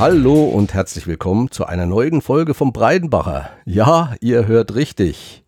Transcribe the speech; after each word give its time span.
Hallo 0.00 0.44
und 0.44 0.72
herzlich 0.72 1.06
willkommen 1.06 1.50
zu 1.50 1.66
einer 1.66 1.84
neuen 1.84 2.22
Folge 2.22 2.54
vom 2.54 2.72
Breidenbacher. 2.72 3.50
Ja, 3.66 4.14
ihr 4.22 4.46
hört 4.46 4.74
richtig. 4.74 5.44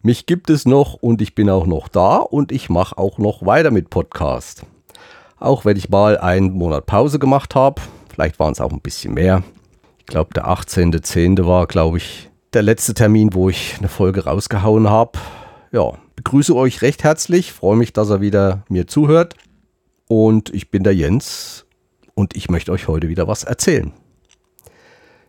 Mich 0.00 0.26
gibt 0.26 0.50
es 0.50 0.66
noch 0.66 0.94
und 0.94 1.22
ich 1.22 1.36
bin 1.36 1.48
auch 1.48 1.64
noch 1.64 1.86
da 1.86 2.16
und 2.16 2.50
ich 2.50 2.70
mache 2.70 2.98
auch 2.98 3.18
noch 3.18 3.46
weiter 3.46 3.70
mit 3.70 3.88
Podcast. 3.88 4.66
Auch 5.38 5.64
wenn 5.64 5.76
ich 5.76 5.88
mal 5.88 6.18
einen 6.18 6.50
Monat 6.50 6.86
Pause 6.86 7.20
gemacht 7.20 7.54
habe, 7.54 7.80
vielleicht 8.12 8.40
waren 8.40 8.50
es 8.50 8.60
auch 8.60 8.72
ein 8.72 8.80
bisschen 8.80 9.14
mehr. 9.14 9.44
Ich 10.00 10.06
glaube, 10.06 10.34
der 10.34 10.48
18.10. 10.48 11.46
war, 11.46 11.68
glaube 11.68 11.98
ich, 11.98 12.30
der 12.54 12.62
letzte 12.62 12.94
Termin, 12.94 13.32
wo 13.32 13.48
ich 13.48 13.76
eine 13.78 13.86
Folge 13.86 14.24
rausgehauen 14.24 14.90
habe. 14.90 15.20
Ja, 15.70 15.92
begrüße 16.16 16.56
euch 16.56 16.82
recht 16.82 17.04
herzlich, 17.04 17.52
freue 17.52 17.76
mich, 17.76 17.92
dass 17.92 18.10
er 18.10 18.20
wieder 18.20 18.64
mir 18.68 18.88
zuhört. 18.88 19.36
Und 20.08 20.52
ich 20.52 20.72
bin 20.72 20.82
der 20.82 20.96
Jens 20.96 21.64
und 22.14 22.36
ich 22.36 22.50
möchte 22.50 22.72
euch 22.72 22.88
heute 22.88 23.08
wieder 23.08 23.28
was 23.28 23.44
erzählen. 23.44 23.92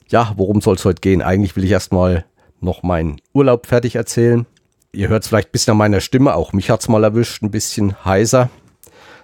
Ja, 0.07 0.33
worum 0.35 0.61
soll 0.61 0.75
es 0.75 0.85
heute 0.85 1.01
gehen? 1.01 1.21
Eigentlich 1.21 1.55
will 1.55 1.63
ich 1.63 1.71
erstmal 1.71 2.25
noch 2.59 2.83
meinen 2.83 3.19
Urlaub 3.33 3.67
fertig 3.67 3.95
erzählen. 3.95 4.45
Ihr 4.91 5.07
hört 5.07 5.23
es 5.23 5.29
vielleicht 5.29 5.49
ein 5.49 5.53
bisschen 5.53 5.71
an 5.71 5.77
meiner 5.77 6.01
Stimme, 6.01 6.35
auch 6.35 6.53
mich 6.53 6.69
hat 6.69 6.81
es 6.81 6.87
mal 6.87 7.03
erwischt, 7.03 7.41
ein 7.41 7.51
bisschen 7.51 8.05
heiser. 8.05 8.49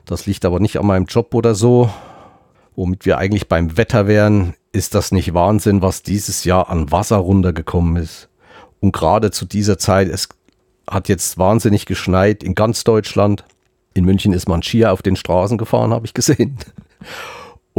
Das 0.05 0.25
liegt 0.25 0.45
aber 0.45 0.59
nicht 0.59 0.77
an 0.79 0.87
meinem 0.87 1.05
Job 1.05 1.33
oder 1.35 1.53
so. 1.53 1.91
Womit 2.75 3.05
wir 3.05 3.17
eigentlich 3.17 3.47
beim 3.47 3.77
Wetter 3.77 4.07
wären, 4.07 4.55
ist 4.71 4.95
das 4.95 5.11
nicht 5.11 5.33
Wahnsinn, 5.33 5.81
was 5.81 6.01
dieses 6.01 6.43
Jahr 6.43 6.69
an 6.69 6.91
Wasser 6.91 7.17
runtergekommen 7.17 8.01
ist. 8.01 8.29
Und 8.79 8.93
gerade 8.93 9.31
zu 9.31 9.45
dieser 9.45 9.77
Zeit, 9.77 10.07
es 10.07 10.29
hat 10.89 11.09
jetzt 11.09 11.37
wahnsinnig 11.37 11.85
geschneit 11.85 12.43
in 12.43 12.55
ganz 12.55 12.83
Deutschland. 12.83 13.43
In 13.93 14.05
München 14.05 14.33
ist 14.33 14.47
man 14.47 14.63
Skier 14.63 14.91
auf 14.91 15.01
den 15.01 15.15
Straßen 15.15 15.57
gefahren, 15.57 15.91
habe 15.93 16.05
ich 16.05 16.13
gesehen. 16.13 16.57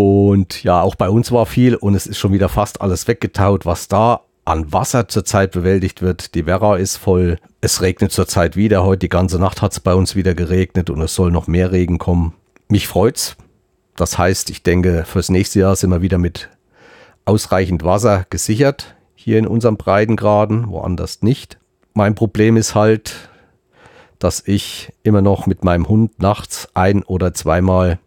Und 0.00 0.64
ja, 0.64 0.80
auch 0.80 0.94
bei 0.94 1.10
uns 1.10 1.30
war 1.30 1.44
viel 1.44 1.74
und 1.74 1.94
es 1.94 2.06
ist 2.06 2.16
schon 2.16 2.32
wieder 2.32 2.48
fast 2.48 2.80
alles 2.80 3.06
weggetaut, 3.06 3.66
was 3.66 3.86
da 3.86 4.22
an 4.46 4.72
Wasser 4.72 5.08
zurzeit 5.08 5.52
bewältigt 5.52 6.00
wird. 6.00 6.34
Die 6.34 6.46
Werra 6.46 6.78
ist 6.78 6.96
voll. 6.96 7.36
Es 7.60 7.82
regnet 7.82 8.10
zurzeit 8.10 8.56
wieder. 8.56 8.82
Heute 8.82 9.00
die 9.00 9.08
ganze 9.10 9.38
Nacht 9.38 9.60
hat 9.60 9.72
es 9.72 9.80
bei 9.80 9.92
uns 9.92 10.16
wieder 10.16 10.32
geregnet 10.32 10.88
und 10.88 11.02
es 11.02 11.14
soll 11.14 11.30
noch 11.30 11.48
mehr 11.48 11.70
Regen 11.70 11.98
kommen. 11.98 12.32
Mich 12.68 12.88
freut's. 12.88 13.36
Das 13.94 14.16
heißt, 14.16 14.48
ich 14.48 14.62
denke, 14.62 15.04
fürs 15.04 15.28
nächste 15.28 15.60
Jahr 15.60 15.76
sind 15.76 15.90
wir 15.90 16.00
wieder 16.00 16.16
mit 16.16 16.48
ausreichend 17.26 17.84
Wasser 17.84 18.24
gesichert. 18.30 18.94
Hier 19.14 19.38
in 19.38 19.46
unserem 19.46 19.76
Breitengraden, 19.76 20.70
woanders 20.70 21.20
nicht. 21.20 21.58
Mein 21.92 22.14
Problem 22.14 22.56
ist 22.56 22.74
halt, 22.74 23.28
dass 24.18 24.42
ich 24.46 24.94
immer 25.02 25.20
noch 25.20 25.46
mit 25.46 25.62
meinem 25.62 25.90
Hund 25.90 26.22
nachts 26.22 26.70
ein 26.72 27.02
oder 27.02 27.34
zweimal 27.34 27.98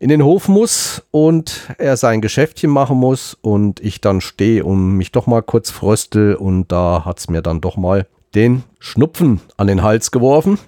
in 0.00 0.08
den 0.08 0.24
Hof 0.24 0.48
muss 0.48 1.02
und 1.10 1.68
er 1.76 1.96
sein 1.98 2.22
Geschäftchen 2.22 2.70
machen 2.70 2.96
muss 2.96 3.36
und 3.42 3.80
ich 3.80 4.00
dann 4.00 4.22
stehe 4.22 4.64
und 4.64 4.96
mich 4.96 5.12
doch 5.12 5.26
mal 5.26 5.42
kurz 5.42 5.70
fröstel 5.70 6.34
und 6.34 6.72
da 6.72 7.04
hat 7.04 7.18
es 7.18 7.28
mir 7.28 7.42
dann 7.42 7.60
doch 7.60 7.76
mal 7.76 8.06
den 8.34 8.64
Schnupfen 8.78 9.42
an 9.58 9.66
den 9.66 9.82
Hals 9.82 10.10
geworfen 10.10 10.58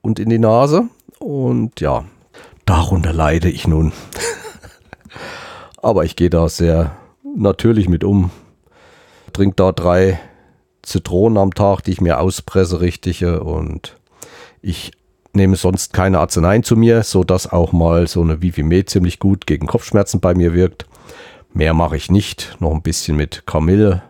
und 0.00 0.18
in 0.18 0.30
die 0.30 0.38
Nase 0.38 0.84
und 1.18 1.78
ja, 1.80 2.04
darunter 2.64 3.12
leide 3.12 3.50
ich 3.50 3.68
nun. 3.68 3.92
Aber 5.82 6.06
ich 6.06 6.16
gehe 6.16 6.30
da 6.30 6.48
sehr 6.48 6.96
natürlich 7.36 7.86
mit 7.86 8.02
um. 8.02 8.30
Trink 9.34 9.58
da 9.58 9.72
drei 9.72 10.18
Zitronen 10.80 11.36
am 11.36 11.52
Tag, 11.52 11.82
die 11.82 11.90
ich 11.90 12.00
mir 12.00 12.18
auspresse, 12.18 12.80
richtige 12.80 13.44
und 13.44 13.98
ich 14.62 14.92
nehme 15.32 15.56
sonst 15.56 15.92
keine 15.92 16.18
Arzneien 16.18 16.62
zu 16.62 16.76
mir, 16.76 17.02
so 17.02 17.24
dass 17.24 17.50
auch 17.50 17.72
mal 17.72 18.06
so 18.06 18.20
eine 18.20 18.42
Vivimed 18.42 18.90
ziemlich 18.90 19.18
gut 19.18 19.46
gegen 19.46 19.66
Kopfschmerzen 19.66 20.20
bei 20.20 20.34
mir 20.34 20.54
wirkt. 20.54 20.86
Mehr 21.52 21.74
mache 21.74 21.96
ich 21.96 22.10
nicht. 22.10 22.56
Noch 22.60 22.72
ein 22.72 22.82
bisschen 22.82 23.16
mit 23.16 23.46
Kamille 23.46 24.02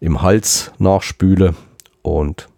im 0.00 0.22
Hals 0.22 0.72
nachspüle 0.78 1.54
und 2.02 2.48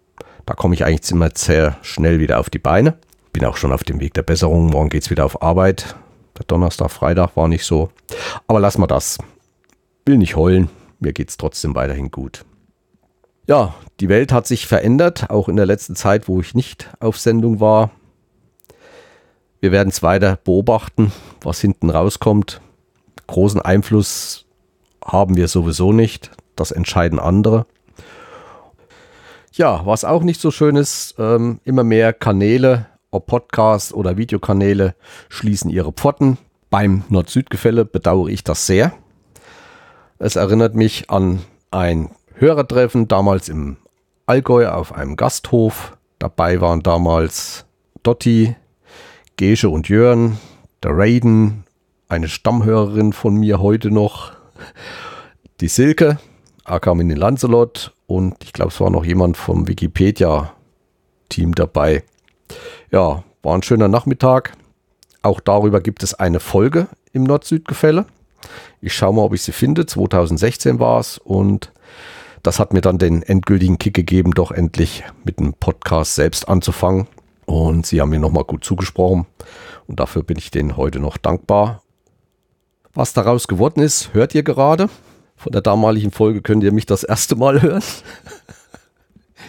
da 0.45 0.53
komme 0.53 0.75
ich 0.75 0.85
eigentlich 0.85 1.09
immer 1.11 1.29
sehr 1.33 1.77
schnell 1.81 2.19
wieder 2.19 2.39
auf 2.39 2.49
die 2.49 2.59
Beine. 2.59 2.95
Bin 3.31 3.45
auch 3.45 3.57
schon 3.57 3.71
auf 3.71 3.83
dem 3.83 3.99
Weg 3.99 4.13
der 4.13 4.23
Besserung. 4.23 4.67
Morgen 4.67 4.89
geht 4.89 5.03
es 5.03 5.09
wieder 5.09 5.25
auf 5.25 5.41
Arbeit. 5.41 5.95
Der 6.37 6.45
Donnerstag, 6.45 6.91
Freitag 6.91 7.35
war 7.35 7.47
nicht 7.47 7.65
so. 7.65 7.89
Aber 8.47 8.59
lass 8.59 8.77
mal 8.77 8.87
das. 8.87 9.17
Will 10.05 10.17
nicht 10.17 10.35
heulen. 10.35 10.69
Mir 10.99 11.13
geht 11.13 11.29
es 11.29 11.37
trotzdem 11.37 11.75
weiterhin 11.75 12.11
gut. 12.11 12.45
Ja, 13.47 13.75
die 13.99 14.09
Welt 14.09 14.31
hat 14.31 14.47
sich 14.47 14.67
verändert, 14.67 15.29
auch 15.29 15.49
in 15.49 15.55
der 15.55 15.65
letzten 15.65 15.95
Zeit, 15.95 16.27
wo 16.27 16.39
ich 16.39 16.55
nicht 16.55 16.89
auf 16.99 17.17
Sendung 17.17 17.59
war. 17.59 17.91
Wir 19.63 19.71
werden 19.71 19.87
es 19.87 20.03
weiter 20.03 20.37
beobachten, 20.43 21.13
was 21.41 21.61
hinten 21.61 21.89
rauskommt. 21.89 22.59
Großen 23.27 23.61
Einfluss 23.61 24.43
haben 25.01 25.37
wir 25.37 25.47
sowieso 25.47 25.93
nicht. 25.93 26.31
Das 26.57 26.71
entscheiden 26.71 27.17
andere. 27.17 27.65
Ja, 29.53 29.85
was 29.85 30.03
auch 30.03 30.23
nicht 30.23 30.41
so 30.41 30.51
schön 30.51 30.75
ist, 30.75 31.15
ähm, 31.17 31.61
immer 31.63 31.85
mehr 31.85 32.11
Kanäle, 32.11 32.87
ob 33.09 33.27
Podcasts 33.27 33.93
oder 33.93 34.17
Videokanäle, 34.17 34.95
schließen 35.29 35.71
ihre 35.71 35.93
Pforten. 35.93 36.37
Beim 36.69 37.05
Nord-Süd-Gefälle 37.07 37.85
bedauere 37.85 38.27
ich 38.27 38.43
das 38.43 38.67
sehr. 38.67 38.91
Es 40.19 40.35
erinnert 40.35 40.75
mich 40.75 41.09
an 41.09 41.39
ein 41.71 42.09
Hörertreffen 42.33 43.07
damals 43.07 43.47
im 43.47 43.77
Allgäu 44.25 44.67
auf 44.67 44.93
einem 44.93 45.15
Gasthof. 45.15 45.95
Dabei 46.19 46.59
waren 46.59 46.83
damals 46.83 47.65
Dotti, 48.03 48.57
Gesche 49.37 49.69
und 49.69 49.89
Jörn, 49.89 50.37
der 50.83 50.91
Raiden, 50.95 51.63
eine 52.07 52.27
Stammhörerin 52.27 53.13
von 53.13 53.35
mir 53.35 53.59
heute 53.59 53.89
noch, 53.89 54.31
die 55.59 55.67
Silke, 55.67 56.19
in 56.67 57.09
den 57.09 57.17
Lancelot 57.17 57.93
und 58.05 58.35
ich 58.43 58.53
glaube, 58.53 58.71
es 58.71 58.79
war 58.79 58.89
noch 58.91 59.03
jemand 59.03 59.35
vom 59.37 59.67
Wikipedia-Team 59.67 61.55
dabei. 61.55 62.03
Ja, 62.91 63.23
war 63.41 63.55
ein 63.55 63.63
schöner 63.63 63.87
Nachmittag. 63.87 64.55
Auch 65.23 65.39
darüber 65.39 65.81
gibt 65.81 66.03
es 66.03 66.13
eine 66.13 66.39
Folge 66.39 66.87
im 67.11 67.23
Nord-Süd-Gefälle. 67.23 68.05
Ich 68.81 68.93
schaue 68.93 69.15
mal, 69.15 69.23
ob 69.23 69.33
ich 69.33 69.41
sie 69.41 69.51
finde. 69.51 69.85
2016 69.85 70.79
war 70.79 70.99
es 70.99 71.17
und 71.17 71.71
das 72.43 72.59
hat 72.59 72.73
mir 72.73 72.81
dann 72.81 72.97
den 72.97 73.23
endgültigen 73.23 73.79
Kick 73.79 73.93
gegeben, 73.93 74.31
doch 74.31 74.51
endlich 74.51 75.03
mit 75.23 75.39
dem 75.39 75.53
Podcast 75.53 76.15
selbst 76.15 76.47
anzufangen. 76.47 77.07
Und 77.45 77.85
sie 77.85 78.01
haben 78.01 78.09
mir 78.09 78.19
nochmal 78.19 78.43
gut 78.43 78.63
zugesprochen. 78.63 79.25
Und 79.87 79.99
dafür 79.99 80.23
bin 80.23 80.37
ich 80.37 80.51
denen 80.51 80.77
heute 80.77 80.99
noch 80.99 81.17
dankbar. 81.17 81.83
Was 82.93 83.13
daraus 83.13 83.47
geworden 83.47 83.81
ist, 83.81 84.13
hört 84.13 84.35
ihr 84.35 84.43
gerade. 84.43 84.89
Von 85.35 85.51
der 85.51 85.61
damaligen 85.61 86.11
Folge 86.11 86.41
könnt 86.41 86.63
ihr 86.63 86.71
mich 86.71 86.85
das 86.85 87.03
erste 87.03 87.35
Mal 87.35 87.61
hören. 87.61 87.83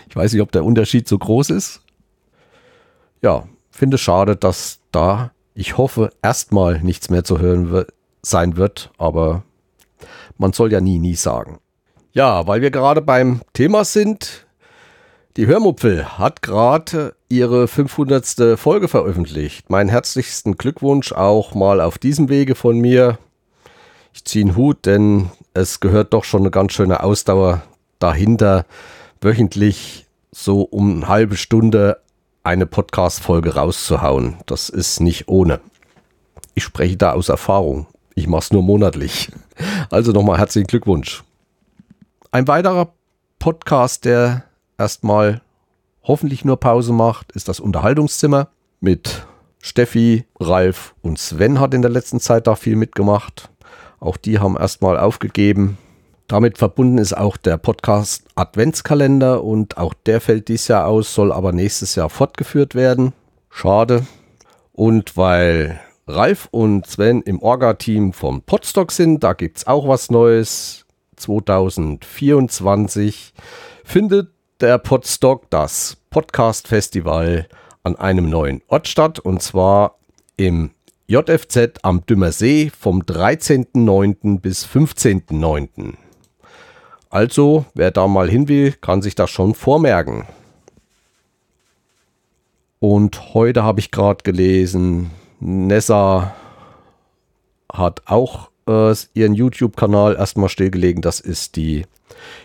Ich 0.09 0.17
weiß 0.17 0.33
nicht, 0.33 0.43
ob 0.43 0.53
der 0.53 0.65
Unterschied 0.65 1.09
so 1.09 1.19
groß 1.19 1.51
ist. 1.51 1.81
Ja, 3.21 3.49
finde 3.73 3.99
schade, 3.99 4.37
dass 4.37 4.79
da, 4.93 5.33
ich 5.55 5.77
hoffe, 5.77 6.11
erstmal 6.23 6.81
nichts 6.81 7.11
mehr 7.11 7.25
zu 7.25 7.41
hören 7.41 7.85
sein 8.23 8.57
wird. 8.57 8.93
Aber 8.97 9.43
man 10.39 10.53
soll 10.53 10.71
ja 10.71 10.81
nie, 10.81 11.01
nie 11.01 11.17
sagen. 11.17 11.59
Ja, 12.13 12.47
weil 12.47 12.61
wir 12.61 12.71
gerade 12.71 13.01
beim 13.01 13.41
Thema 13.55 13.85
sind, 13.85 14.47
die 15.37 15.49
Hörmupfel 15.49 16.17
hat 16.17 16.43
gerade 16.43 17.17
ihre 17.37 17.69
500. 17.69 18.59
Folge 18.59 18.89
veröffentlicht. 18.89 19.71
Meinen 19.71 19.89
herzlichsten 19.89 20.57
Glückwunsch 20.57 21.13
auch 21.13 21.55
mal 21.55 21.81
auf 21.81 21.99
diesem 21.99 22.29
Wege 22.29 22.55
von 22.55 22.79
mir. 22.79 23.19
Ich 24.13 24.25
ziehe 24.25 24.45
einen 24.45 24.57
Hut, 24.57 24.87
denn 24.87 25.31
es 25.55 25.81
gehört 25.81 26.13
doch 26.13 26.25
schon 26.25 26.43
eine 26.43 26.51
ganz 26.51 26.73
schöne 26.73 27.03
Ausdauer 27.03 27.63
dahinter, 27.99 28.67
wöchentlich 29.21 30.07
so 30.31 30.63
um 30.63 30.97
eine 30.97 31.09
halbe 31.09 31.37
Stunde 31.37 32.01
eine 32.43 32.67
Podcast-Folge 32.67 33.55
rauszuhauen. 33.55 34.37
Das 34.47 34.69
ist 34.69 35.01
nicht 35.01 35.29
ohne. 35.29 35.61
Ich 36.55 36.65
spreche 36.65 36.97
da 36.97 37.13
aus 37.13 37.29
Erfahrung. 37.29 37.87
Ich 38.15 38.27
mache 38.27 38.43
es 38.43 38.53
nur 38.53 38.63
monatlich. 38.63 39.31
Also 39.91 40.13
nochmal 40.13 40.39
herzlichen 40.39 40.67
Glückwunsch. 40.67 41.25
Ein 42.31 42.47
weiterer 42.49 42.93
Podcast, 43.39 44.05
der 44.05 44.45
erstmal 44.79 45.41
hoffentlich 46.05 46.45
nur 46.45 46.59
Pause 46.59 46.93
macht, 46.93 47.33
ist 47.33 47.49
das 47.49 47.61
Unterhaltungszimmer 47.61 48.49
mit 48.81 49.27
Steffi, 49.61 50.25
Ralf 50.39 50.95
und 51.01 51.19
Sven 51.19 51.59
hat 51.59 51.75
in 51.75 51.83
der 51.83 51.91
letzten 51.91 52.21
Zeit 52.21 52.47
da 52.47 52.55
viel 52.55 52.77
mitgemacht. 52.77 53.51
Auch 53.99 54.19
die 54.19 54.39
haben 54.39 54.57
erstmal 54.57 54.99
aufgegeben. 54.99 55.79
Damit 56.29 56.59
verbunden 56.59 56.99
ist 56.99 57.17
auch 57.17 57.39
der 57.39 57.57
Podcast 57.57 58.25
Adventskalender 58.35 59.43
und 59.43 59.79
auch 59.79 59.95
der 59.95 60.21
fällt 60.21 60.49
dieses 60.49 60.69
Jahr 60.69 60.87
aus, 60.87 61.15
soll 61.15 61.33
aber 61.33 61.53
nächstes 61.53 61.95
Jahr 61.95 62.11
fortgeführt 62.11 62.75
werden. 62.75 63.15
Schade. 63.49 64.07
Und 64.73 65.17
weil 65.17 65.81
Ralf 66.07 66.49
und 66.51 66.87
Sven 66.87 67.23
im 67.23 67.41
Orga-Team 67.41 68.13
vom 68.13 68.43
Podstock 68.43 68.93
sind, 68.93 69.25
da 69.25 69.33
gibt 69.33 69.57
es 69.59 69.67
auch 69.67 69.89
was 69.89 70.11
Neues. 70.11 70.85
2024 71.17 73.33
findet 73.85 74.34
der 74.61 74.79
Podstock, 74.79 75.51
das 75.51 75.97
Podcast 76.11 76.69
Festival, 76.69 77.49
an 77.83 77.97
einem 77.97 78.31
neuen 78.31 78.63
Ort 78.69 78.89
statt 78.89 79.19
und 79.19 79.43
zwar 79.43 79.97
im 80.37 80.71
JFZ 81.07 81.81
am 81.83 82.07
Dümmersee 82.07 82.71
vom 82.71 83.03
13.09. 83.03 84.41
bis 84.41 84.65
15.09. 84.65 85.95
Also, 87.11 87.67
wer 87.75 87.91
da 87.91 88.07
mal 88.09 88.31
hin 88.31 88.49
will, 88.49 88.73
kann 88.73 89.03
sich 89.03 89.15
das 89.15 89.31
schon 89.31 89.55
vormerken. 89.55 90.25
Und 92.81 93.35
heute 93.35 93.65
habe 93.65 93.81
ich 93.81 93.91
gerade 93.91 94.23
gelesen, 94.23 95.11
Nessa 95.41 96.35
hat 97.73 98.03
auch 98.07 98.51
äh, 98.67 98.95
ihren 99.15 99.35
YouTube-Kanal 99.35 100.17
erstmal 100.17 100.49
stillgelegen. 100.49 101.03
Das 101.03 101.21
ist 101.21 101.57
die 101.57 101.85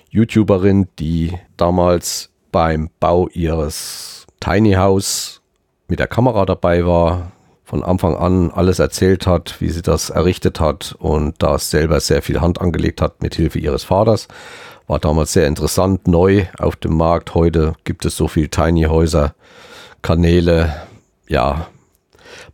YouTuberin, 0.09 0.88
die 0.97 1.33
damals 1.57 2.29
beim 2.51 2.89
Bau 3.00 3.27
ihres 3.29 4.25
Tiny 4.39 4.73
House 4.73 5.41
mit 5.88 6.00
der 6.00 6.07
Kamera 6.07 6.45
dabei 6.45 6.85
war, 6.85 7.31
von 7.63 7.83
Anfang 7.83 8.15
an 8.15 8.50
alles 8.50 8.79
erzählt 8.79 9.27
hat, 9.27 9.61
wie 9.61 9.69
sie 9.69 9.83
das 9.83 10.09
errichtet 10.09 10.59
hat 10.59 10.95
und 10.97 11.35
da 11.38 11.59
selber 11.59 12.00
sehr 12.00 12.23
viel 12.23 12.41
Hand 12.41 12.59
angelegt 12.59 13.01
hat 13.01 13.21
mit 13.21 13.35
Hilfe 13.35 13.59
ihres 13.59 13.83
Vaters. 13.83 14.27
War 14.88 14.97
damals 14.97 15.33
sehr 15.33 15.45
interessant, 15.45 16.07
neu 16.07 16.45
auf 16.57 16.75
dem 16.75 16.97
Markt. 16.97 17.35
Heute 17.35 17.73
gibt 17.83 18.06
es 18.06 18.17
so 18.17 18.27
viele 18.27 18.50
Tiny 18.50 18.85
Häuser, 18.85 19.35
Kanäle. 20.01 20.73
Ja, 21.27 21.67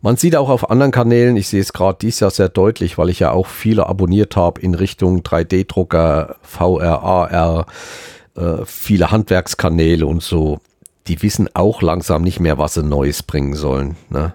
man 0.00 0.16
sieht 0.16 0.36
auch 0.36 0.48
auf 0.48 0.70
anderen 0.70 0.92
Kanälen, 0.92 1.36
ich 1.36 1.48
sehe 1.48 1.60
es 1.60 1.72
gerade 1.72 1.98
dieses 2.00 2.20
Jahr 2.20 2.30
sehr 2.30 2.48
deutlich, 2.48 2.98
weil 2.98 3.10
ich 3.10 3.20
ja 3.20 3.32
auch 3.32 3.46
viele 3.46 3.86
abonniert 3.86 4.36
habe 4.36 4.60
in 4.60 4.74
Richtung 4.74 5.20
3D-Drucker, 5.22 6.36
VR, 6.42 7.02
AR, 7.02 7.66
äh, 8.36 8.64
viele 8.64 9.10
Handwerkskanäle 9.10 10.06
und 10.06 10.22
so. 10.22 10.60
Die 11.06 11.22
wissen 11.22 11.48
auch 11.54 11.82
langsam 11.82 12.22
nicht 12.22 12.40
mehr, 12.40 12.58
was 12.58 12.74
sie 12.74 12.82
Neues 12.82 13.22
bringen 13.22 13.54
sollen. 13.54 13.96
Ne? 14.10 14.34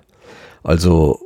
Also 0.64 1.20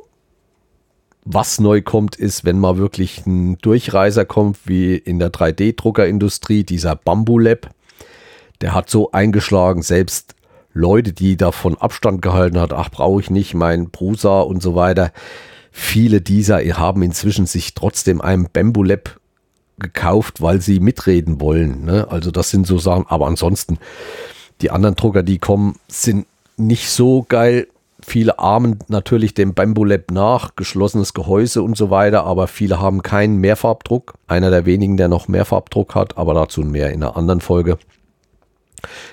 was 1.26 1.60
neu 1.60 1.82
kommt, 1.82 2.16
ist, 2.16 2.46
wenn 2.46 2.60
mal 2.60 2.78
wirklich 2.78 3.26
ein 3.26 3.58
Durchreißer 3.58 4.26
kommt, 4.26 4.60
wie 4.66 4.96
in 4.96 5.18
der 5.18 5.32
3D-Druckerindustrie, 5.32 6.64
dieser 6.64 6.96
Bamboo 6.96 7.40
Lab. 7.40 7.72
Der 8.62 8.76
hat 8.76 8.90
so 8.90 9.12
eingeschlagen, 9.12 9.82
selbst 9.82 10.35
Leute, 10.76 11.14
die 11.14 11.38
davon 11.38 11.78
Abstand 11.78 12.22
gehalten 12.22 12.60
hat, 12.60 12.74
ach, 12.74 12.92
brauche 12.92 13.22
ich 13.22 13.30
nicht, 13.30 13.54
mein 13.54 13.92
Prusa 13.92 14.42
und 14.42 14.62
so 14.62 14.76
weiter. 14.76 15.14
Viele 15.72 16.20
dieser 16.20 16.60
haben 16.78 17.02
inzwischen 17.02 17.46
sich 17.46 17.74
trotzdem 17.74 18.20
einem 18.20 18.50
Bamboo 18.52 18.84
Lab 18.84 19.18
gekauft, 19.80 20.42
weil 20.42 20.62
sie 20.62 20.82
mitreden 20.82 21.40
wollen. 21.40 21.86
Ne? 21.86 22.08
Also 22.10 22.30
das 22.30 22.50
sind 22.50 22.68
so 22.68 22.78
Sachen, 22.78 23.06
aber 23.08 23.28
ansonsten, 23.28 23.80
die 24.62 24.70
anderen 24.70 24.96
Drucker, 24.96 25.24
die 25.24 25.38
kommen, 25.38 25.78
sind 25.88 26.28
nicht 26.58 26.90
so 26.90 27.26
geil. 27.28 27.68
Viele 28.02 28.38
ahmen 28.40 28.80
natürlich 28.90 29.34
dem 29.34 29.54
Bamboo 29.54 29.86
Lab 29.86 30.12
nach, 30.12 30.58
geschlossenes 30.58 31.14
Gehäuse 31.14 31.64
und 31.64 31.78
so 31.78 31.90
weiter, 31.90 32.26
aber 32.26 32.48
viele 32.48 32.82
haben 32.82 33.02
keinen 33.02 33.38
Mehrfarbdruck. 33.38 34.16
Einer 34.28 34.50
der 34.50 34.66
wenigen, 34.66 34.98
der 34.98 35.08
noch 35.08 35.30
Mehrfarbdruck 35.30 35.96
hat, 35.96 36.18
aber 36.18 36.34
dazu 36.34 36.64
mehr 36.64 36.92
in 36.92 37.02
einer 37.02 37.16
anderen 37.16 37.40
Folge 37.40 37.78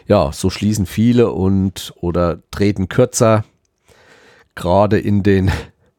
ja, 0.07 0.33
so 0.33 0.51
schließen 0.51 0.87
viele 0.87 1.31
und 1.31 1.93
oder 2.01 2.39
treten 2.51 2.89
kürzer. 2.89 3.45
Gerade 4.55 4.99
in 4.99 5.23
den 5.23 5.51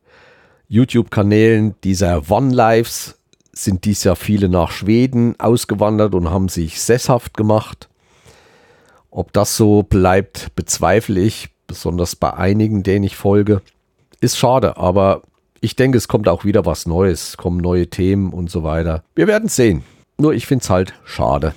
YouTube-Kanälen 0.67 1.75
dieser 1.83 2.29
One 2.29 2.53
Lives 2.53 3.19
sind 3.51 3.85
dies 3.85 4.03
Jahr 4.03 4.15
viele 4.15 4.49
nach 4.49 4.71
Schweden 4.71 5.39
ausgewandert 5.39 6.15
und 6.15 6.29
haben 6.29 6.49
sich 6.49 6.81
sesshaft 6.81 7.35
gemacht. 7.35 7.89
Ob 9.11 9.31
das 9.31 9.55
so 9.55 9.83
bleibt, 9.83 10.55
bezweifle 10.55 11.21
ich, 11.21 11.49
besonders 11.67 12.15
bei 12.15 12.33
einigen, 12.33 12.81
denen 12.81 13.03
ich 13.03 13.15
folge. 13.15 13.61
Ist 14.21 14.37
schade, 14.37 14.77
aber 14.77 15.21
ich 15.61 15.75
denke, 15.75 15.97
es 15.97 16.07
kommt 16.07 16.27
auch 16.27 16.45
wieder 16.45 16.65
was 16.65 16.87
Neues, 16.87 17.37
kommen 17.37 17.57
neue 17.57 17.87
Themen 17.87 18.33
und 18.33 18.49
so 18.49 18.63
weiter. 18.63 19.03
Wir 19.15 19.27
werden 19.27 19.49
sehen. 19.49 19.83
Nur 20.17 20.33
ich 20.33 20.47
finde 20.47 20.63
es 20.63 20.69
halt 20.69 20.93
schade. 21.05 21.53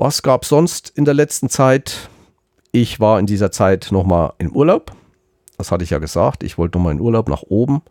Was 0.00 0.22
gab 0.22 0.46
sonst 0.46 0.90
in 0.96 1.04
der 1.04 1.12
letzten 1.12 1.50
Zeit? 1.50 2.08
Ich 2.72 3.00
war 3.00 3.20
in 3.20 3.26
dieser 3.26 3.50
Zeit 3.50 3.88
nochmal 3.90 4.32
im 4.38 4.50
Urlaub. 4.56 4.92
Das 5.58 5.70
hatte 5.70 5.84
ich 5.84 5.90
ja 5.90 5.98
gesagt. 5.98 6.42
Ich 6.42 6.56
wollte 6.56 6.78
nochmal 6.78 6.94
in 6.94 7.02
Urlaub 7.02 7.28
nach 7.28 7.42
oben. 7.42 7.82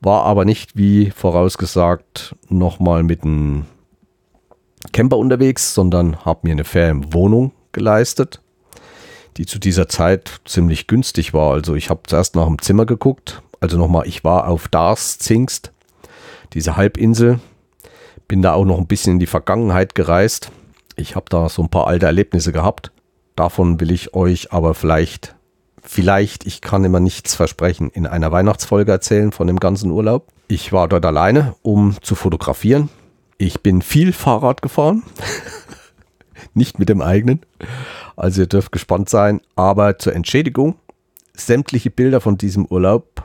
War 0.00 0.22
aber 0.22 0.44
nicht, 0.44 0.76
wie 0.76 1.10
vorausgesagt, 1.10 2.36
nochmal 2.48 3.02
mit 3.02 3.24
einem 3.24 3.66
Camper 4.92 5.16
unterwegs, 5.16 5.74
sondern 5.74 6.24
habe 6.24 6.46
mir 6.46 6.52
eine 6.52 6.62
Ferienwohnung 6.62 7.50
geleistet, 7.72 8.40
die 9.36 9.44
zu 9.44 9.58
dieser 9.58 9.88
Zeit 9.88 10.40
ziemlich 10.44 10.86
günstig 10.86 11.34
war. 11.34 11.54
Also 11.54 11.74
ich 11.74 11.90
habe 11.90 12.02
zuerst 12.06 12.36
nach 12.36 12.46
dem 12.46 12.62
Zimmer 12.62 12.86
geguckt. 12.86 13.42
Also 13.58 13.78
nochmal, 13.78 14.06
ich 14.06 14.22
war 14.22 14.46
auf 14.46 14.68
Dars 14.68 15.18
Zingst, 15.18 15.72
diese 16.52 16.76
Halbinsel. 16.76 17.40
Bin 18.28 18.42
da 18.42 18.52
auch 18.52 18.64
noch 18.64 18.78
ein 18.78 18.86
bisschen 18.86 19.14
in 19.14 19.18
die 19.18 19.26
Vergangenheit 19.26 19.96
gereist 19.96 20.52
ich 20.98 21.16
habe 21.16 21.26
da 21.28 21.48
so 21.48 21.62
ein 21.62 21.68
paar 21.68 21.86
alte 21.86 22.06
Erlebnisse 22.06 22.52
gehabt. 22.52 22.92
Davon 23.36 23.80
will 23.80 23.90
ich 23.90 24.14
euch 24.14 24.52
aber 24.52 24.74
vielleicht, 24.74 25.36
vielleicht, 25.82 26.46
ich 26.46 26.60
kann 26.60 26.84
immer 26.84 27.00
nichts 27.00 27.34
versprechen, 27.34 27.90
in 27.90 28.06
einer 28.06 28.32
Weihnachtsfolge 28.32 28.90
erzählen 28.90 29.32
von 29.32 29.46
dem 29.46 29.60
ganzen 29.60 29.90
Urlaub. 29.90 30.26
Ich 30.48 30.72
war 30.72 30.88
dort 30.88 31.06
alleine, 31.06 31.54
um 31.62 31.96
zu 32.02 32.14
fotografieren. 32.14 32.88
Ich 33.38 33.60
bin 33.60 33.82
viel 33.82 34.12
Fahrrad 34.12 34.60
gefahren. 34.60 35.04
Nicht 36.54 36.78
mit 36.78 36.88
dem 36.88 37.00
eigenen. 37.00 37.40
Also 38.16 38.42
ihr 38.42 38.46
dürft 38.48 38.72
gespannt 38.72 39.08
sein. 39.08 39.40
Aber 39.54 39.98
zur 39.98 40.14
Entschädigung, 40.14 40.74
sämtliche 41.34 41.90
Bilder 41.90 42.20
von 42.20 42.36
diesem 42.38 42.66
Urlaub 42.66 43.22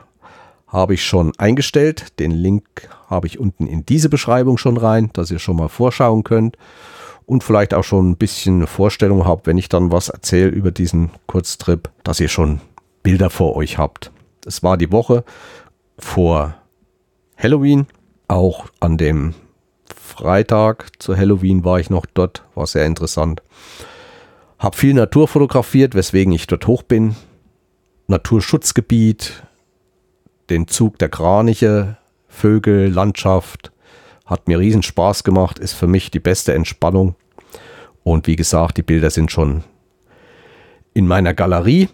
habe 0.68 0.94
ich 0.94 1.04
schon 1.04 1.32
eingestellt. 1.38 2.18
Den 2.20 2.30
Link 2.30 2.88
habe 3.08 3.26
ich 3.26 3.40
unten 3.40 3.66
in 3.66 3.84
diese 3.84 4.08
Beschreibung 4.08 4.58
schon 4.58 4.76
rein, 4.76 5.10
dass 5.12 5.30
ihr 5.32 5.40
schon 5.40 5.56
mal 5.56 5.68
vorschauen 5.68 6.22
könnt 6.22 6.56
und 7.26 7.44
vielleicht 7.44 7.74
auch 7.74 7.84
schon 7.84 8.10
ein 8.10 8.16
bisschen 8.16 8.56
eine 8.56 8.66
Vorstellung 8.66 9.26
habt, 9.26 9.46
wenn 9.46 9.58
ich 9.58 9.68
dann 9.68 9.90
was 9.90 10.08
erzähle 10.08 10.48
über 10.48 10.70
diesen 10.70 11.10
Kurztrip, 11.26 11.90
dass 12.02 12.20
ihr 12.20 12.28
schon 12.28 12.60
Bilder 13.02 13.30
vor 13.30 13.56
euch 13.56 13.78
habt. 13.78 14.10
Es 14.46 14.62
war 14.62 14.76
die 14.76 14.92
Woche 14.92 15.24
vor 15.98 16.54
Halloween, 17.36 17.86
auch 18.28 18.66
an 18.80 18.96
dem 18.96 19.34
Freitag 19.86 20.90
zu 21.02 21.16
Halloween 21.16 21.64
war 21.64 21.80
ich 21.80 21.90
noch 21.90 22.06
dort, 22.06 22.44
war 22.54 22.66
sehr 22.66 22.86
interessant. 22.86 23.42
Hab 24.58 24.76
viel 24.76 24.94
Natur 24.94 25.28
fotografiert, 25.28 25.94
weswegen 25.94 26.32
ich 26.32 26.46
dort 26.46 26.66
hoch 26.66 26.82
bin. 26.82 27.16
Naturschutzgebiet, 28.06 29.42
den 30.50 30.68
Zug 30.68 30.98
der 30.98 31.08
Kraniche, 31.08 31.96
Vögel, 32.28 32.88
Landschaft, 32.90 33.72
hat 34.24 34.48
mir 34.48 34.58
riesen 34.58 34.82
Spaß 34.82 35.24
gemacht, 35.24 35.58
ist 35.58 35.74
für 35.74 35.86
mich 35.86 36.10
die 36.10 36.20
beste 36.20 36.54
Entspannung. 36.54 37.14
Und 38.02 38.26
wie 38.26 38.36
gesagt, 38.36 38.76
die 38.76 38.82
Bilder 38.82 39.10
sind 39.10 39.30
schon 39.30 39.64
in 40.92 41.06
meiner 41.06 41.34
Galerie. 41.34 41.88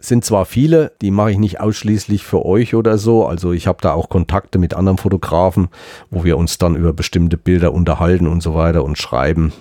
Sind 0.00 0.24
zwar 0.24 0.46
viele, 0.46 0.92
die 1.02 1.10
mache 1.10 1.32
ich 1.32 1.38
nicht 1.38 1.60
ausschließlich 1.60 2.24
für 2.24 2.44
euch 2.46 2.74
oder 2.74 2.96
so. 2.96 3.26
Also 3.26 3.52
ich 3.52 3.66
habe 3.66 3.78
da 3.82 3.92
auch 3.92 4.08
Kontakte 4.08 4.58
mit 4.58 4.72
anderen 4.72 4.96
Fotografen, 4.96 5.68
wo 6.10 6.24
wir 6.24 6.38
uns 6.38 6.56
dann 6.56 6.74
über 6.74 6.94
bestimmte 6.94 7.36
Bilder 7.36 7.72
unterhalten 7.72 8.26
und 8.26 8.42
so 8.42 8.54
weiter 8.54 8.82
und 8.82 8.96
schreiben, 8.96 9.52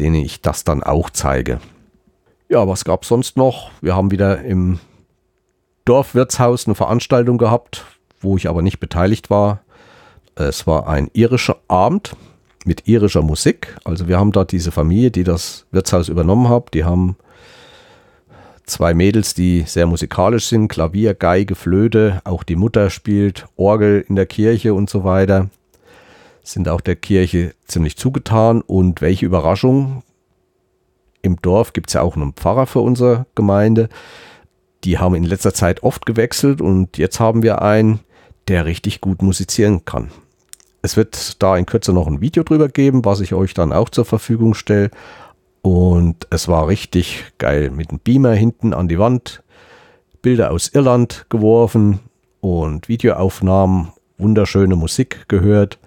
denen 0.00 0.16
ich 0.16 0.42
das 0.42 0.64
dann 0.64 0.82
auch 0.82 1.10
zeige. 1.10 1.60
Ja, 2.48 2.66
was 2.66 2.84
gab 2.84 3.02
es 3.02 3.08
sonst 3.08 3.36
noch? 3.36 3.70
Wir 3.80 3.94
haben 3.94 4.10
wieder 4.10 4.42
im 4.42 4.80
Dorfwirtshaus 5.84 6.66
eine 6.66 6.74
Veranstaltung 6.74 7.38
gehabt, 7.38 7.84
wo 8.20 8.36
ich 8.36 8.48
aber 8.48 8.62
nicht 8.62 8.80
beteiligt 8.80 9.30
war. 9.30 9.60
Es 10.38 10.66
war 10.66 10.86
ein 10.86 11.10
irischer 11.14 11.56
Abend 11.66 12.14
mit 12.66 12.86
irischer 12.86 13.22
Musik. 13.22 13.74
Also 13.84 14.06
wir 14.06 14.18
haben 14.18 14.32
dort 14.32 14.52
diese 14.52 14.70
Familie, 14.70 15.10
die 15.10 15.24
das 15.24 15.64
Wirtshaus 15.70 16.10
übernommen 16.10 16.50
hat. 16.50 16.74
Die 16.74 16.84
haben 16.84 17.16
zwei 18.66 18.92
Mädels, 18.92 19.32
die 19.32 19.62
sehr 19.62 19.86
musikalisch 19.86 20.46
sind. 20.46 20.68
Klavier, 20.68 21.14
Geige, 21.14 21.54
Flöte. 21.54 22.20
Auch 22.24 22.42
die 22.42 22.56
Mutter 22.56 22.90
spielt 22.90 23.46
Orgel 23.56 24.04
in 24.06 24.14
der 24.14 24.26
Kirche 24.26 24.74
und 24.74 24.90
so 24.90 25.04
weiter. 25.04 25.48
Sind 26.42 26.68
auch 26.68 26.82
der 26.82 26.96
Kirche 26.96 27.54
ziemlich 27.66 27.96
zugetan. 27.96 28.60
Und 28.60 29.00
welche 29.00 29.24
Überraschung. 29.24 30.02
Im 31.22 31.40
Dorf 31.40 31.72
gibt 31.72 31.88
es 31.88 31.94
ja 31.94 32.02
auch 32.02 32.14
einen 32.14 32.34
Pfarrer 32.34 32.66
für 32.66 32.80
unsere 32.80 33.24
Gemeinde. 33.34 33.88
Die 34.84 34.98
haben 34.98 35.14
in 35.14 35.24
letzter 35.24 35.54
Zeit 35.54 35.82
oft 35.82 36.04
gewechselt 36.04 36.60
und 36.60 36.98
jetzt 36.98 37.20
haben 37.20 37.42
wir 37.42 37.62
einen, 37.62 38.00
der 38.48 38.66
richtig 38.66 39.00
gut 39.00 39.22
musizieren 39.22 39.84
kann. 39.84 40.10
Es 40.82 40.96
wird 40.96 41.42
da 41.42 41.56
in 41.56 41.66
Kürze 41.66 41.92
noch 41.92 42.06
ein 42.06 42.20
Video 42.20 42.42
drüber 42.42 42.68
geben, 42.68 43.04
was 43.04 43.20
ich 43.20 43.34
euch 43.34 43.54
dann 43.54 43.72
auch 43.72 43.88
zur 43.88 44.04
Verfügung 44.04 44.54
stelle. 44.54 44.90
Und 45.62 46.28
es 46.30 46.46
war 46.46 46.68
richtig 46.68 47.24
geil 47.38 47.70
mit 47.70 47.90
einem 47.90 47.98
Beamer 47.98 48.34
hinten 48.34 48.72
an 48.72 48.86
die 48.86 48.98
Wand, 48.98 49.42
Bilder 50.22 50.52
aus 50.52 50.68
Irland 50.68 51.26
geworfen 51.28 52.00
und 52.40 52.88
Videoaufnahmen, 52.88 53.88
wunderschöne 54.18 54.76
Musik 54.76 55.28
gehört. 55.28 55.78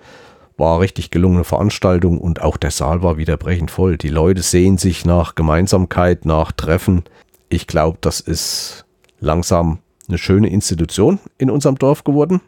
War 0.58 0.81
richtig 0.81 1.12
gelungene 1.12 1.46
Veranstaltung 1.46 2.19
und 2.19 2.41
auch 2.41 2.58
der 2.58 2.72
Saal 2.72 3.01
war 3.01 3.15
wieder 3.17 3.38
brechend 3.38 3.72
voll. 3.72 3.98
Die 3.98 4.10
Leute 4.10 4.41
sehen 4.41 4.77
sich 4.77 5.05
nach 5.05 5.36
Gemeinsamkeit, 5.36 6.25
nach 6.25 6.51
Treffen. 6.51 7.03
Ich 7.48 7.65
glaube, 7.65 7.98
das 8.01 8.19
ist 8.19 8.86
langsam 9.22 9.79
eine 10.10 10.17
schöne 10.17 10.50
Institution 10.50 11.19
in 11.38 11.50
unserem 11.50 11.77
Dorf 11.77 12.03
geworden. 12.03 12.41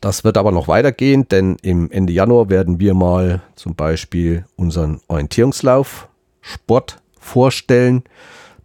Das 0.00 0.22
wird 0.22 0.36
aber 0.36 0.52
noch 0.52 0.68
weitergehen, 0.68 1.26
denn 1.28 1.56
im 1.62 1.90
Ende 1.90 2.12
Januar 2.12 2.50
werden 2.50 2.78
wir 2.78 2.94
mal 2.94 3.42
zum 3.56 3.74
Beispiel 3.74 4.44
unseren 4.56 5.00
Orientierungslauf 5.08 6.08
Sport 6.40 7.00
vorstellen. 7.18 8.04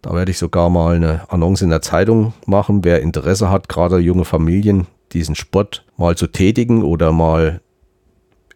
Da 0.00 0.14
werde 0.14 0.30
ich 0.30 0.38
sogar 0.38 0.70
mal 0.70 0.96
eine 0.96 1.22
Annonce 1.30 1.62
in 1.62 1.70
der 1.70 1.82
Zeitung 1.82 2.34
machen, 2.46 2.84
wer 2.84 3.00
Interesse 3.02 3.50
hat, 3.50 3.68
gerade 3.68 3.98
junge 3.98 4.24
Familien, 4.24 4.86
diesen 5.12 5.34
Sport 5.34 5.84
mal 5.96 6.16
zu 6.16 6.26
tätigen 6.26 6.82
oder 6.82 7.10
mal 7.10 7.60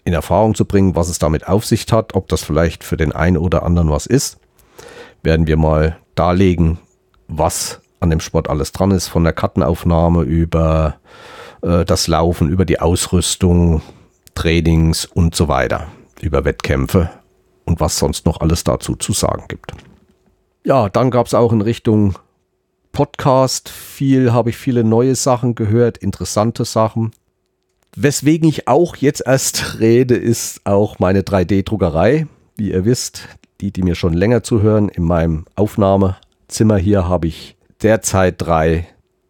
in 0.04 0.12
Erfahrung 0.12 0.54
zu 0.54 0.64
bringen, 0.64 0.94
was 0.94 1.08
es 1.08 1.18
damit 1.18 1.48
auf 1.48 1.66
sich 1.66 1.86
hat, 1.90 2.14
ob 2.14 2.28
das 2.28 2.42
vielleicht 2.42 2.84
für 2.84 2.96
den 2.96 3.12
einen 3.12 3.36
oder 3.36 3.62
anderen 3.62 3.90
was 3.90 4.06
ist. 4.06 4.38
Werden 5.22 5.46
wir 5.46 5.56
mal 5.56 5.98
darlegen, 6.14 6.78
was 7.26 7.80
an 8.00 8.10
dem 8.10 8.20
Sport 8.20 8.48
alles 8.48 8.72
dran 8.72 8.90
ist, 8.90 9.08
von 9.08 9.24
der 9.24 9.32
Kartenaufnahme 9.32 10.22
über 10.22 10.96
äh, 11.62 11.84
das 11.84 12.06
Laufen, 12.06 12.48
über 12.48 12.64
die 12.64 12.80
Ausrüstung, 12.80 13.82
Trainings 14.34 15.04
und 15.04 15.34
so 15.34 15.48
weiter, 15.48 15.88
über 16.20 16.44
Wettkämpfe 16.44 17.10
und 17.64 17.80
was 17.80 17.98
sonst 17.98 18.26
noch 18.26 18.40
alles 18.40 18.64
dazu 18.64 18.96
zu 18.96 19.12
sagen 19.12 19.44
gibt. 19.48 19.72
Ja, 20.64 20.88
dann 20.88 21.10
gab 21.10 21.26
es 21.26 21.34
auch 21.34 21.52
in 21.52 21.60
Richtung 21.60 22.18
Podcast 22.92 23.68
viel, 23.68 24.32
habe 24.32 24.50
ich 24.50 24.56
viele 24.56 24.84
neue 24.84 25.14
Sachen 25.14 25.54
gehört, 25.54 25.98
interessante 25.98 26.64
Sachen. 26.64 27.12
Weswegen 27.96 28.48
ich 28.48 28.68
auch 28.68 28.96
jetzt 28.96 29.22
erst 29.24 29.78
rede, 29.80 30.16
ist 30.16 30.60
auch 30.64 30.98
meine 30.98 31.22
3D-Druckerei. 31.22 32.26
Wie 32.56 32.70
ihr 32.72 32.84
wisst, 32.84 33.28
die, 33.60 33.72
die 33.72 33.82
mir 33.82 33.94
schon 33.94 34.14
länger 34.14 34.42
zuhören, 34.42 34.88
in 34.88 35.04
meinem 35.04 35.44
Aufnahmezimmer 35.54 36.76
hier 36.76 37.08
habe 37.08 37.28
ich 37.28 37.56
derzeit 37.82 38.36
drei 38.38 38.86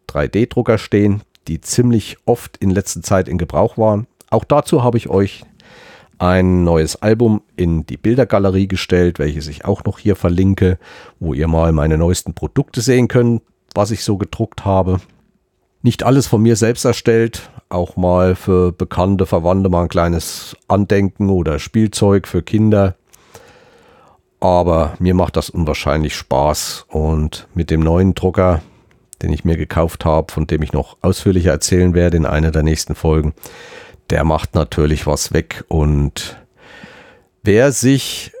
3D-Drucker 0.07 0.77
stehen, 0.77 1.21
die 1.49 1.59
ziemlich 1.61 2.17
oft 2.25 2.57
in 2.57 2.69
letzter 2.69 3.01
Zeit 3.01 3.27
in 3.27 3.37
Gebrauch 3.37 3.77
waren. 3.77 4.07
Auch 4.29 4.43
dazu 4.43 4.83
habe 4.83 4.97
ich 4.97 5.09
euch 5.09 5.43
ein 6.19 6.63
neues 6.63 6.97
Album 6.97 7.41
in 7.55 7.85
die 7.85 7.97
Bildergalerie 7.97 8.67
gestellt, 8.67 9.19
welches 9.19 9.47
ich 9.47 9.65
auch 9.65 9.83
noch 9.85 9.99
hier 9.99 10.15
verlinke, 10.15 10.77
wo 11.19 11.33
ihr 11.33 11.47
mal 11.47 11.71
meine 11.71 11.97
neuesten 11.97 12.33
Produkte 12.33 12.81
sehen 12.81 13.07
könnt, 13.07 13.41
was 13.73 13.91
ich 13.91 14.03
so 14.03 14.17
gedruckt 14.17 14.65
habe. 14.65 14.99
Nicht 15.81 16.03
alles 16.03 16.27
von 16.27 16.41
mir 16.41 16.55
selbst 16.55 16.85
erstellt, 16.85 17.49
auch 17.69 17.95
mal 17.95 18.35
für 18.35 18.71
bekannte 18.73 19.25
Verwandte 19.25 19.69
mal 19.69 19.83
ein 19.83 19.89
kleines 19.89 20.57
Andenken 20.67 21.29
oder 21.29 21.57
Spielzeug 21.57 22.27
für 22.27 22.43
Kinder. 22.43 22.95
Aber 24.41 24.93
mir 24.99 25.15
macht 25.15 25.37
das 25.37 25.49
unwahrscheinlich 25.49 26.15
Spaß 26.15 26.85
und 26.89 27.47
mit 27.53 27.69
dem 27.71 27.79
neuen 27.79 28.13
Drucker, 28.13 28.61
den 29.21 29.33
ich 29.33 29.45
mir 29.45 29.57
gekauft 29.57 30.05
habe, 30.05 30.31
von 30.31 30.47
dem 30.47 30.61
ich 30.61 30.73
noch 30.73 30.97
ausführlicher 31.01 31.51
erzählen 31.51 31.93
werde 31.93 32.17
in 32.17 32.25
einer 32.25 32.51
der 32.51 32.63
nächsten 32.63 32.95
Folgen, 32.95 33.33
der 34.09 34.23
macht 34.23 34.55
natürlich 34.55 35.07
was 35.07 35.33
weg. 35.33 35.63
Und 35.67 36.37
wer 37.43 37.71
sich 37.71 38.31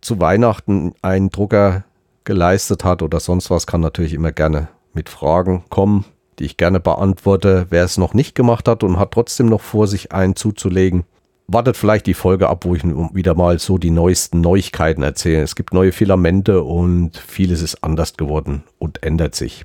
zu 0.00 0.20
Weihnachten 0.20 0.94
einen 1.02 1.30
Drucker 1.30 1.84
geleistet 2.24 2.84
hat 2.84 3.02
oder 3.02 3.20
sonst 3.20 3.50
was, 3.50 3.66
kann 3.66 3.80
natürlich 3.80 4.14
immer 4.14 4.32
gerne 4.32 4.68
mit 4.92 5.08
Fragen 5.08 5.64
kommen, 5.70 6.04
die 6.38 6.44
ich 6.44 6.56
gerne 6.56 6.80
beantworte. 6.80 7.66
Wer 7.70 7.84
es 7.84 7.98
noch 7.98 8.14
nicht 8.14 8.34
gemacht 8.34 8.68
hat 8.68 8.82
und 8.82 8.98
hat 8.98 9.12
trotzdem 9.12 9.46
noch 9.46 9.60
vor, 9.60 9.86
sich 9.86 10.12
einen 10.12 10.36
zuzulegen, 10.36 11.04
wartet 11.46 11.76
vielleicht 11.76 12.06
die 12.06 12.14
Folge 12.14 12.48
ab, 12.48 12.64
wo 12.64 12.74
ich 12.74 12.84
wieder 12.84 13.34
mal 13.34 13.58
so 13.58 13.78
die 13.78 13.90
neuesten 13.90 14.40
Neuigkeiten 14.40 15.02
erzähle. 15.02 15.42
Es 15.42 15.56
gibt 15.56 15.72
neue 15.72 15.92
Filamente 15.92 16.62
und 16.62 17.16
vieles 17.16 17.62
ist 17.62 17.82
anders 17.82 18.16
geworden 18.16 18.62
und 18.78 19.02
ändert 19.02 19.34
sich. 19.34 19.64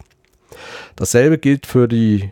Dasselbe 0.96 1.38
gilt 1.38 1.66
für 1.66 1.88
die 1.88 2.32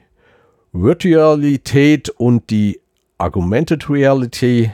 Virtualität 0.73 2.09
und 2.09 2.49
die 2.49 2.79
Augmented 3.17 3.89
Reality, 3.89 4.71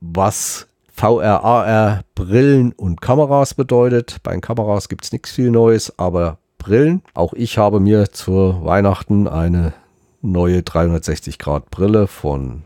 was 0.00 0.66
VR, 0.94 1.42
AR, 1.42 2.04
Brillen 2.14 2.72
und 2.72 3.00
Kameras 3.00 3.54
bedeutet. 3.54 4.18
Bei 4.22 4.32
den 4.32 4.40
Kameras 4.42 4.88
gibt 4.88 5.04
es 5.04 5.12
nichts 5.12 5.30
viel 5.30 5.50
Neues, 5.50 5.98
aber 5.98 6.38
Brillen. 6.58 7.02
Auch 7.14 7.32
ich 7.32 7.58
habe 7.58 7.80
mir 7.80 8.12
zur 8.12 8.64
Weihnachten 8.64 9.26
eine 9.26 9.72
neue 10.20 10.62
360 10.62 11.38
Grad 11.38 11.70
Brille 11.70 12.06
von 12.06 12.64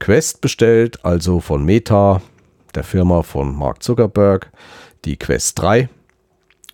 Quest 0.00 0.40
bestellt, 0.40 1.04
also 1.04 1.40
von 1.40 1.64
Meta, 1.64 2.20
der 2.74 2.84
Firma 2.84 3.22
von 3.22 3.56
Mark 3.56 3.82
Zuckerberg, 3.82 4.50
die 5.04 5.16
Quest 5.16 5.58
3. 5.60 5.88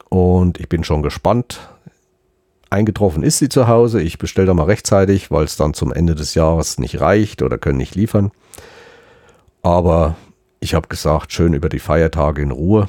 Und 0.09 0.59
ich 0.59 0.69
bin 0.69 0.85
schon 0.85 1.03
gespannt. 1.03 1.69
Eingetroffen 2.75 3.23
ist 3.23 3.39
sie 3.39 3.49
zu 3.49 3.69
Hause. 3.69 4.03
Ich 4.03 4.19
bestelle 4.19 4.49
da 4.49 4.55
mal 4.55 4.65
rechtzeitig, 4.65 5.31
weil 5.31 5.45
es 5.45 5.57
dann 5.57 5.75
zum 5.75 5.93
Ende 5.93 6.15
des 6.15 6.35
Jahres 6.35 6.79
nicht 6.79 7.01
reicht 7.01 7.41
oder 7.41 7.57
können 7.57 7.79
nicht 7.79 7.95
liefern. 7.95 8.33
Aber 9.63 10.17
ich 10.61 10.75
habe 10.75 10.89
gesagt, 10.89 11.33
schön 11.33 11.55
über 11.55 11.69
die 11.69 11.79
Feiertage 11.79 12.43
in 12.43 12.51
Ruhe. 12.51 12.89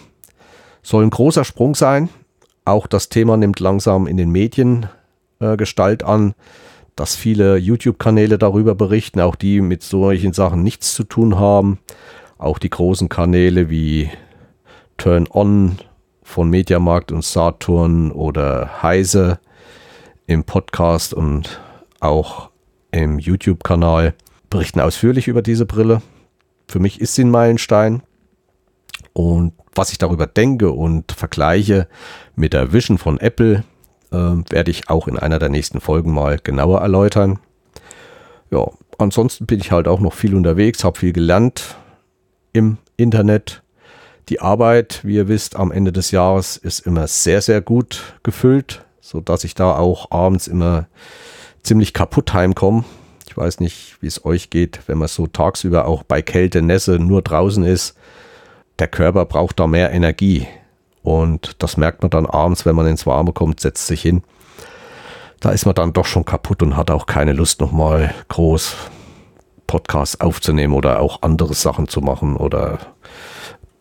Soll 0.81 1.03
ein 1.03 1.11
großer 1.11 1.45
Sprung 1.45 1.75
sein. 1.75 2.09
Auch 2.65 2.87
das 2.87 3.09
Thema 3.09 3.37
nimmt 3.37 3.59
langsam 3.59 4.07
in 4.07 4.17
den 4.17 4.31
Medien 4.31 4.87
äh, 5.39 5.55
Gestalt 5.55 6.03
an, 6.03 6.33
dass 6.95 7.15
viele 7.15 7.57
YouTube-Kanäle 7.57 8.37
darüber 8.37 8.73
berichten, 8.73 9.19
auch 9.19 9.35
die 9.35 9.61
mit 9.61 9.83
solchen 9.83 10.33
Sachen 10.33 10.63
nichts 10.63 10.95
zu 10.95 11.03
tun 11.03 11.37
haben. 11.37 11.79
Auch 12.37 12.57
die 12.57 12.69
großen 12.69 13.07
Kanäle 13.07 13.69
wie 13.69 14.09
Turn 14.97 15.27
On 15.31 15.77
von 16.23 16.49
Mediamarkt 16.49 17.11
und 17.11 17.23
Saturn 17.23 18.11
oder 18.11 18.81
Heise 18.81 19.39
im 20.27 20.43
Podcast 20.43 21.13
und 21.13 21.61
auch 21.99 22.49
im 22.91 23.19
YouTube-Kanal 23.19 24.13
berichten 24.49 24.79
ausführlich 24.79 25.27
über 25.27 25.41
diese 25.41 25.65
Brille. 25.65 26.01
Für 26.67 26.79
mich 26.79 27.01
ist 27.01 27.15
sie 27.15 27.23
ein 27.23 27.31
Meilenstein. 27.31 28.01
Und 29.13 29.53
was 29.73 29.91
ich 29.91 29.97
darüber 29.97 30.27
denke 30.27 30.71
und 30.71 31.11
vergleiche 31.11 31.87
mit 32.35 32.53
der 32.53 32.73
Vision 32.73 32.97
von 32.97 33.19
Apple, 33.19 33.63
äh, 34.11 34.17
werde 34.17 34.71
ich 34.71 34.89
auch 34.89 35.07
in 35.07 35.19
einer 35.19 35.39
der 35.39 35.49
nächsten 35.49 35.81
Folgen 35.81 36.13
mal 36.13 36.39
genauer 36.41 36.81
erläutern. 36.81 37.39
Ja, 38.51 38.65
ansonsten 38.97 39.45
bin 39.45 39.59
ich 39.59 39.71
halt 39.71 39.87
auch 39.87 39.99
noch 39.99 40.13
viel 40.13 40.35
unterwegs, 40.35 40.83
habe 40.83 40.99
viel 40.99 41.13
gelernt 41.13 41.75
im 42.53 42.77
Internet. 42.97 43.63
Die 44.29 44.39
Arbeit, 44.39 45.01
wie 45.03 45.15
ihr 45.15 45.27
wisst, 45.27 45.55
am 45.55 45.71
Ende 45.71 45.91
des 45.91 46.11
Jahres 46.11 46.57
ist 46.57 46.79
immer 46.79 47.07
sehr, 47.07 47.41
sehr 47.41 47.61
gut 47.61 48.17
gefüllt 48.23 48.84
so 49.05 49.21
dass 49.21 49.43
ich 49.43 49.53
da 49.53 49.77
auch 49.77 50.09
abends 50.09 50.47
immer 50.47 50.87
ziemlich 51.61 51.93
kaputt 51.93 52.33
heimkomme. 52.33 52.85
Ich 53.27 53.37
weiß 53.37 53.59
nicht, 53.59 53.97
wie 54.01 54.07
es 54.07 54.25
euch 54.25 54.49
geht, 54.49 54.79
wenn 54.87 54.97
man 54.97 55.07
so 55.07 55.27
tagsüber 55.27 55.85
auch 55.85 56.01
bei 56.01 56.23
Kälte, 56.23 56.63
Nässe 56.63 56.97
nur 56.97 57.21
draußen 57.21 57.63
ist. 57.63 57.95
Der 58.79 58.87
Körper 58.87 59.25
braucht 59.25 59.59
da 59.59 59.67
mehr 59.67 59.91
Energie. 59.91 60.47
Und 61.03 61.61
das 61.61 61.77
merkt 61.77 62.01
man 62.01 62.09
dann 62.09 62.25
abends, 62.25 62.65
wenn 62.65 62.75
man 62.75 62.87
ins 62.87 63.05
Warme 63.05 63.31
kommt, 63.31 63.59
setzt 63.59 63.85
sich 63.85 64.01
hin. 64.01 64.23
Da 65.39 65.51
ist 65.51 65.67
man 65.67 65.75
dann 65.75 65.93
doch 65.93 66.05
schon 66.05 66.25
kaputt 66.25 66.63
und 66.63 66.75
hat 66.75 66.89
auch 66.89 67.05
keine 67.05 67.33
Lust, 67.33 67.61
nochmal 67.61 68.11
groß 68.29 68.75
Podcasts 69.67 70.19
aufzunehmen 70.19 70.73
oder 70.73 70.99
auch 70.99 71.21
andere 71.21 71.53
Sachen 71.53 71.87
zu 71.87 72.01
machen 72.01 72.35
oder 72.35 72.79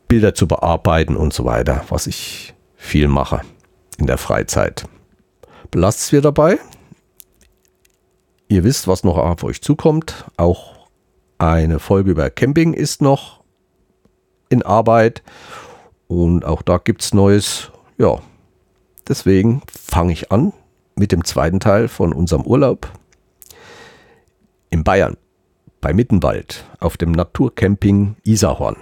Bilder 0.07 0.35
zu 0.35 0.47
bearbeiten 0.47 1.17
und 1.17 1.33
so 1.33 1.47
weiter, 1.47 1.83
was 1.89 2.07
ich 2.07 2.53
viel 2.77 3.09
mache 3.09 3.41
in 3.97 4.07
der 4.07 4.19
Freizeit 4.19 4.85
belasst 5.75 6.03
es 6.03 6.13
wir 6.13 6.21
dabei. 6.21 6.61
Ihr 8.47 8.63
wisst, 8.63 8.87
was 8.87 9.03
noch 9.03 9.19
auf 9.19 9.43
euch 9.43 9.61
zukommt. 9.61 10.25
Auch 10.37 10.89
eine 11.39 11.81
Folge 11.81 12.13
über 12.13 12.31
Camping 12.31 12.75
ist 12.75 13.03
noch 13.03 13.43
in 14.51 14.63
Arbeit. 14.63 15.25
Und 16.07 16.45
auch 16.45 16.63
da 16.63 16.79
gibt 16.79 17.03
es 17.03 17.13
Neues. 17.13 17.73
Ja, 17.99 18.21
deswegen 19.09 19.63
fange 19.67 20.13
ich 20.13 20.31
an 20.31 20.53
mit 20.95 21.11
dem 21.11 21.25
zweiten 21.25 21.59
Teil 21.59 21.89
von 21.89 22.13
unserem 22.13 22.43
Urlaub 22.43 22.89
in 24.71 24.85
Bayern 24.85 25.17
bei 25.81 25.93
Mittenwald 25.93 26.67
auf 26.79 26.97
dem 26.97 27.11
Naturcamping 27.11 28.15
Isarhorn. 28.23 28.77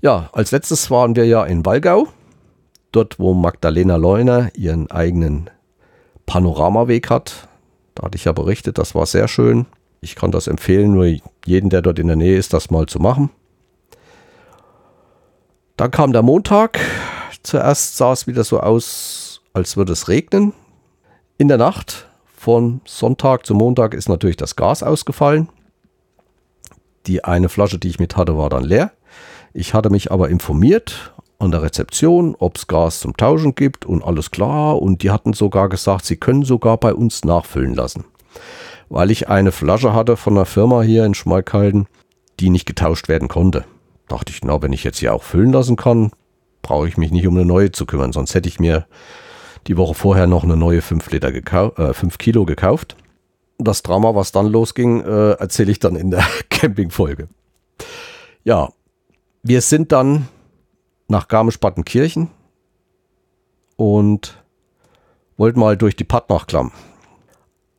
Ja, 0.00 0.30
als 0.32 0.52
letztes 0.52 0.92
waren 0.92 1.16
wir 1.16 1.26
ja 1.26 1.44
in 1.44 1.66
Walgau, 1.66 2.06
dort 2.92 3.18
wo 3.18 3.34
Magdalena 3.34 3.96
Leuner 3.96 4.50
ihren 4.54 4.88
eigenen 4.92 5.50
Panoramaweg 6.26 7.08
hat. 7.10 7.48
Da 7.94 8.04
hatte 8.04 8.16
ich 8.16 8.24
ja 8.24 8.32
berichtet, 8.32 8.78
das 8.78 8.94
war 8.94 9.06
sehr 9.06 9.28
schön. 9.28 9.66
Ich 10.00 10.14
kann 10.16 10.30
das 10.30 10.46
empfehlen, 10.46 10.92
nur 10.92 11.16
jeden, 11.46 11.70
der 11.70 11.82
dort 11.82 11.98
in 11.98 12.08
der 12.08 12.16
Nähe 12.16 12.36
ist, 12.36 12.52
das 12.52 12.70
mal 12.70 12.86
zu 12.86 12.98
machen. 12.98 13.30
Dann 15.76 15.90
kam 15.90 16.12
der 16.12 16.22
Montag. 16.22 16.78
Zuerst 17.42 17.96
sah 17.96 18.12
es 18.12 18.26
wieder 18.26 18.44
so 18.44 18.60
aus, 18.60 19.40
als 19.52 19.76
würde 19.76 19.92
es 19.92 20.08
regnen. 20.08 20.52
In 21.38 21.48
der 21.48 21.58
Nacht 21.58 22.08
von 22.24 22.80
Sonntag 22.84 23.46
zu 23.46 23.54
Montag 23.54 23.94
ist 23.94 24.08
natürlich 24.08 24.36
das 24.36 24.56
Gas 24.56 24.82
ausgefallen. 24.82 25.48
Die 27.06 27.24
eine 27.24 27.48
Flasche, 27.48 27.78
die 27.78 27.88
ich 27.88 27.98
mit 27.98 28.16
hatte, 28.16 28.36
war 28.36 28.50
dann 28.50 28.64
leer. 28.64 28.92
Ich 29.52 29.74
hatte 29.74 29.90
mich 29.90 30.10
aber 30.12 30.28
informiert 30.28 31.14
an 31.38 31.50
der 31.50 31.62
Rezeption, 31.62 32.34
ob 32.38 32.56
es 32.56 32.66
Gas 32.66 33.00
zum 33.00 33.16
Tauschen 33.16 33.54
gibt 33.54 33.84
und 33.84 34.02
alles 34.02 34.30
klar. 34.30 34.80
Und 34.80 35.02
die 35.02 35.10
hatten 35.10 35.32
sogar 35.32 35.68
gesagt, 35.68 36.04
sie 36.04 36.16
können 36.16 36.44
sogar 36.44 36.78
bei 36.78 36.94
uns 36.94 37.24
nachfüllen 37.24 37.74
lassen. 37.74 38.04
Weil 38.88 39.10
ich 39.10 39.28
eine 39.28 39.52
Flasche 39.52 39.92
hatte 39.92 40.16
von 40.16 40.34
einer 40.34 40.46
Firma 40.46 40.82
hier 40.82 41.04
in 41.04 41.14
Schmalkalden, 41.14 41.86
die 42.40 42.50
nicht 42.50 42.66
getauscht 42.66 43.08
werden 43.08 43.28
konnte. 43.28 43.64
Dachte 44.08 44.32
ich, 44.32 44.42
na, 44.44 44.62
wenn 44.62 44.72
ich 44.72 44.84
jetzt 44.84 44.98
hier 44.98 45.14
auch 45.14 45.22
füllen 45.22 45.52
lassen 45.52 45.76
kann, 45.76 46.10
brauche 46.62 46.88
ich 46.88 46.96
mich 46.96 47.10
nicht 47.10 47.26
um 47.26 47.36
eine 47.36 47.44
neue 47.44 47.72
zu 47.72 47.86
kümmern. 47.86 48.12
Sonst 48.12 48.34
hätte 48.34 48.48
ich 48.48 48.60
mir 48.60 48.86
die 49.66 49.76
Woche 49.76 49.94
vorher 49.94 50.26
noch 50.26 50.44
eine 50.44 50.56
neue 50.56 50.82
5 50.82 51.10
Liter 51.10 51.32
äh, 51.32 51.92
5 51.92 52.18
Kilo 52.18 52.44
gekauft. 52.44 52.96
Das 53.58 53.82
Drama, 53.82 54.14
was 54.14 54.32
dann 54.32 54.46
losging, 54.46 55.00
äh, 55.00 55.32
erzähle 55.32 55.72
ich 55.72 55.80
dann 55.80 55.96
in 55.96 56.10
der 56.10 56.24
Campingfolge. 56.50 57.28
Ja, 58.44 58.68
wir 59.42 59.60
sind 59.60 59.92
dann 59.92 60.28
nach 61.08 61.28
Garmisch-Partenkirchen 61.28 62.30
und 63.76 64.42
wollten 65.36 65.60
mal 65.60 65.76
durch 65.76 65.96
die 65.96 66.04
Pattnachklamm. 66.04 66.72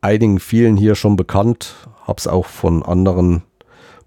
Einigen 0.00 0.38
vielen 0.38 0.76
hier 0.76 0.94
schon 0.94 1.16
bekannt, 1.16 1.74
habe 2.06 2.18
es 2.18 2.26
auch 2.26 2.46
von 2.46 2.82
anderen 2.82 3.42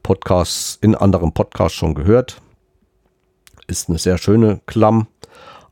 Podcasts, 0.03 0.77
in 0.81 0.95
anderen 0.95 1.33
Podcasts 1.33 1.77
schon 1.77 1.95
gehört. 1.95 2.41
Ist 3.67 3.89
eine 3.89 3.99
sehr 3.99 4.17
schöne 4.17 4.61
Klamm, 4.65 5.07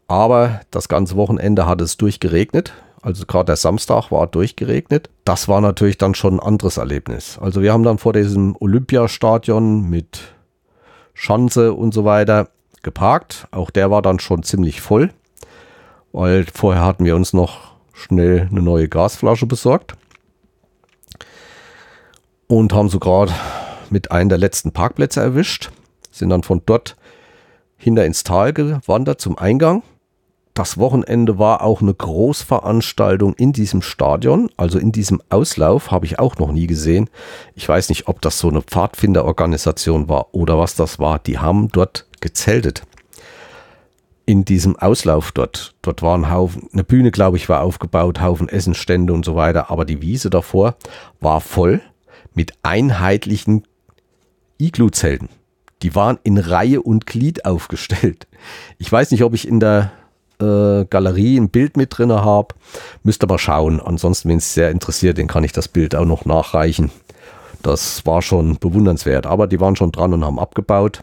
aber 0.08 0.62
das 0.72 0.90
ganze 0.90 1.16
Wochenende 1.16 1.66
hat 1.66 1.82
es 1.82 1.98
durchgeregnet. 1.98 2.74
Also 3.02 3.26
gerade 3.26 3.46
der 3.46 3.56
Samstag 3.56 4.12
war 4.12 4.28
durchgeregnet. 4.28 5.10
Das 5.24 5.48
war 5.48 5.62
natürlich 5.62 5.98
dann 5.98 6.16
schon 6.16 6.36
ein 6.36 6.40
anderes 6.42 6.78
Erlebnis. 6.78 7.40
Also 7.40 7.62
wir 7.62 7.72
haben 7.72 7.84
dann 7.84 7.98
vor 7.98 8.12
diesem 8.12 8.58
Olympiastadion 8.60 9.90
mit 9.90 10.34
Schanze 11.14 11.74
und 11.74 11.94
so 11.94 12.04
weiter 12.04 12.50
geparkt. 12.84 13.48
Auch 13.52 13.70
der 13.70 13.92
war 13.92 14.02
dann 14.02 14.20
schon 14.20 14.44
ziemlich 14.44 14.82
voll, 14.82 15.12
weil 16.12 16.46
vorher 16.54 16.84
hatten 16.84 17.06
wir 17.06 17.16
uns 17.16 17.34
noch 17.34 17.72
schnell 17.94 18.48
eine 18.50 18.62
neue 18.62 18.88
Gasflasche 18.88 19.46
besorgt 19.46 19.96
und 22.48 22.74
haben 22.74 22.90
so 22.90 23.00
gerade 23.00 23.34
mit 23.90 24.12
einem 24.12 24.30
der 24.30 24.38
letzten 24.38 24.72
Parkplätze 24.72 25.22
erwischt, 25.22 25.72
sind 26.12 26.30
dann 26.30 26.44
von 26.44 26.62
dort 26.66 26.96
hinter 27.78 28.06
ins 28.06 28.24
Tal 28.24 28.54
gewandert 28.54 29.22
zum 29.22 29.38
Eingang. 29.38 29.84
Das 30.54 30.78
Wochenende 30.78 31.40
war 31.40 31.62
auch 31.62 31.82
eine 31.82 31.94
Großveranstaltung 31.94 33.34
in 33.36 33.54
diesem 33.54 33.82
Stadion, 33.82 34.50
also 34.58 34.78
in 34.78 34.92
diesem 34.92 35.22
Auslauf, 35.30 35.90
habe 35.90 36.06
ich 36.06 36.20
auch 36.20 36.38
noch 36.38 36.52
nie 36.52 36.68
gesehen. 36.68 37.10
Ich 37.56 37.70
weiß 37.70 37.88
nicht, 37.88 38.10
ob 38.10 38.22
das 38.22 38.40
so 38.40 38.50
eine 38.50 38.62
Pfadfinderorganisation 38.62 40.10
war 40.10 40.34
oder 40.34 40.58
was 40.58 40.76
das 40.76 41.00
war. 41.00 41.20
Die 41.20 41.40
haben 41.40 41.70
dort 41.70 42.09
gezeltet. 42.22 42.84
In 44.26 44.46
diesem 44.46 44.78
Auslauf 44.78 45.32
dort. 45.32 45.74
Dort 45.82 46.02
war 46.02 46.16
ein 46.16 46.30
Haufen, 46.30 46.70
eine 46.72 46.84
Bühne, 46.84 47.12
glaube 47.12 47.38
ich, 47.38 47.50
war 47.50 47.62
aufgebaut, 47.62 48.22
Haufen 48.22 48.48
Essenstände 48.48 49.12
und 49.12 49.26
so 49.26 49.36
weiter. 49.36 49.72
Aber 49.72 49.86
die 49.86 50.02
Wiese 50.02 50.30
davor 50.30 50.76
war 51.20 51.42
voll 51.42 51.82
mit 52.36 52.54
einheitlichen 52.62 53.64
Iglu-Zelten. 54.60 55.30
Die 55.82 55.96
waren 55.96 56.20
in 56.24 56.38
Reihe 56.38 56.82
und 56.82 57.06
Glied 57.06 57.46
aufgestellt. 57.46 58.28
Ich 58.78 58.92
weiß 58.92 59.12
nicht, 59.12 59.24
ob 59.24 59.34
ich 59.34 59.48
in 59.48 59.60
der 59.60 59.92
äh, 60.40 60.86
Galerie 60.86 61.38
ein 61.38 61.50
Bild 61.50 61.78
mit 61.78 61.98
drin 61.98 62.12
habe. 62.12 62.56
Müsste 63.04 63.28
mal 63.28 63.38
schauen. 63.38 63.80
Ansonsten, 63.80 64.30
wenn 64.30 64.38
es 64.38 64.54
sehr 64.54 64.72
interessiert, 64.72 65.18
den 65.18 65.28
kann 65.28 65.44
ich 65.44 65.52
das 65.52 65.68
Bild 65.68 65.96
auch 65.96 66.06
noch 66.06 66.26
nachreichen. 66.26 66.92
Das 67.62 68.06
war 68.06 68.22
schon 68.22 68.58
bewundernswert. 68.58 69.26
Aber 69.26 69.48
die 69.48 69.60
waren 69.60 69.76
schon 69.76 69.92
dran 69.92 70.14
und 70.14 70.24
haben 70.24 70.40
abgebaut. 70.40 71.02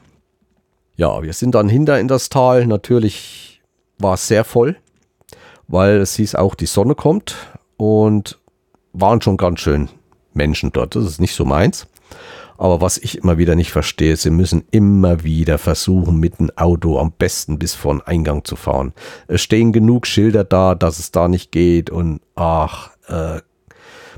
Ja, 0.96 1.22
wir 1.22 1.34
sind 1.34 1.54
dann 1.54 1.68
hinter 1.68 2.00
in 2.00 2.08
das 2.08 2.30
Tal. 2.30 2.66
Natürlich 2.66 3.60
war 3.98 4.14
es 4.14 4.28
sehr 4.28 4.44
voll, 4.44 4.76
weil 5.68 5.96
es 5.98 6.16
hieß 6.16 6.34
auch, 6.36 6.54
die 6.54 6.66
Sonne 6.66 6.94
kommt 6.94 7.36
und 7.76 8.38
waren 8.92 9.20
schon 9.20 9.36
ganz 9.36 9.60
schön 9.60 9.90
Menschen 10.32 10.72
dort. 10.72 10.96
Das 10.96 11.04
ist 11.04 11.20
nicht 11.20 11.34
so 11.34 11.44
meins. 11.44 11.86
Aber 12.58 12.80
was 12.80 12.96
ich 12.96 13.18
immer 13.18 13.36
wieder 13.36 13.54
nicht 13.54 13.70
verstehe, 13.70 14.16
sie 14.16 14.30
müssen 14.30 14.64
immer 14.70 15.22
wieder 15.22 15.58
versuchen, 15.58 16.18
mit 16.18 16.38
dem 16.38 16.50
Auto 16.56 16.98
am 16.98 17.12
besten 17.12 17.58
bis 17.58 17.74
vor 17.74 17.92
den 17.92 18.00
Eingang 18.02 18.46
zu 18.46 18.56
fahren. 18.56 18.94
Es 19.28 19.42
stehen 19.42 19.72
genug 19.72 20.06
Schilder 20.06 20.44
da, 20.44 20.74
dass 20.74 20.98
es 20.98 21.10
da 21.10 21.28
nicht 21.28 21.52
geht 21.52 21.90
und 21.90 22.22
ach, 22.34 22.92
äh, 23.08 23.40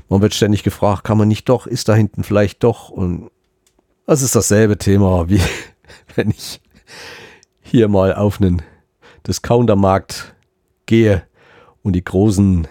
man 0.07 0.21
wird 0.21 0.33
ständig 0.33 0.63
gefragt, 0.63 1.03
kann 1.03 1.17
man 1.17 1.27
nicht 1.27 1.49
doch, 1.49 1.67
ist 1.67 1.89
da 1.89 1.95
hinten 1.95 2.23
vielleicht 2.23 2.63
doch 2.63 2.87
und 2.89 3.29
das 4.05 4.21
ist 4.21 4.35
dasselbe 4.35 4.77
Thema, 4.77 5.27
wie 5.27 5.41
wenn 6.15 6.29
ich 6.29 6.61
hier 7.61 7.87
mal 7.87 8.13
auf 8.13 8.41
einen 8.41 8.61
Discountermarkt 9.27 10.33
gehe 10.85 11.23
und 11.83 11.93
die 11.93 12.03
großen 12.03 12.67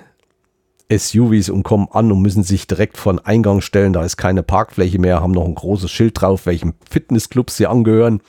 SUVs 0.91 1.51
und 1.51 1.65
kommen 1.65 1.89
an 1.91 2.11
und 2.11 2.23
müssen 2.23 2.43
sich 2.43 2.67
direkt 2.67 2.97
vor 2.97 3.13
den 3.13 3.25
Eingang 3.25 3.61
stellen. 3.61 3.93
Da 3.93 4.05
ist 4.05 4.17
keine 4.17 4.43
Parkfläche 4.43 4.99
mehr, 4.99 5.21
haben 5.21 5.33
noch 5.33 5.45
ein 5.45 5.55
großes 5.55 5.91
Schild 5.91 6.21
drauf, 6.21 6.47
welchem 6.47 6.75
Fitnessclub 6.89 7.51
sie 7.51 7.67
angehören. 7.67 8.23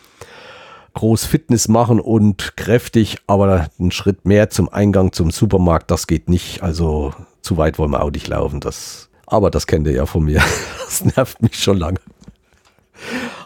Groß 0.94 1.26
Fitness 1.26 1.68
machen 1.68 2.00
und 2.00 2.58
kräftig, 2.58 3.20
aber 3.28 3.70
einen 3.80 3.92
Schritt 3.92 4.26
mehr 4.26 4.50
zum 4.50 4.68
Eingang 4.68 5.14
zum 5.14 5.32
Supermarkt, 5.32 5.92
das 5.92 6.08
geht 6.08 6.30
nicht. 6.30 6.62
Also 6.62 7.14
zu 7.42 7.58
weit 7.58 7.80
wollen 7.80 7.92
wir 7.92 8.04
auch 8.04 8.12
nicht 8.12 8.28
laufen. 8.28 8.60
Das, 8.60 9.10
aber 9.26 9.50
das 9.50 9.66
kennt 9.66 9.88
ihr 9.88 9.94
ja 9.94 10.06
von 10.06 10.26
mir. 10.26 10.42
Das 10.90 11.06
nervt 11.06 11.40
mich 11.44 11.54
schon 11.54 11.78
lange. 11.78 12.00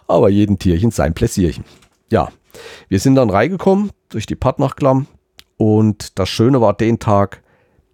Aber 0.08 0.30
jeden 0.30 0.58
Tierchen 0.58 0.92
sein 0.92 1.14
Pläsierchen. 1.14 1.66
Ja, 2.12 2.30
wir 2.88 3.00
sind 3.00 3.16
dann 3.16 3.30
reingekommen 3.30 3.92
durch 4.10 4.26
die 4.26 4.36
Partnachklamm 4.36 5.08
und 5.58 6.20
das 6.20 6.30
Schöne 6.30 6.62
war 6.62 6.74
den 6.74 7.00
Tag, 7.00 7.42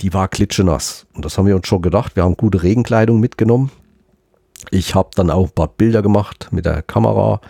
die 0.02 0.14
war 0.14 0.28
klitschenass. 0.28 1.08
Und 1.14 1.26
das 1.26 1.38
haben 1.38 1.46
wir 1.46 1.56
uns 1.56 1.68
schon 1.68 1.82
gedacht. 1.82 2.16
Wir 2.16 2.24
haben 2.24 2.38
gute 2.38 2.64
Regenkleidung 2.64 3.20
mitgenommen. 3.20 3.72
Ich 4.72 4.96
habe 4.96 5.10
dann 5.16 5.30
auch 5.30 5.48
ein 5.48 5.54
paar 5.54 5.68
Bilder 5.68 6.02
gemacht 6.02 6.50
mit 6.52 6.66
der 6.66 6.82
Kamera 6.82 7.42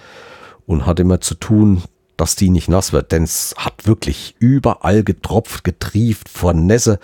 und 0.66 0.86
hatte 0.86 1.02
immer 1.04 1.22
zu 1.22 1.36
tun, 1.36 1.84
dass 2.18 2.36
die 2.36 2.50
nicht 2.50 2.70
nass 2.70 2.94
wird. 2.94 3.12
Denn 3.12 3.24
es 3.24 3.56
hat 3.58 3.88
wirklich 3.88 4.36
überall 4.40 5.04
getropft, 5.04 5.64
getrieft 5.64 6.30
vor 6.30 6.54
Nässe. 6.54 7.00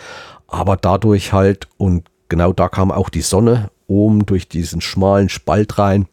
Aber 0.47 0.77
dadurch 0.77 1.33
halt, 1.33 1.67
und 1.77 2.07
genau 2.29 2.53
da 2.53 2.69
kam 2.69 2.91
auch 2.91 3.09
die 3.09 3.21
Sonne 3.21 3.69
oben 3.87 4.25
durch 4.25 4.47
diesen 4.47 4.81
schmalen 4.81 5.29
Spalt 5.29 5.77
rein. 5.77 6.07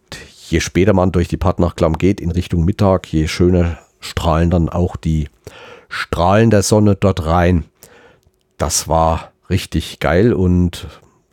Je 0.53 0.61
später 0.61 0.93
man 0.93 1.12
durch 1.12 1.29
die 1.29 1.37
Partnachklamm 1.37 1.99
geht 1.99 2.21
in 2.21 2.31
Richtung 2.31 2.65
Mittag, 2.65 3.12
je 3.12 3.27
schöner 3.27 3.79
strahlen 4.01 4.51
dann 4.51 4.69
auch 4.69 4.97
die 4.97 5.29
Strahlen 5.88 6.51
der 6.51 6.62
Sonne 6.62 6.95
dort 6.95 7.27
rein 7.27 7.65
das 8.62 8.87
war 8.87 9.33
richtig 9.51 9.99
geil 9.99 10.33
und 10.33 10.87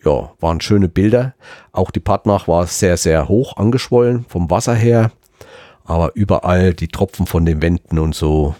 ja, 0.04 0.32
waren 0.40 0.62
schöne 0.62 0.90
Bilder. 0.90 1.36
Auch 1.72 1.92
die 1.92 2.00
Partnach 2.00 2.48
war 2.48 2.66
sehr, 2.66 2.98
sehr 2.98 3.28
hoch 3.28 3.56
angeschwollen 3.56 4.26
vom 4.28 4.50
Wasser 4.50 4.74
her. 4.74 5.12
Aber 5.86 6.16
überall 6.16 6.74
die 6.74 6.88
Tropfen 6.88 7.28
von 7.28 7.46
den 7.46 7.62
Wänden 7.62 8.00
und 8.00 8.16
so. 8.16 8.56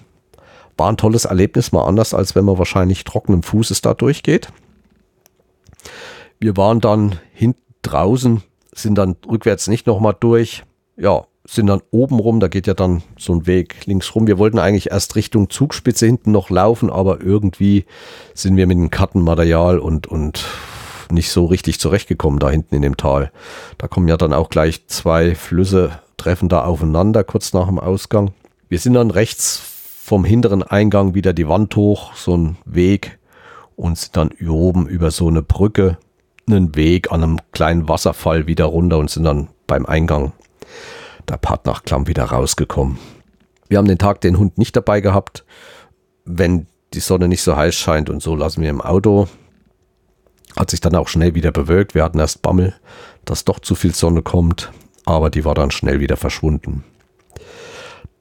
War 0.78 0.92
ein 0.92 0.98
tolles 0.98 1.26
Erlebnis, 1.26 1.72
mal 1.72 1.84
anders, 1.86 2.14
als 2.14 2.36
wenn 2.36 2.46
man 2.46 2.60
wahrscheinlich 2.60 3.06
trockenen 3.06 3.42
Fußes 3.42 3.82
da 3.82 3.96
durchgeht. 3.96 4.50
Wir 6.40 6.56
waren 6.56 6.80
dann 6.80 7.18
hinten 7.34 7.64
draußen, 7.82 8.44
sind 8.74 8.96
dann 8.96 9.16
rückwärts 9.30 9.68
nicht 9.68 9.88
nochmal 9.88 10.16
durch. 10.20 10.64
Ja, 10.98 11.26
sind 11.46 11.68
dann 11.68 11.82
oben 11.92 12.20
rum, 12.20 12.40
da 12.40 12.48
geht 12.48 12.68
ja 12.68 12.74
dann 12.74 13.02
so 13.18 13.34
ein 13.34 13.48
Weg 13.48 13.86
links 13.86 14.14
rum. 14.14 14.28
Wir 14.28 14.38
wollten 14.38 14.60
eigentlich 14.60 14.92
erst 14.92 15.16
Richtung 15.16 15.50
Zugspitze 15.50 16.06
hinten 16.06 16.32
noch 16.32 16.50
laufen, 16.50 16.90
aber 16.90 17.22
irgendwie 17.22 17.86
sind 18.34 18.56
wir 18.56 18.68
mit 18.68 18.78
dem 18.78 18.92
Kartenmaterial 18.92 19.80
und, 19.80 20.08
und 20.08 20.46
nicht 21.12 21.32
so 21.32 21.46
richtig 21.46 21.80
zurechtgekommen 21.80 22.40
da 22.40 22.50
hinten 22.50 22.76
in 22.76 22.82
dem 22.82 22.98
Tal. 22.98 23.32
Da 23.78 23.88
kommen 23.88 24.08
ja 24.08 24.18
dann 24.18 24.34
auch 24.34 24.50
gleich 24.50 24.86
zwei 24.88 25.34
Flüsse, 25.34 26.00
treffen 26.18 26.50
da 26.50 26.64
aufeinander 26.64 27.24
kurz 27.24 27.54
nach 27.54 27.68
dem 27.68 27.80
Ausgang. 27.80 28.32
Wir 28.68 28.78
sind 28.78 28.94
dann 28.94 29.10
rechts 29.10 29.62
vom 30.04 30.26
hinteren 30.26 30.62
Eingang 30.64 31.16
wieder 31.16 31.34
die 31.34 31.48
Wand 31.48 31.76
hoch, 31.76 32.14
so 32.14 32.38
ein 32.38 32.58
Weg 32.66 33.18
und 33.76 33.98
sind 33.98 34.18
dann 34.18 34.32
oben 34.48 34.88
über 34.88 35.10
so 35.10 35.28
eine 35.28 35.42
Brücke, 35.42 35.98
einen 36.52 36.76
Weg 36.76 37.12
an 37.12 37.24
einem 37.24 37.38
kleinen 37.52 37.88
Wasserfall 37.88 38.48
wieder 38.48 38.66
runter 38.66 38.98
und 38.98 39.10
sind 39.10 39.24
dann 39.24 39.50
beim 39.68 39.86
Eingang 39.86 40.34
der 41.28 41.38
Partnachklamm 41.38 42.08
wieder 42.08 42.26
rausgekommen. 42.26 42.98
Wir 43.68 43.78
haben 43.78 43.88
den 43.88 43.98
Tag 43.98 44.22
den 44.22 44.38
Hund 44.38 44.58
nicht 44.58 44.76
dabei 44.76 45.00
gehabt. 45.00 45.46
Wenn 46.26 46.68
die 46.94 47.00
Sonne 47.00 47.28
nicht 47.28 47.44
so 47.44 47.56
heiß 47.56 47.76
scheint 47.76 48.10
und 48.10 48.22
so 48.22 48.36
lassen 48.36 48.62
wir 48.62 48.70
im 48.70 48.82
Auto. 48.82 49.28
Hat 50.56 50.72
sich 50.72 50.82
dann 50.82 50.96
auch 50.96 51.08
schnell 51.08 51.36
wieder 51.36 51.52
bewölkt. 51.52 51.94
Wir 51.94 52.04
hatten 52.04 52.20
erst 52.20 52.42
Bammel, 52.42 52.74
dass 53.26 53.46
doch 53.46 53.60
zu 53.60 53.76
viel 53.76 53.94
Sonne 53.94 54.24
kommt, 54.24 54.72
aber 55.06 55.30
die 55.30 55.46
war 55.46 55.54
dann 55.54 55.72
schnell 55.72 56.00
wieder 56.00 56.18
verschwunden. 56.18 56.84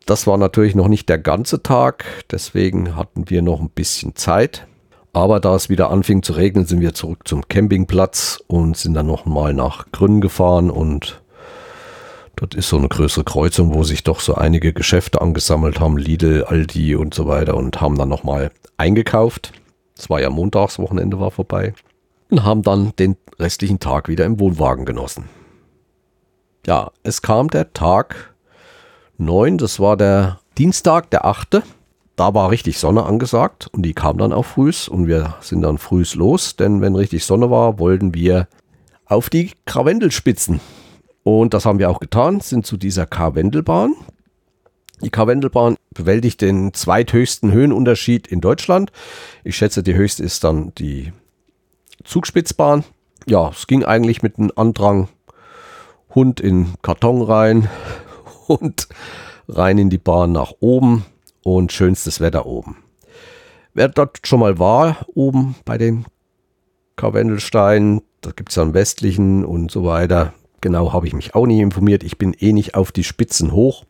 Das 0.04 0.26
war 0.26 0.36
natürlich 0.36 0.74
noch 0.74 0.88
nicht 0.88 1.08
der 1.08 1.18
ganze 1.18 1.62
Tag, 1.62 2.04
deswegen 2.30 2.96
hatten 2.96 3.28
wir 3.28 3.42
noch 3.42 3.60
ein 3.60 3.70
bisschen 3.70 4.14
Zeit. 4.16 4.66
Aber 5.12 5.40
da 5.40 5.54
es 5.54 5.68
wieder 5.68 5.90
anfing 5.90 6.22
zu 6.22 6.32
regnen, 6.34 6.66
sind 6.66 6.80
wir 6.80 6.94
zurück 6.94 7.26
zum 7.26 7.48
Campingplatz 7.48 8.42
und 8.46 8.76
sind 8.76 8.94
dann 8.94 9.06
nochmal 9.06 9.54
nach 9.54 9.90
Gründen 9.92 10.20
gefahren 10.20 10.70
und 10.70 11.20
Dort 12.38 12.54
ist 12.54 12.68
so 12.68 12.76
eine 12.76 12.88
größere 12.88 13.24
Kreuzung, 13.24 13.74
wo 13.74 13.82
sich 13.82 14.04
doch 14.04 14.20
so 14.20 14.36
einige 14.36 14.72
Geschäfte 14.72 15.20
angesammelt 15.20 15.80
haben, 15.80 15.98
Lidl, 15.98 16.44
Aldi 16.44 16.94
und 16.94 17.12
so 17.12 17.26
weiter 17.26 17.56
und 17.56 17.80
haben 17.80 17.98
dann 17.98 18.08
nochmal 18.08 18.52
eingekauft. 18.76 19.52
Es 19.96 20.08
war 20.08 20.20
ja 20.20 20.30
montags, 20.30 20.78
Wochenende 20.78 21.18
war 21.18 21.32
vorbei. 21.32 21.74
Und 22.30 22.44
haben 22.44 22.62
dann 22.62 22.92
den 22.96 23.16
restlichen 23.40 23.80
Tag 23.80 24.06
wieder 24.06 24.24
im 24.24 24.38
Wohnwagen 24.38 24.84
genossen. 24.84 25.28
Ja, 26.64 26.92
es 27.02 27.20
kam 27.20 27.48
der 27.48 27.72
Tag 27.72 28.34
9, 29.16 29.58
das 29.58 29.80
war 29.80 29.96
der 29.96 30.38
Dienstag, 30.58 31.10
der 31.10 31.24
8. 31.24 31.62
Da 32.18 32.34
war 32.34 32.50
richtig 32.50 32.80
Sonne 32.80 33.04
angesagt 33.04 33.68
und 33.70 33.82
die 33.82 33.94
kam 33.94 34.18
dann 34.18 34.32
auch 34.32 34.44
frühs 34.44 34.88
und 34.88 35.06
wir 35.06 35.36
sind 35.40 35.62
dann 35.62 35.78
frühs 35.78 36.16
los, 36.16 36.56
denn 36.56 36.80
wenn 36.80 36.96
richtig 36.96 37.24
Sonne 37.24 37.48
war, 37.48 37.78
wollten 37.78 38.12
wir 38.12 38.48
auf 39.06 39.30
die 39.30 39.52
Karwendelspitzen. 39.66 40.60
Und 41.22 41.54
das 41.54 41.64
haben 41.64 41.78
wir 41.78 41.88
auch 41.88 42.00
getan, 42.00 42.40
sind 42.40 42.66
zu 42.66 42.76
dieser 42.76 43.06
Karwendelbahn. 43.06 43.94
Die 45.00 45.10
Karwendelbahn 45.10 45.76
bewältigt 45.94 46.40
den 46.40 46.74
zweithöchsten 46.74 47.52
Höhenunterschied 47.52 48.26
in 48.26 48.40
Deutschland. 48.40 48.90
Ich 49.44 49.56
schätze, 49.56 49.84
die 49.84 49.94
höchste 49.94 50.24
ist 50.24 50.42
dann 50.42 50.72
die 50.74 51.12
Zugspitzbahn. 52.02 52.82
Ja, 53.28 53.50
es 53.50 53.68
ging 53.68 53.84
eigentlich 53.84 54.24
mit 54.24 54.40
einem 54.40 54.50
Andrang 54.56 55.08
Hund 56.16 56.40
in 56.40 56.74
Karton 56.82 57.22
rein 57.22 57.68
und 58.48 58.88
rein 59.46 59.78
in 59.78 59.88
die 59.88 59.98
Bahn 59.98 60.32
nach 60.32 60.54
oben 60.58 61.04
und 61.56 61.72
schönstes 61.72 62.20
Wetter 62.20 62.46
oben. 62.46 62.76
Wer 63.74 63.88
dort 63.88 64.26
schon 64.26 64.40
mal 64.40 64.58
war, 64.58 64.98
oben 65.14 65.54
bei 65.64 65.78
den 65.78 66.06
Karwendelsteinen, 66.96 68.02
da 68.20 68.32
gibt 68.32 68.50
es 68.50 68.56
ja 68.56 68.62
einen 68.62 68.74
westlichen 68.74 69.44
und 69.44 69.70
so 69.70 69.84
weiter. 69.84 70.34
Genau 70.60 70.92
habe 70.92 71.06
ich 71.06 71.14
mich 71.14 71.34
auch 71.34 71.46
nicht 71.46 71.60
informiert. 71.60 72.02
Ich 72.02 72.18
bin 72.18 72.34
eh 72.34 72.52
nicht 72.52 72.74
auf 72.74 72.90
die 72.90 73.04
Spitzen 73.04 73.52
hoch. 73.52 73.84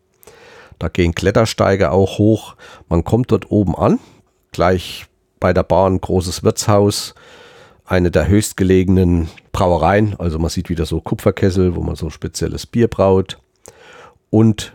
Da 0.78 0.88
gehen 0.88 1.14
Klettersteige 1.14 1.90
auch 1.90 2.18
hoch. 2.18 2.56
Man 2.88 3.04
kommt 3.04 3.32
dort 3.32 3.50
oben 3.50 3.74
an, 3.74 3.98
gleich 4.52 5.06
bei 5.40 5.52
der 5.52 5.62
Bahn 5.62 6.00
großes 6.00 6.44
Wirtshaus, 6.44 7.14
eine 7.84 8.10
der 8.10 8.28
höchstgelegenen 8.28 9.28
Brauereien. 9.52 10.14
Also 10.18 10.38
man 10.38 10.50
sieht 10.50 10.68
wieder 10.68 10.84
so 10.84 11.00
Kupferkessel, 11.00 11.74
wo 11.74 11.82
man 11.82 11.96
so 11.96 12.10
spezielles 12.10 12.66
Bier 12.66 12.88
braut. 12.88 13.38
Und 14.30 14.74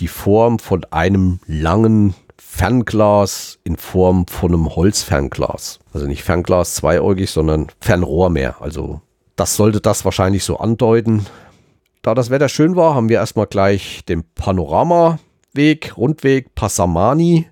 die 0.00 0.08
Form 0.08 0.58
von 0.58 0.84
einem 0.90 1.40
langen 1.46 2.14
Fernglas 2.36 3.58
in 3.64 3.76
Form 3.76 4.26
von 4.26 4.52
einem 4.52 4.74
Holzfernglas. 4.74 5.80
Also 5.92 6.06
nicht 6.06 6.22
Fernglas 6.22 6.74
zweiäugig, 6.74 7.30
sondern 7.30 7.68
Fernrohr 7.80 8.30
mehr. 8.30 8.60
Also 8.60 9.00
das 9.36 9.56
sollte 9.56 9.80
das 9.80 10.04
wahrscheinlich 10.04 10.44
so 10.44 10.58
andeuten. 10.58 11.26
Da 12.02 12.14
das 12.14 12.30
Wetter 12.30 12.48
schön 12.48 12.76
war, 12.76 12.94
haben 12.94 13.08
wir 13.08 13.18
erstmal 13.18 13.46
gleich 13.46 14.04
den 14.04 14.24
Panoramaweg, 14.34 15.96
Rundweg 15.96 16.54
Passamani 16.54 17.48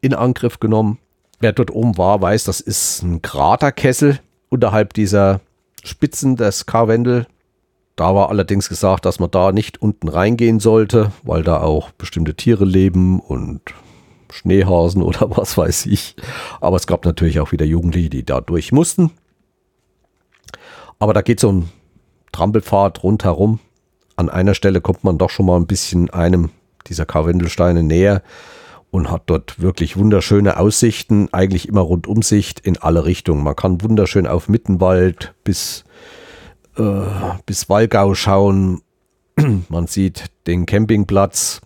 in 0.00 0.14
Angriff 0.14 0.58
genommen. 0.60 0.98
Wer 1.38 1.52
dort 1.52 1.70
oben 1.70 1.96
war, 1.96 2.20
weiß, 2.20 2.44
das 2.44 2.60
ist 2.60 3.02
ein 3.02 3.22
Kraterkessel 3.22 4.20
unterhalb 4.48 4.92
dieser 4.92 5.40
Spitzen 5.84 6.36
des 6.36 6.66
Karwendel. 6.66 7.26
Da 8.00 8.14
war 8.14 8.30
allerdings 8.30 8.70
gesagt, 8.70 9.04
dass 9.04 9.20
man 9.20 9.30
da 9.30 9.52
nicht 9.52 9.82
unten 9.82 10.08
reingehen 10.08 10.58
sollte, 10.58 11.12
weil 11.22 11.42
da 11.42 11.60
auch 11.60 11.90
bestimmte 11.90 12.34
Tiere 12.34 12.64
leben 12.64 13.20
und 13.20 13.60
Schneehasen 14.32 15.02
oder 15.02 15.30
was 15.36 15.58
weiß 15.58 15.84
ich. 15.84 16.16
Aber 16.62 16.76
es 16.76 16.86
gab 16.86 17.04
natürlich 17.04 17.40
auch 17.40 17.52
wieder 17.52 17.66
Jugendliche, 17.66 18.08
die 18.08 18.24
da 18.24 18.40
durch 18.40 18.72
mussten. 18.72 19.10
Aber 20.98 21.12
da 21.12 21.20
geht 21.20 21.40
so 21.40 21.52
ein 21.52 21.68
Trampelpfad 22.32 23.02
rundherum. 23.02 23.58
An 24.16 24.30
einer 24.30 24.54
Stelle 24.54 24.80
kommt 24.80 25.04
man 25.04 25.18
doch 25.18 25.28
schon 25.28 25.44
mal 25.44 25.56
ein 25.56 25.66
bisschen 25.66 26.08
einem 26.08 26.48
dieser 26.86 27.04
Karwendelsteine 27.04 27.82
näher 27.82 28.22
und 28.90 29.10
hat 29.10 29.24
dort 29.26 29.60
wirklich 29.60 29.98
wunderschöne 29.98 30.56
Aussichten, 30.56 31.28
eigentlich 31.32 31.68
immer 31.68 31.82
Rundumsicht 31.82 32.60
in 32.60 32.78
alle 32.78 33.04
Richtungen. 33.04 33.44
Man 33.44 33.56
kann 33.56 33.82
wunderschön 33.82 34.26
auf 34.26 34.48
Mittenwald 34.48 35.34
bis, 35.44 35.84
äh, 36.80 37.38
bis 37.46 37.68
Wallgau 37.68 38.14
schauen. 38.14 38.82
man 39.68 39.86
sieht 39.86 40.26
den 40.46 40.66
Campingplatz 40.66 41.60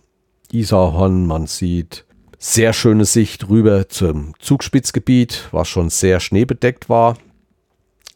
Isarhorn, 0.53 1.27
man 1.27 1.47
sieht 1.47 2.05
sehr 2.39 2.73
schöne 2.73 3.05
Sicht 3.05 3.49
rüber 3.49 3.89
zum 3.89 4.35
Zugspitzgebiet, 4.39 5.49
was 5.51 5.69
schon 5.69 5.89
sehr 5.89 6.21
schneebedeckt 6.21 6.89
war. 6.89 7.17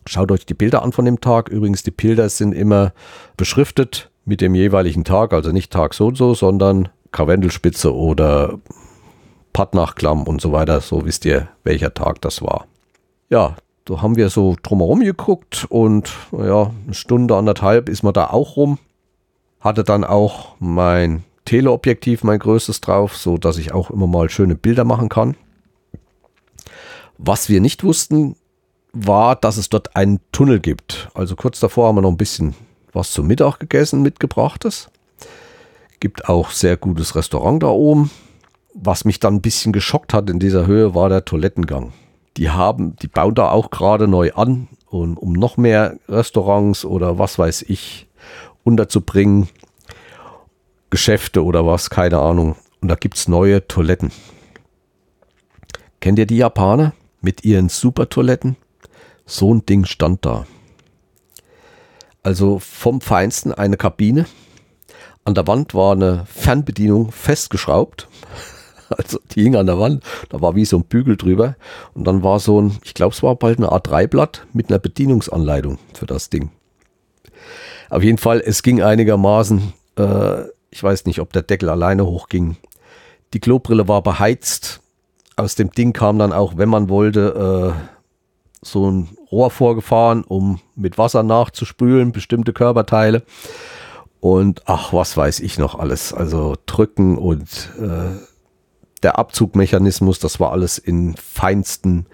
Schaut 0.06 0.30
euch 0.30 0.46
die 0.46 0.54
Bilder 0.54 0.82
an 0.82 0.92
von 0.92 1.04
dem 1.04 1.20
Tag. 1.20 1.48
Übrigens, 1.48 1.82
die 1.82 1.90
Bilder 1.90 2.28
sind 2.28 2.52
immer 2.52 2.92
beschriftet 3.36 4.10
mit 4.24 4.40
dem 4.40 4.54
jeweiligen 4.54 5.04
Tag, 5.04 5.32
also 5.32 5.50
nicht 5.50 5.72
Tag 5.72 5.94
so 5.94 6.08
und 6.08 6.16
so, 6.16 6.34
sondern 6.34 6.88
Karwendelspitze 7.12 7.94
oder 7.94 8.58
Pattnachklamm 9.52 10.24
und 10.24 10.40
so 10.40 10.52
weiter. 10.52 10.80
So 10.80 11.04
wisst 11.04 11.24
ihr, 11.24 11.48
welcher 11.64 11.94
Tag 11.94 12.20
das 12.20 12.42
war. 12.42 12.66
Ja, 13.30 13.56
da 13.88 14.02
haben 14.02 14.16
wir 14.16 14.28
so 14.28 14.54
drumherum 14.62 15.00
geguckt 15.00 15.66
und 15.70 16.10
ja, 16.32 16.72
eine 16.84 16.94
Stunde, 16.94 17.36
anderthalb 17.36 17.88
ist 17.88 18.02
man 18.02 18.12
da 18.12 18.28
auch 18.28 18.56
rum. 18.56 18.78
Hatte 19.60 19.82
dann 19.82 20.04
auch 20.04 20.56
mein 20.58 21.24
Teleobjektiv, 21.46 22.22
mein 22.22 22.38
größtes 22.38 22.82
drauf, 22.82 23.16
so 23.16 23.38
dass 23.38 23.56
ich 23.56 23.72
auch 23.72 23.90
immer 23.90 24.06
mal 24.06 24.28
schöne 24.28 24.56
Bilder 24.56 24.84
machen 24.84 25.08
kann. 25.08 25.36
Was 27.16 27.48
wir 27.48 27.62
nicht 27.62 27.82
wussten, 27.82 28.36
war, 28.92 29.36
dass 29.36 29.56
es 29.56 29.70
dort 29.70 29.96
einen 29.96 30.20
Tunnel 30.32 30.60
gibt. 30.60 31.08
Also 31.14 31.34
kurz 31.34 31.58
davor 31.58 31.88
haben 31.88 31.96
wir 31.96 32.02
noch 32.02 32.10
ein 32.10 32.18
bisschen 32.18 32.54
was 32.92 33.10
zum 33.12 33.26
Mittag 33.26 33.58
gegessen, 33.58 34.02
mitgebrachtes. 34.02 34.90
Gibt 35.98 36.28
auch 36.28 36.50
sehr 36.50 36.76
gutes 36.76 37.14
Restaurant 37.14 37.62
da 37.62 37.68
oben. 37.68 38.10
Was 38.74 39.06
mich 39.06 39.18
dann 39.18 39.36
ein 39.36 39.40
bisschen 39.40 39.72
geschockt 39.72 40.12
hat 40.12 40.28
in 40.28 40.38
dieser 40.38 40.66
Höhe, 40.66 40.94
war 40.94 41.08
der 41.08 41.24
Toilettengang. 41.24 41.92
Die 42.36 42.50
haben, 42.50 42.96
die 42.96 43.08
bauen 43.08 43.34
da 43.34 43.50
auch 43.50 43.70
gerade 43.70 44.06
neu 44.06 44.32
an, 44.32 44.68
und, 44.90 45.16
um 45.16 45.32
noch 45.32 45.56
mehr 45.56 45.98
Restaurants 46.08 46.84
oder 46.84 47.18
was 47.18 47.38
weiß 47.38 47.62
ich 47.68 48.06
unterzubringen. 48.64 49.48
Geschäfte 50.90 51.44
oder 51.44 51.66
was, 51.66 51.90
keine 51.90 52.18
Ahnung. 52.18 52.56
Und 52.80 52.88
da 52.88 52.94
gibt 52.94 53.16
es 53.16 53.28
neue 53.28 53.66
Toiletten. 53.66 54.12
Kennt 56.00 56.18
ihr 56.18 56.26
die 56.26 56.38
Japaner 56.38 56.94
mit 57.20 57.44
ihren 57.44 57.68
Supertoiletten? 57.68 58.56
So 59.26 59.52
ein 59.52 59.66
Ding 59.66 59.84
stand 59.84 60.24
da. 60.24 60.46
Also 62.22 62.58
vom 62.58 63.00
Feinsten 63.00 63.52
eine 63.52 63.76
Kabine. 63.76 64.26
An 65.24 65.34
der 65.34 65.46
Wand 65.46 65.74
war 65.74 65.92
eine 65.92 66.24
Fernbedienung 66.26 67.12
festgeschraubt. 67.12 68.08
Also 68.96 69.18
die 69.32 69.42
hing 69.42 69.56
an 69.56 69.66
der 69.66 69.78
Wand, 69.78 70.02
da 70.30 70.40
war 70.40 70.54
wie 70.54 70.64
so 70.64 70.78
ein 70.78 70.84
Bügel 70.84 71.16
drüber. 71.16 71.56
Und 71.94 72.04
dann 72.04 72.22
war 72.22 72.40
so 72.40 72.60
ein, 72.60 72.78
ich 72.84 72.94
glaube 72.94 73.14
es 73.14 73.22
war 73.22 73.34
bald 73.36 73.58
ein 73.58 73.64
A3-Blatt 73.64 74.46
mit 74.52 74.70
einer 74.70 74.78
Bedienungsanleitung 74.78 75.78
für 75.94 76.06
das 76.06 76.30
Ding. 76.30 76.50
Auf 77.90 78.02
jeden 78.02 78.18
Fall, 78.18 78.42
es 78.44 78.62
ging 78.62 78.82
einigermaßen, 78.82 79.72
äh, 79.96 80.42
ich 80.70 80.82
weiß 80.82 81.06
nicht, 81.06 81.20
ob 81.20 81.32
der 81.32 81.42
Deckel 81.42 81.68
alleine 81.68 82.06
hochging. 82.06 82.56
Die 83.32 83.40
Klobrille 83.40 83.88
war 83.88 84.02
beheizt. 84.02 84.80
Aus 85.36 85.54
dem 85.54 85.70
Ding 85.70 85.92
kam 85.92 86.18
dann 86.18 86.32
auch, 86.32 86.56
wenn 86.56 86.68
man 86.68 86.88
wollte, 86.88 87.74
äh, 87.74 87.88
so 88.60 88.90
ein 88.90 89.08
Rohr 89.30 89.50
vorgefahren, 89.50 90.24
um 90.24 90.60
mit 90.74 90.98
Wasser 90.98 91.22
nachzuspülen, 91.22 92.12
bestimmte 92.12 92.52
Körperteile. 92.52 93.22
Und 94.20 94.62
ach, 94.66 94.92
was 94.92 95.16
weiß 95.16 95.40
ich 95.40 95.58
noch 95.58 95.78
alles. 95.78 96.12
Also 96.12 96.56
drücken 96.66 97.16
und 97.16 97.70
äh, 97.78 98.18
der 99.00 99.18
Abzugmechanismus, 99.18 100.18
das 100.18 100.40
war 100.40 100.52
alles 100.52 100.78
in 100.78 101.16
feinsten 101.16 102.06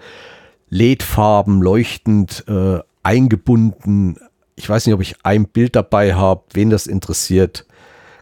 LED-Farben 0.69 1.61
leuchtend 1.61 2.43
äh, 2.47 2.79
eingebunden. 3.03 4.17
Ich 4.55 4.69
weiß 4.69 4.85
nicht, 4.85 4.95
ob 4.95 5.01
ich 5.01 5.15
ein 5.23 5.47
Bild 5.47 5.75
dabei 5.75 6.15
habe. 6.15 6.43
Wen 6.53 6.69
das 6.69 6.87
interessiert, 6.87 7.65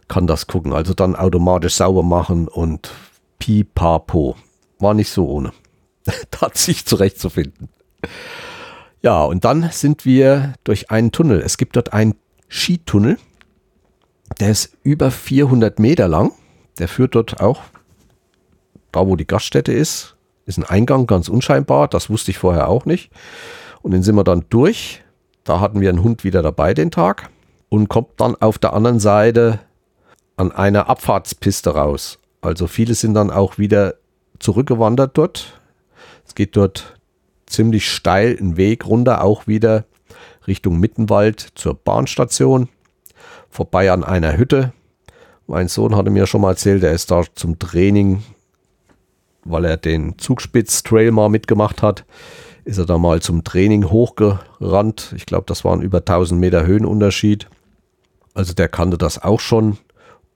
kann 0.08 0.26
das 0.26 0.46
gucken. 0.46 0.72
Also 0.72 0.94
dann 0.94 1.16
automatisch 1.16 1.74
sauber 1.74 2.02
machen 2.02 2.48
und 2.48 2.90
pipapo. 3.38 4.36
War 4.78 4.94
nicht 4.94 5.10
so 5.10 5.26
ohne. 5.28 5.52
da 6.30 6.50
sich 6.52 6.84
zurechtzufinden. 6.84 7.68
Ja, 9.02 9.24
und 9.24 9.44
dann 9.44 9.70
sind 9.70 10.04
wir 10.04 10.54
durch 10.64 10.90
einen 10.90 11.12
Tunnel. 11.12 11.40
Es 11.40 11.56
gibt 11.56 11.76
dort 11.76 11.92
einen 11.92 12.14
Skitunnel. 12.48 13.18
Der 14.40 14.50
ist 14.50 14.76
über 14.82 15.10
400 15.10 15.78
Meter 15.78 16.08
lang. 16.08 16.32
Der 16.78 16.88
führt 16.88 17.14
dort 17.14 17.40
auch 17.40 17.62
da 18.94 19.06
wo 19.06 19.16
die 19.16 19.26
Gaststätte 19.26 19.72
ist, 19.72 20.16
ist 20.46 20.58
ein 20.58 20.64
Eingang 20.64 21.06
ganz 21.06 21.28
unscheinbar. 21.28 21.88
Das 21.88 22.10
wusste 22.10 22.30
ich 22.30 22.38
vorher 22.38 22.68
auch 22.68 22.84
nicht. 22.84 23.10
Und 23.82 23.92
den 23.92 24.02
sind 24.02 24.14
wir 24.14 24.24
dann 24.24 24.44
durch. 24.50 25.02
Da 25.44 25.60
hatten 25.60 25.80
wir 25.80 25.88
einen 25.88 26.02
Hund 26.02 26.24
wieder 26.24 26.42
dabei 26.42 26.74
den 26.74 26.90
Tag 26.90 27.30
und 27.68 27.88
kommt 27.88 28.20
dann 28.20 28.36
auf 28.36 28.58
der 28.58 28.72
anderen 28.72 29.00
Seite 29.00 29.60
an 30.36 30.52
einer 30.52 30.88
Abfahrtspiste 30.88 31.74
raus. 31.74 32.18
Also 32.40 32.66
viele 32.66 32.94
sind 32.94 33.14
dann 33.14 33.30
auch 33.30 33.58
wieder 33.58 33.94
zurückgewandert 34.38 35.16
dort. 35.16 35.60
Es 36.26 36.34
geht 36.34 36.56
dort 36.56 36.98
ziemlich 37.46 37.90
steil 37.90 38.36
einen 38.38 38.56
Weg 38.56 38.86
runter, 38.86 39.22
auch 39.22 39.46
wieder 39.46 39.84
Richtung 40.46 40.78
Mittenwald 40.78 41.40
zur 41.54 41.74
Bahnstation, 41.74 42.68
vorbei 43.50 43.90
an 43.90 44.04
einer 44.04 44.36
Hütte, 44.36 44.72
Mein 45.46 45.68
Sohn 45.68 45.94
hatte 45.94 46.10
mir 46.10 46.26
schon 46.26 46.40
mal 46.40 46.50
erzählt, 46.50 46.82
er 46.82 46.92
ist 46.92 47.10
da 47.10 47.22
zum 47.34 47.58
Training, 47.58 48.22
weil 49.44 49.64
er 49.64 49.76
den 49.76 50.18
Zugspitz-Trail 50.18 51.10
mal 51.10 51.28
mitgemacht 51.28 51.82
hat, 51.82 52.04
ist 52.64 52.78
er 52.78 52.86
da 52.86 52.98
mal 52.98 53.20
zum 53.20 53.44
Training 53.44 53.90
hochgerannt. 53.90 55.12
Ich 55.16 55.26
glaube, 55.26 55.44
das 55.46 55.64
waren 55.64 55.82
über 55.82 55.98
1000 55.98 56.40
Meter 56.40 56.66
Höhenunterschied. 56.66 57.48
Also 58.32 58.54
der 58.54 58.68
kannte 58.68 58.98
das 58.98 59.22
auch 59.22 59.40
schon. 59.40 59.78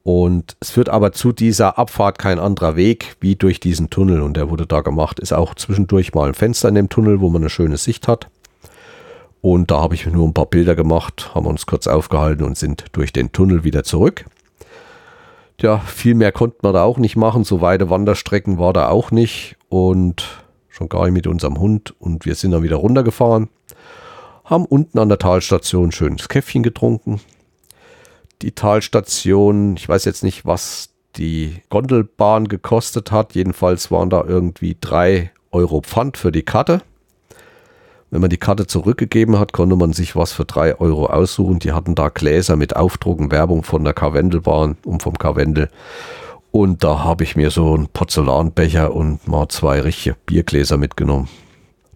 Und 0.03 0.57
es 0.61 0.71
führt 0.71 0.89
aber 0.89 1.13
zu 1.13 1.33
dieser 1.33 1.79
Abfahrt 1.79 2.19
kein 2.19 2.39
anderer 2.39 2.77
Weg 2.77 3.17
wie 3.21 3.37
durch 3.37 3.61
diesen 3.61 3.91
Tunnel. 3.91 4.23
Und 4.23 4.37
der 4.37 4.51
wurde 4.51 4.67
da 4.67 4.81
gemacht. 4.81 5.21
Ist 5.21 5.33
auch 5.33 5.55
zwischendurch 5.55 6.15
mal 6.15 6.29
ein 6.29 6.35
Fenster 6.35 6.69
in 6.69 6.77
dem 6.77 6.89
Tunnel, 6.89 7.21
wo 7.21 7.29
man 7.29 7.43
eine 7.43 7.51
schöne 7.51 7.77
Sicht 7.77 8.09
hat. 8.09 8.29
Und 9.41 9.71
da 9.71 9.81
habe 9.81 9.95
ich 9.95 10.07
nur 10.07 10.27
ein 10.27 10.35
paar 10.35 10.47
Bilder 10.47 10.75
gemacht, 10.75 11.35
haben 11.35 11.47
uns 11.47 11.67
kurz 11.67 11.87
aufgehalten 11.87 12.45
und 12.45 12.59
sind 12.59 12.87
durch 12.93 13.13
den 13.13 13.33
Tunnel 13.33 13.65
wieder 13.65 13.85
zurück. 13.85 14.25
Ja, 15.61 15.79
viel 15.79 16.15
mehr 16.15 16.31
konnten 16.31 16.63
wir 16.63 16.73
da 16.73 16.85
auch 16.85 16.99
nicht 16.99 17.17
machen. 17.17 17.43
So 17.43 17.61
weite 17.61 17.91
Wanderstrecken 17.91 18.59
war 18.59 18.73
da 18.73 18.89
auch 18.89 19.11
nicht. 19.11 19.57
Und 19.69 20.45
schon 20.69 20.89
gar 20.89 21.05
nicht 21.05 21.15
mit 21.15 21.27
unserem 21.27 21.59
Hund. 21.59 21.95
Und 21.99 22.27
wir 22.27 22.35
sind 22.37 22.53
dann 22.53 22.63
wieder 22.63 22.77
runtergefahren. 22.77 23.49
Haben 24.45 24.65
unten 24.65 24.99
an 24.99 25.09
der 25.09 25.19
Talstation 25.19 25.91
schönes 25.91 26.29
Käffchen 26.29 26.63
getrunken. 26.63 27.21
Die 28.41 28.53
Talstation, 28.53 29.77
ich 29.77 29.89
weiß 29.89 30.05
jetzt 30.05 30.23
nicht, 30.23 30.47
was 30.47 30.91
die 31.17 31.63
Gondelbahn 31.71 32.47
gekostet 32.47 33.11
hat. 33.11 33.35
Jedenfalls 33.35 33.91
waren 33.91 34.11
da 34.11 34.25
irgendwie 34.25 34.77
drei 34.81 35.33
Euro 35.51 35.81
Pfand 35.81 36.17
für 36.17 36.31
die 36.31 36.45
Karte. 36.45 36.83
Wenn 38.11 38.23
man 38.23 38.31
die 38.31 38.39
Karte 38.39 38.67
zurückgegeben 38.67 39.39
hat, 39.39 39.53
konnte 39.53 39.77
man 39.77 39.93
sich 39.93 40.17
was 40.17 40.33
für 40.33 40.47
drei 40.47 40.79
Euro 40.79 41.07
aussuchen. 41.07 41.59
Die 41.59 41.73
hatten 41.73 41.95
da 41.95 42.09
Gläser 42.09 42.57
mit 42.57 42.75
Aufdrucken, 42.75 43.31
Werbung 43.31 43.63
von 43.63 43.85
der 43.85 43.93
Karwendelbahn 43.93 44.79
und 44.85 45.03
vom 45.03 45.19
Karwendel. 45.19 45.69
Und 46.51 46.83
da 46.85 47.05
habe 47.05 47.25
ich 47.25 47.37
mir 47.37 47.51
so 47.51 47.75
einen 47.75 47.89
Porzellanbecher 47.89 48.95
und 48.95 49.29
mal 49.29 49.49
zwei 49.49 49.81
richtige 49.81 50.17
Biergläser 50.25 50.79
mitgenommen. 50.79 51.29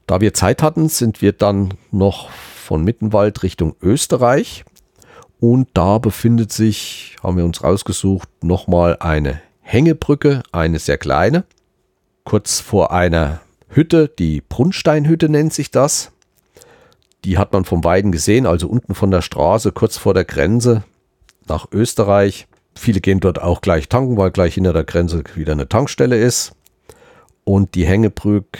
Da 0.06 0.20
wir 0.20 0.34
Zeit 0.34 0.62
hatten, 0.62 0.90
sind 0.90 1.22
wir 1.22 1.32
dann 1.32 1.74
noch 1.90 2.28
von 2.30 2.84
Mittenwald 2.84 3.42
Richtung 3.42 3.74
Österreich. 3.80 4.64
Und 5.40 5.68
da 5.72 5.96
befindet 5.98 6.52
sich, 6.52 7.16
haben 7.22 7.38
wir 7.38 7.44
uns 7.44 7.64
rausgesucht, 7.64 8.28
nochmal 8.42 8.98
eine 9.00 9.40
Hängebrücke, 9.62 10.42
eine 10.52 10.78
sehr 10.78 10.98
kleine. 10.98 11.44
Kurz 12.24 12.60
vor 12.60 12.92
einer 12.92 13.40
Hütte, 13.74 14.08
die 14.08 14.42
Brunnsteinhütte 14.42 15.28
nennt 15.28 15.52
sich 15.52 15.70
das. 15.70 16.12
Die 17.24 17.38
hat 17.38 17.52
man 17.52 17.64
vom 17.64 17.84
Weiden 17.84 18.12
gesehen, 18.12 18.46
also 18.46 18.68
unten 18.68 18.94
von 18.94 19.10
der 19.10 19.22
Straße, 19.22 19.72
kurz 19.72 19.96
vor 19.96 20.12
der 20.12 20.24
Grenze 20.24 20.84
nach 21.48 21.66
Österreich. 21.72 22.46
Viele 22.74 23.00
gehen 23.00 23.20
dort 23.20 23.40
auch 23.40 23.60
gleich 23.60 23.88
tanken, 23.88 24.16
weil 24.16 24.30
gleich 24.30 24.54
hinter 24.54 24.72
der 24.72 24.84
Grenze 24.84 25.22
wieder 25.34 25.52
eine 25.52 25.68
Tankstelle 25.68 26.18
ist. 26.18 26.52
Und 27.44 27.74
die 27.74 27.86
Hängebrücke, 27.86 28.58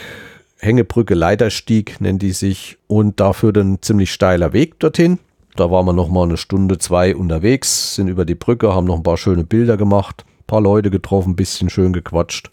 Hängebrücke 0.59 1.13
Leiterstieg 1.13 2.01
nennt 2.01 2.21
die 2.21 2.31
sich. 2.31 2.77
Und 2.87 3.19
da 3.19 3.33
führt 3.33 3.57
ein 3.57 3.81
ziemlich 3.81 4.11
steiler 4.11 4.53
Weg 4.53 4.79
dorthin. 4.79 5.19
Da 5.55 5.69
waren 5.69 5.85
wir 5.85 5.93
noch 5.93 6.09
mal 6.09 6.23
eine 6.23 6.37
Stunde, 6.37 6.79
zwei 6.79 7.15
unterwegs, 7.15 7.95
sind 7.95 8.07
über 8.07 8.25
die 8.25 8.35
Brücke, 8.35 8.73
haben 8.73 8.87
noch 8.87 8.95
ein 8.95 9.03
paar 9.03 9.17
schöne 9.17 9.43
Bilder 9.43 9.77
gemacht, 9.77 10.25
ein 10.27 10.47
paar 10.47 10.61
Leute 10.61 10.89
getroffen, 10.89 11.33
ein 11.33 11.35
bisschen 11.35 11.69
schön 11.69 11.93
gequatscht. 11.93 12.49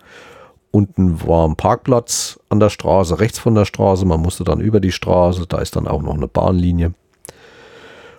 Unten 0.72 1.26
war 1.26 1.48
ein 1.48 1.56
Parkplatz 1.56 2.38
an 2.48 2.61
der 2.61 2.70
Straße, 2.70 3.18
rechts 3.18 3.38
von 3.38 3.54
der 3.54 3.64
Straße. 3.64 4.04
Man 4.04 4.20
musste 4.20 4.44
dann 4.44 4.61
über 4.61 4.80
die 4.80 4.92
Straße, 4.92 5.46
da 5.46 5.59
ist 5.59 5.74
dann 5.76 5.88
auch 5.88 6.02
noch 6.02 6.14
eine 6.14 6.28
Bahnlinie. 6.28 6.94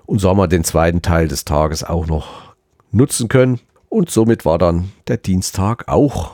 Und 0.05 0.19
so 0.19 0.29
haben 0.29 0.37
wir 0.37 0.47
den 0.49 0.65
zweiten 0.65 1.01
Teil 1.01 1.29
des 1.29 1.45
Tages 1.45 1.83
auch 1.83 2.07
noch 2.07 2.53
nutzen 2.91 3.29
können. 3.29 3.59
Und 3.87 4.09
somit 4.09 4.43
war 4.43 4.57
dann 4.57 4.91
der 5.07 5.17
Dienstag 5.17 5.87
auch 5.87 6.31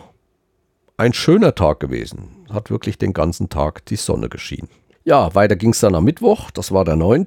ein 0.98 1.14
schöner 1.14 1.54
Tag 1.54 1.80
gewesen. 1.80 2.46
Hat 2.52 2.72
wirklich 2.72 2.98
den 2.98 3.14
ganzen 3.14 3.50
Tag 3.50 3.86
die 3.86 3.96
Sonne 3.96 4.30
geschienen. 4.30 4.70
Ja, 5.04 5.34
weiter 5.36 5.56
ging 5.56 5.70
es 5.70 5.80
dann 5.80 5.96
am 5.96 6.04
Mittwoch, 6.04 6.52
das 6.52 6.72
war 6.72 6.84
der 6.84 6.96
9. 6.96 7.26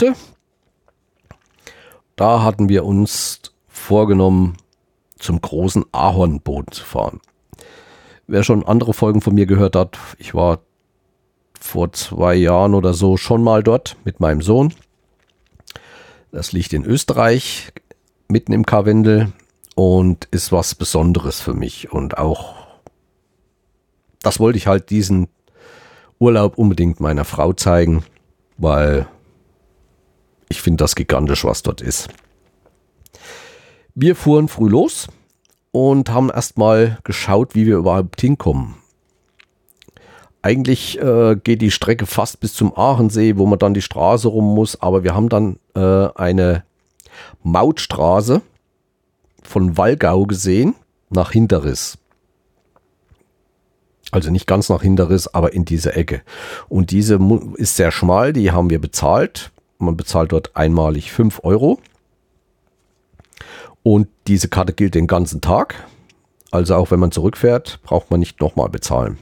Da 2.16 2.42
hatten 2.42 2.68
wir 2.68 2.84
uns 2.84 3.40
vorgenommen, 3.68 4.56
zum 5.18 5.40
großen 5.40 5.84
Ahornboden 5.92 6.72
zu 6.72 6.84
fahren. 6.84 7.20
Wer 8.30 8.44
schon 8.44 8.64
andere 8.64 8.94
Folgen 8.94 9.22
von 9.22 9.34
mir 9.34 9.46
gehört 9.46 9.74
hat, 9.74 9.98
ich 10.18 10.34
war 10.34 10.60
vor 11.58 11.92
zwei 11.92 12.36
Jahren 12.36 12.76
oder 12.76 12.94
so 12.94 13.16
schon 13.16 13.42
mal 13.42 13.64
dort 13.64 13.96
mit 14.04 14.20
meinem 14.20 14.40
Sohn. 14.40 14.72
Das 16.30 16.52
liegt 16.52 16.72
in 16.72 16.84
Österreich, 16.84 17.72
mitten 18.28 18.52
im 18.52 18.64
Karwendel 18.64 19.32
und 19.74 20.28
ist 20.30 20.52
was 20.52 20.76
Besonderes 20.76 21.40
für 21.40 21.54
mich. 21.54 21.90
Und 21.90 22.18
auch 22.18 22.54
das 24.22 24.38
wollte 24.38 24.58
ich 24.58 24.68
halt 24.68 24.90
diesen 24.90 25.26
Urlaub 26.20 26.56
unbedingt 26.56 27.00
meiner 27.00 27.24
Frau 27.24 27.52
zeigen, 27.52 28.04
weil 28.58 29.08
ich 30.48 30.62
finde 30.62 30.84
das 30.84 30.94
gigantisch, 30.94 31.44
was 31.44 31.64
dort 31.64 31.80
ist. 31.80 32.10
Wir 33.96 34.14
fuhren 34.14 34.46
früh 34.46 34.68
los 34.68 35.08
und 35.72 36.10
haben 36.10 36.30
erstmal 36.30 36.98
geschaut, 37.04 37.54
wie 37.54 37.66
wir 37.66 37.76
überhaupt 37.76 38.20
hinkommen. 38.20 38.74
Eigentlich 40.42 40.98
äh, 40.98 41.36
geht 41.36 41.60
die 41.60 41.70
Strecke 41.70 42.06
fast 42.06 42.40
bis 42.40 42.54
zum 42.54 42.76
Aachensee, 42.76 43.36
wo 43.36 43.46
man 43.46 43.58
dann 43.58 43.74
die 43.74 43.82
Straße 43.82 44.28
rum 44.28 44.54
muss, 44.54 44.80
aber 44.80 45.04
wir 45.04 45.14
haben 45.14 45.28
dann 45.28 45.58
äh, 45.74 46.08
eine 46.14 46.64
Mautstraße 47.42 48.40
von 49.42 49.76
Wallgau 49.76 50.24
gesehen 50.24 50.74
nach 51.10 51.32
Hinterriss. 51.32 51.98
Also 54.12 54.30
nicht 54.30 54.46
ganz 54.46 54.68
nach 54.68 54.82
Hinterriss, 54.82 55.28
aber 55.28 55.52
in 55.52 55.64
diese 55.64 55.94
Ecke. 55.94 56.22
Und 56.68 56.90
diese 56.90 57.18
ist 57.56 57.76
sehr 57.76 57.92
schmal, 57.92 58.32
die 58.32 58.50
haben 58.50 58.70
wir 58.70 58.80
bezahlt. 58.80 59.52
Man 59.78 59.96
bezahlt 59.96 60.32
dort 60.32 60.56
einmalig 60.56 61.12
5 61.12 61.40
Euro. 61.44 61.78
Und 63.82 64.08
diese 64.30 64.48
Karte 64.48 64.72
gilt 64.72 64.94
den 64.94 65.08
ganzen 65.08 65.40
Tag. 65.40 65.74
Also 66.52 66.76
auch 66.76 66.92
wenn 66.92 67.00
man 67.00 67.10
zurückfährt, 67.10 67.80
braucht 67.82 68.12
man 68.12 68.20
nicht 68.20 68.40
nochmal 68.40 68.68
bezahlen. 68.68 69.18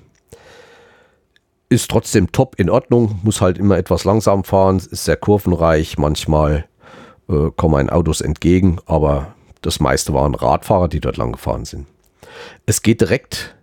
Ist 1.71 1.91
trotzdem 1.91 2.31
top 2.31 2.57
in 2.59 2.69
Ordnung, 2.69 3.19
muss 3.23 3.41
halt 3.41 3.57
immer 3.57 3.79
etwas 3.79 4.05
langsam 4.05 4.45
fahren, 4.45 4.77
ist 4.77 5.05
sehr 5.05 5.17
kurvenreich, 5.17 5.97
manchmal 5.97 6.67
äh, 7.29 7.51
kommen 7.57 7.77
einen 7.77 7.91
Autos 7.91 8.21
entgegen, 8.21 8.81
aber 8.85 9.35
das 9.63 9.81
meiste 9.81 10.13
waren 10.13 10.35
Radfahrer, 10.35 10.89
die 10.89 11.01
dort 11.01 11.17
lang 11.17 11.33
gefahren 11.33 11.65
sind. 11.65 11.87
Es 12.67 12.83
geht 12.83 13.01
direkt 13.01 13.57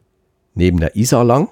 neben 0.55 0.79
der 0.79 0.95
Isar 0.95 1.23
lang. 1.23 1.49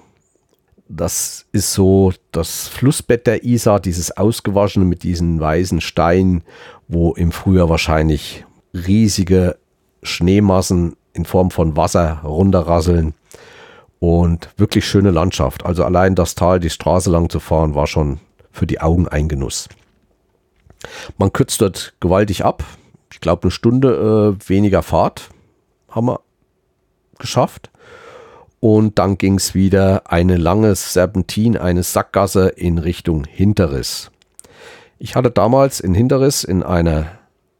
Das 0.88 1.46
ist 1.52 1.72
so 1.72 2.12
das 2.32 2.66
Flussbett 2.66 3.28
der 3.28 3.44
Isar, 3.44 3.78
dieses 3.78 4.16
ausgewaschene 4.16 4.84
mit 4.84 5.04
diesen 5.04 5.40
weißen 5.40 5.80
Steinen, 5.80 6.42
wo 6.88 7.14
im 7.14 7.30
Frühjahr 7.30 7.68
wahrscheinlich 7.68 8.44
riesige 8.74 9.56
Schneemassen 10.04 10.96
in 11.12 11.24
Form 11.24 11.50
von 11.50 11.76
Wasser 11.76 12.20
runterrasseln. 12.22 13.14
Und 13.98 14.50
wirklich 14.58 14.86
schöne 14.86 15.10
Landschaft. 15.10 15.64
Also 15.64 15.84
allein 15.84 16.14
das 16.14 16.34
Tal, 16.34 16.60
die 16.60 16.70
Straße 16.70 17.10
lang 17.10 17.30
zu 17.30 17.40
fahren, 17.40 17.74
war 17.74 17.86
schon 17.86 18.20
für 18.52 18.66
die 18.66 18.80
Augen 18.80 19.08
ein 19.08 19.28
Genuss. 19.28 19.68
Man 21.16 21.32
kürzt 21.32 21.60
dort 21.62 21.94
gewaltig 22.00 22.44
ab. 22.44 22.62
Ich 23.10 23.20
glaube, 23.20 23.44
eine 23.44 23.50
Stunde 23.50 24.36
äh, 24.38 24.48
weniger 24.48 24.82
Fahrt 24.82 25.30
haben 25.88 26.06
wir 26.08 26.20
geschafft. 27.18 27.70
Und 28.60 28.98
dann 28.98 29.18
ging 29.18 29.36
es 29.36 29.54
wieder 29.54 30.10
eine 30.10 30.36
lange 30.36 30.74
Serpentin, 30.74 31.56
eine 31.56 31.82
Sackgasse 31.82 32.48
in 32.48 32.78
Richtung 32.78 33.24
Hinterriss. 33.24 34.10
Ich 34.98 35.16
hatte 35.16 35.30
damals 35.30 35.80
in 35.80 35.94
Hinterriss 35.94 36.44
in, 36.44 36.62
einer, 36.62 37.06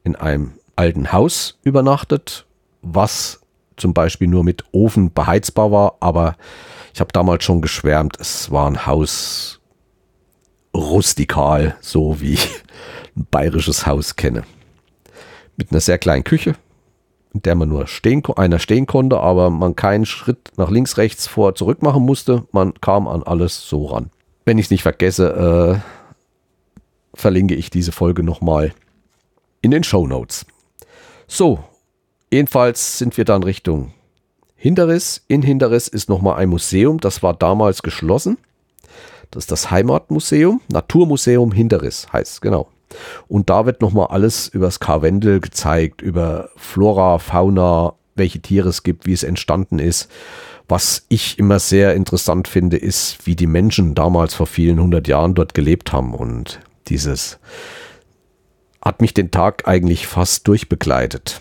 in 0.03 0.17
einem 0.17 0.55
alten 0.77 1.13
Haus 1.13 1.59
übernachtet, 1.63 2.47
was 2.83 3.41
zum 3.77 3.95
Beispiel 3.95 4.29
nur 4.29 4.45
mit 4.45 4.65
Ofen 4.73 5.13
beheizbar 5.13 5.73
war, 5.73 5.97
aber 6.01 6.37
ich 6.93 7.01
habe 7.01 7.13
damals 7.13 7.45
schon 7.45 7.61
geschwärmt, 7.61 8.19
es 8.21 8.51
war 8.51 8.69
ein 8.69 8.87
Haus 8.87 9.61
rustikal, 10.75 11.77
so 11.81 12.21
wie 12.21 12.39
ein 13.17 13.27
bayerisches 13.31 13.87
Haus 13.87 14.17
kenne. 14.17 14.45
Mit 15.57 15.71
einer 15.71 15.81
sehr 15.81 15.99
kleinen 15.99 16.25
Küche, 16.25 16.55
in 17.33 17.43
der 17.43 17.55
man 17.55 17.69
nur 17.69 17.87
stehen, 17.87 18.23
einer 18.37 18.59
stehen 18.59 18.87
konnte, 18.87 19.19
aber 19.19 19.51
man 19.51 19.77
keinen 19.77 20.07
Schritt 20.07 20.53
nach 20.57 20.71
links, 20.71 20.97
rechts, 20.97 21.27
vor, 21.27 21.55
zurück 21.55 21.83
machen 21.83 22.05
musste. 22.05 22.45
Man 22.53 22.75
kam 22.81 23.09
an 23.09 23.23
alles 23.23 23.69
so 23.69 23.87
ran. 23.87 24.11
Wenn 24.45 24.59
ich 24.59 24.67
es 24.67 24.71
nicht 24.71 24.83
vergesse, 24.83 25.83
äh, 25.83 26.85
verlinke 27.15 27.55
ich 27.55 27.71
diese 27.71 27.93
Folge 27.93 28.23
nochmal 28.23 28.73
in 29.63 29.71
den 29.71 29.85
Show 29.85 30.07
Notes. 30.07 30.45
So, 31.27 31.63
jedenfalls 32.31 32.99
sind 32.99 33.17
wir 33.17 33.25
dann 33.25 33.43
Richtung 33.43 33.93
Hinterriss. 34.57 35.23
In 35.29 35.43
Hinterriss 35.43 35.89
ist 35.89 36.09
nochmal 36.09 36.37
ein 36.37 36.49
Museum, 36.49 36.99
das 37.01 37.23
war 37.23 37.35
damals 37.35 37.83
geschlossen. 37.83 38.39
Das 39.31 39.45
ist 39.45 39.51
das 39.51 39.71
Heimatmuseum, 39.71 40.61
Naturmuseum 40.69 41.53
Hinterriss 41.53 42.07
heißt 42.13 42.41
genau. 42.41 42.69
Und 43.27 43.51
da 43.51 43.67
wird 43.67 43.81
nochmal 43.81 44.09
alles 44.09 44.49
über 44.49 44.67
das 44.67 44.79
Karwendel 44.79 45.41
gezeigt, 45.41 46.01
über 46.03 46.51
Flora, 46.57 47.19
Fauna 47.19 47.95
welche 48.15 48.41
Tiere 48.41 48.69
es 48.69 48.83
gibt, 48.83 49.07
wie 49.07 49.13
es 49.13 49.23
entstanden 49.23 49.79
ist. 49.79 50.09
Was 50.69 51.05
ich 51.09 51.39
immer 51.39 51.59
sehr 51.59 51.95
interessant 51.95 52.49
finde, 52.49 52.77
ist, 52.77 53.27
wie 53.27 53.37
die 53.37 53.47
Menschen 53.47 53.95
damals 53.95 54.35
vor 54.35 54.47
vielen 54.47 54.81
hundert 54.81 55.09
Jahren 55.09 55.35
dort 55.35 55.55
gelebt 55.55 55.93
haben. 55.93 56.15
Und 56.15 56.61
dieses 56.89 57.39
hat 58.85 59.01
mich 59.01 59.15
den 59.15 59.31
Tag 59.31 59.67
eigentlich 59.67 60.07
fast 60.07 60.47
durchbegleitet. 60.47 61.41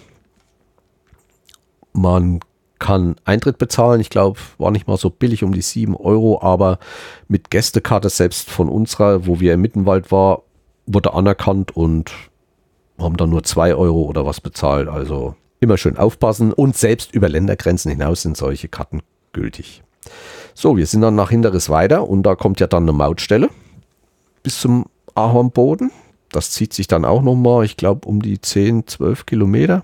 Man 1.92 2.40
kann 2.80 3.16
Eintritt 3.24 3.58
bezahlen. 3.58 4.02
Ich 4.02 4.10
glaube, 4.10 4.40
war 4.58 4.72
nicht 4.72 4.88
mal 4.88 4.98
so 4.98 5.10
billig 5.10 5.44
um 5.44 5.54
die 5.54 5.62
7 5.62 5.96
Euro, 5.96 6.42
aber 6.42 6.80
mit 7.28 7.50
Gästekarte 7.50 8.10
selbst 8.10 8.50
von 8.50 8.70
unserer, 8.70 9.28
wo 9.28 9.40
wir 9.40 9.54
im 9.54 9.62
Mittenwald 9.62 10.12
war, 10.12 10.44
wurde 10.86 11.14
anerkannt 11.14 11.76
und 11.76 12.12
haben 12.98 13.18
dann 13.18 13.30
nur 13.30 13.44
2 13.44 13.76
Euro 13.76 14.02
oder 14.04 14.26
was 14.26 14.42
bezahlt. 14.42 14.88
Also 14.88 15.36
immer 15.60 15.78
schön 15.78 15.98
aufpassen 15.98 16.52
und 16.52 16.76
selbst 16.76 17.14
über 17.14 17.30
Ländergrenzen 17.30 17.90
hinaus 17.92 18.24
sind 18.24 18.36
solche 18.36 18.68
Karten 18.68 19.02
gültig. 19.32 19.82
So, 20.54 20.76
wir 20.78 20.86
sind 20.86 21.02
dann 21.02 21.16
nach 21.16 21.30
Hinteres 21.30 21.70
weiter 21.70 22.08
und 22.08 22.24
da 22.24 22.36
kommt 22.36 22.60
ja 22.60 22.68
dann 22.68 22.84
eine 22.84 22.92
Mautstelle 22.92 23.50
bis 24.44 24.60
zum 24.60 24.86
Ahornboden. 25.16 25.92
Das 26.34 26.52
zieht 26.52 26.74
sich 26.74 26.88
dann 26.88 27.06
auch 27.06 27.22
nochmal, 27.22 27.64
ich 27.64 27.78
glaube, 27.78 28.08
um 28.08 28.22
die 28.22 28.42
10, 28.42 28.88
12 28.88 29.26
Kilometer. 29.26 29.84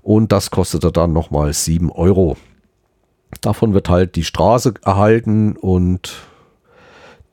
Und 0.00 0.30
das 0.30 0.50
kostete 0.50 0.92
dann 0.92 1.12
nochmal 1.12 1.52
7 1.52 1.90
Euro. 1.90 2.36
Davon 3.40 3.74
wird 3.74 3.88
halt 3.88 4.14
die 4.14 4.24
Straße 4.24 4.74
erhalten 4.84 5.56
und 5.56 6.14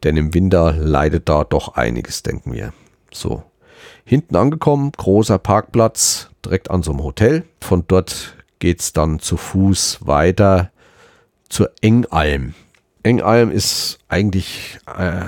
denn 0.03 0.17
im 0.17 0.33
Winter 0.33 0.73
leidet 0.73 1.29
da 1.29 1.43
doch 1.43 1.75
einiges, 1.75 2.23
denken 2.23 2.53
wir. 2.53 2.73
So, 3.13 3.43
hinten 4.03 4.35
angekommen, 4.35 4.91
großer 4.91 5.37
Parkplatz 5.37 6.29
direkt 6.43 6.71
an 6.71 6.81
so 6.81 6.91
einem 6.91 7.03
Hotel. 7.03 7.43
Von 7.61 7.85
dort 7.87 8.35
geht 8.57 8.81
es 8.81 8.93
dann 8.93 9.19
zu 9.19 9.37
Fuß 9.37 9.99
weiter 10.01 10.71
zur 11.47 11.71
Engalm. 11.81 12.55
Engalm 13.03 13.51
ist 13.51 13.99
eigentlich 14.07 14.79
äh, 14.87 15.21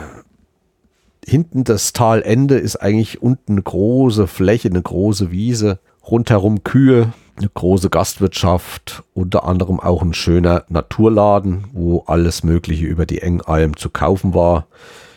hinten 1.25 1.63
das 1.63 1.93
Talende 1.93 2.55
ist 2.55 2.77
eigentlich 2.77 3.21
unten 3.21 3.53
eine 3.53 3.61
große 3.63 4.27
Fläche, 4.27 4.69
eine 4.69 4.81
große 4.81 5.31
Wiese, 5.31 5.79
rundherum 6.05 6.63
Kühe, 6.63 7.13
eine 7.37 7.49
große 7.49 7.89
Gastwirtschaft, 7.89 9.03
unter 9.13 9.45
anderem 9.45 9.79
auch 9.79 10.01
ein 10.01 10.13
schöner 10.13 10.63
Naturladen, 10.69 11.65
wo 11.73 12.03
alles 12.07 12.43
Mögliche 12.43 12.85
über 12.85 13.05
die 13.05 13.21
Engalm 13.21 13.75
zu 13.75 13.89
kaufen 13.89 14.33
war. 14.33 14.67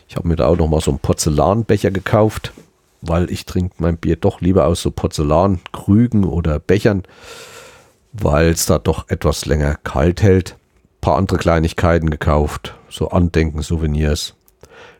Ich 0.09 0.16
habe 0.16 0.29
mir 0.29 0.37
da 0.37 0.47
auch 0.47 0.57
noch 0.57 0.68
mal 0.68 0.81
so 0.81 0.90
einen 0.90 1.01
Porzellanbecher 1.01 1.90
gekauft, 1.90 2.53
weil 3.03 3.31
ich 3.31 3.44
trinke 3.44 3.77
mein 3.79 3.99
Bier 3.99 4.16
doch 4.16 4.40
lieber 4.40 4.66
aus 4.66 4.83
so 4.83 4.90
Porzellankrügen 4.90 6.25
oder 6.25 6.59
Bechern, 6.59 7.03
weil 8.12 8.49
es 8.49 8.66
da 8.66 8.79
doch 8.79 9.09
etwas 9.09 9.47
länger 9.47 9.77
kalt 9.85 10.23
hält. 10.23 10.53
Ein 10.53 11.01
paar 11.03 11.16
andere 11.16 11.38
Kleinigkeiten 11.38 12.11
gekauft, 12.11 12.75
so 12.88 13.11
Andenken, 13.11 13.62
Souvenirs. 13.62 14.35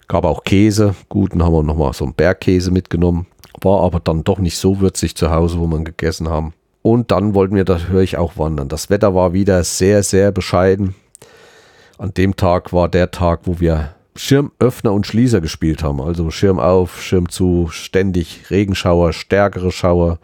Gab 0.09 0.25
auch 0.25 0.43
Käse, 0.43 0.95
guten 1.11 1.43
haben 1.43 1.53
wir 1.53 1.63
noch 1.63 1.77
mal 1.77 1.93
so 1.93 2.05
einen 2.05 2.15
Bergkäse 2.15 2.71
mitgenommen. 2.71 3.27
War 3.61 3.83
aber 3.83 4.01
dann 4.01 4.25
doch 4.25 4.39
nicht 4.39 4.57
so 4.57 4.81
würzig 4.81 5.15
zu 5.15 5.31
Hause, 5.31 5.59
wo 5.59 5.67
wir 5.67 5.85
gegessen 5.85 6.31
haben. 6.31 6.55
Und 6.81 7.11
dann 7.11 7.35
wollten 7.35 7.55
wir, 7.55 7.65
das 7.65 7.89
höre 7.89 8.01
ich 8.01 8.17
auch 8.17 8.39
wandern. 8.39 8.69
Das 8.69 8.89
Wetter 8.89 9.15
war 9.15 9.35
wieder 9.35 9.63
sehr, 9.65 10.03
sehr 10.03 10.33
bescheiden. 10.33 10.95
An 11.99 12.15
dem 12.15 12.37
Tag 12.37 12.73
war 12.73 12.89
der 12.89 13.11
Tag, 13.11 13.41
wo 13.45 13.61
wir 13.61 13.95
Schirmöffner 14.17 14.95
und 14.95 15.07
Schließer 15.07 15.43
gespielt 15.43 15.83
haben. 15.83 16.01
Also 16.01 16.31
Schirm 16.31 16.59
auf, 16.59 17.03
Schirm 17.03 17.29
zu, 17.29 17.69
ständig 17.71 18.51
Regenschauer, 18.51 19.13
stärkere 19.13 19.71
Schauer, 19.73 20.19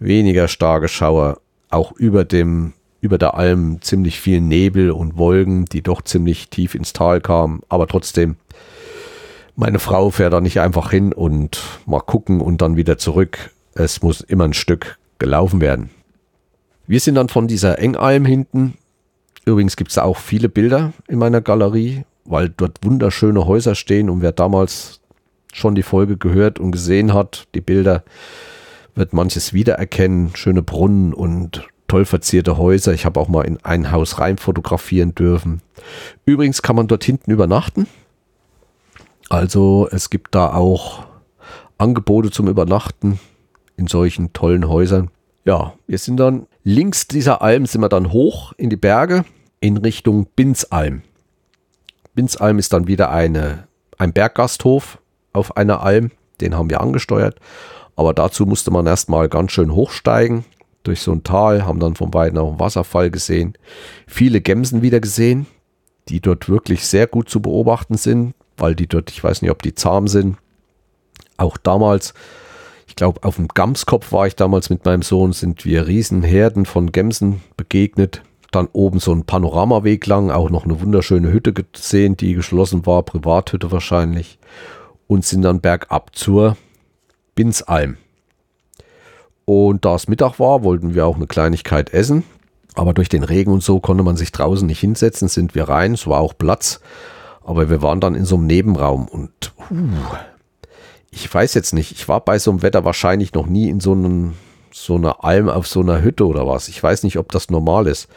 weniger 0.00 0.48
starke 0.48 0.88
Schauer. 0.88 1.38
Auch 1.70 1.92
über 1.92 2.24
dem, 2.24 2.72
über 3.00 3.18
der 3.18 3.34
Alm 3.34 3.80
ziemlich 3.82 4.20
viel 4.20 4.40
Nebel 4.40 4.90
und 4.90 5.16
Wolken, 5.16 5.66
die 5.66 5.82
doch 5.82 6.02
ziemlich 6.02 6.50
tief 6.50 6.74
ins 6.74 6.92
Tal 6.92 7.20
kamen. 7.20 7.60
Aber 7.68 7.86
trotzdem, 7.86 8.36
meine 9.56 9.78
Frau 9.78 10.10
fährt 10.10 10.32
da 10.32 10.40
nicht 10.40 10.60
einfach 10.60 10.90
hin 10.90 11.12
und 11.12 11.60
mal 11.86 12.00
gucken 12.00 12.40
und 12.40 12.62
dann 12.62 12.76
wieder 12.76 12.98
zurück. 12.98 13.50
Es 13.74 14.02
muss 14.02 14.20
immer 14.20 14.44
ein 14.44 14.54
Stück 14.54 14.98
gelaufen 15.18 15.60
werden. 15.60 15.90
Wir 16.86 17.00
sind 17.00 17.14
dann 17.14 17.28
von 17.28 17.48
dieser 17.48 17.78
Engalm 17.78 18.24
hinten. 18.24 18.74
Übrigens 19.44 19.76
gibt 19.76 19.90
es 19.90 19.98
auch 19.98 20.18
viele 20.18 20.48
Bilder 20.48 20.92
in 21.08 21.18
meiner 21.18 21.40
Galerie, 21.40 22.04
weil 22.24 22.48
dort 22.48 22.78
wunderschöne 22.82 23.46
Häuser 23.46 23.74
stehen 23.74 24.10
und 24.10 24.22
wer 24.22 24.32
damals 24.32 25.00
schon 25.52 25.74
die 25.74 25.82
Folge 25.82 26.16
gehört 26.16 26.58
und 26.58 26.72
gesehen 26.72 27.12
hat, 27.12 27.46
die 27.54 27.60
Bilder, 27.60 28.04
wird 28.94 29.12
manches 29.12 29.52
wiedererkennen. 29.52 30.34
Schöne 30.34 30.62
Brunnen 30.62 31.14
und 31.14 31.66
toll 31.88 32.04
verzierte 32.04 32.58
Häuser. 32.58 32.92
Ich 32.92 33.04
habe 33.04 33.20
auch 33.20 33.28
mal 33.28 33.42
in 33.42 33.58
ein 33.62 33.90
Haus 33.90 34.18
rein 34.18 34.38
fotografieren 34.38 35.14
dürfen. 35.14 35.62
Übrigens 36.24 36.62
kann 36.62 36.76
man 36.76 36.88
dort 36.88 37.04
hinten 37.04 37.30
übernachten. 37.30 37.86
Also 39.32 39.88
es 39.90 40.10
gibt 40.10 40.34
da 40.34 40.52
auch 40.52 41.04
Angebote 41.78 42.30
zum 42.30 42.48
Übernachten 42.48 43.18
in 43.78 43.86
solchen 43.86 44.34
tollen 44.34 44.68
Häusern. 44.68 45.10
Ja, 45.46 45.72
wir 45.86 45.96
sind 45.96 46.18
dann 46.18 46.46
links 46.64 47.08
dieser 47.08 47.40
Alm 47.40 47.64
sind 47.64 47.80
wir 47.80 47.88
dann 47.88 48.12
hoch 48.12 48.52
in 48.58 48.68
die 48.68 48.76
Berge 48.76 49.24
in 49.58 49.78
Richtung 49.78 50.26
Binsalm. 50.36 51.00
Binsalm 52.14 52.58
ist 52.58 52.74
dann 52.74 52.88
wieder 52.88 53.08
eine, 53.08 53.66
ein 53.96 54.12
Berggasthof 54.12 54.98
auf 55.32 55.56
einer 55.56 55.80
Alm. 55.80 56.10
Den 56.42 56.54
haben 56.54 56.68
wir 56.68 56.82
angesteuert. 56.82 57.40
Aber 57.96 58.12
dazu 58.12 58.44
musste 58.44 58.70
man 58.70 58.84
erstmal 58.84 59.30
ganz 59.30 59.52
schön 59.52 59.74
hochsteigen 59.74 60.44
durch 60.82 61.00
so 61.00 61.10
ein 61.10 61.24
Tal, 61.24 61.64
haben 61.64 61.80
dann 61.80 61.94
von 61.94 62.10
beiden 62.10 62.38
auch 62.38 62.50
einen 62.50 62.60
Wasserfall 62.60 63.10
gesehen. 63.10 63.54
Viele 64.06 64.42
Gemsen 64.42 64.82
wieder 64.82 65.00
gesehen, 65.00 65.46
die 66.10 66.20
dort 66.20 66.50
wirklich 66.50 66.84
sehr 66.86 67.06
gut 67.06 67.30
zu 67.30 67.40
beobachten 67.40 67.96
sind, 67.96 68.34
weil 68.56 68.74
die 68.74 68.86
dort, 68.86 69.10
ich 69.10 69.22
weiß 69.22 69.42
nicht, 69.42 69.50
ob 69.50 69.62
die 69.62 69.74
zahm 69.74 70.08
sind. 70.08 70.36
Auch 71.36 71.56
damals 71.56 72.14
ich 72.92 72.96
glaube, 72.96 73.24
auf 73.24 73.36
dem 73.36 73.48
Gamskopf 73.48 74.12
war 74.12 74.26
ich 74.26 74.36
damals 74.36 74.68
mit 74.68 74.84
meinem 74.84 75.00
Sohn, 75.00 75.32
sind 75.32 75.64
wir 75.64 75.86
Riesenherden 75.86 76.66
von 76.66 76.92
Gemsen 76.92 77.40
begegnet. 77.56 78.20
Dann 78.50 78.68
oben 78.70 78.98
so 78.98 79.14
ein 79.14 79.24
Panoramaweg 79.24 80.06
lang, 80.06 80.30
auch 80.30 80.50
noch 80.50 80.64
eine 80.64 80.78
wunderschöne 80.78 81.32
Hütte 81.32 81.54
gesehen, 81.54 82.18
die 82.18 82.34
geschlossen 82.34 82.84
war, 82.84 83.02
Privathütte 83.02 83.72
wahrscheinlich. 83.72 84.38
Und 85.06 85.24
sind 85.24 85.40
dann 85.40 85.62
bergab 85.62 86.14
zur 86.14 86.58
Binsalm. 87.34 87.96
Und 89.46 89.86
da 89.86 89.94
es 89.94 90.06
Mittag 90.06 90.38
war, 90.38 90.62
wollten 90.62 90.94
wir 90.94 91.06
auch 91.06 91.16
eine 91.16 91.26
Kleinigkeit 91.26 91.94
essen. 91.94 92.24
Aber 92.74 92.92
durch 92.92 93.08
den 93.08 93.24
Regen 93.24 93.52
und 93.52 93.62
so 93.62 93.80
konnte 93.80 94.02
man 94.02 94.18
sich 94.18 94.32
draußen 94.32 94.66
nicht 94.66 94.80
hinsetzen, 94.80 95.28
sind 95.28 95.54
wir 95.54 95.70
rein. 95.70 95.94
Es 95.94 96.06
war 96.06 96.20
auch 96.20 96.36
Platz. 96.36 96.80
Aber 97.44 97.70
wir 97.70 97.82
waren 97.82 98.00
dann 98.00 98.14
in 98.14 98.24
so 98.24 98.36
einem 98.36 98.46
Nebenraum 98.46 99.08
und 99.08 99.52
uh, 99.70 99.76
ich 101.10 101.32
weiß 101.32 101.54
jetzt 101.54 101.74
nicht, 101.74 101.92
ich 101.92 102.08
war 102.08 102.20
bei 102.20 102.38
so 102.38 102.50
einem 102.50 102.62
Wetter 102.62 102.84
wahrscheinlich 102.84 103.34
noch 103.34 103.46
nie 103.46 103.68
in 103.68 103.80
so 103.80 103.92
einem 103.92 104.34
so 104.72 104.94
einer 104.94 105.22
Alm 105.24 105.48
auf 105.48 105.66
so 105.66 105.80
einer 105.80 106.02
Hütte 106.02 106.26
oder 106.26 106.46
was. 106.46 106.68
Ich 106.68 106.82
weiß 106.82 107.02
nicht, 107.02 107.18
ob 107.18 107.30
das 107.30 107.50
normal 107.50 107.86
ist. 107.86 108.08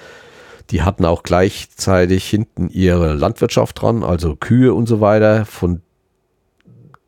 Die 0.71 0.81
hatten 0.81 1.05
auch 1.05 1.23
gleichzeitig 1.23 2.27
hinten 2.27 2.69
ihre 2.69 3.13
Landwirtschaft 3.13 3.81
dran, 3.81 4.03
also 4.03 4.35
Kühe 4.35 4.73
und 4.73 4.87
so 4.87 5.01
weiter. 5.01 5.45
Von 5.45 5.81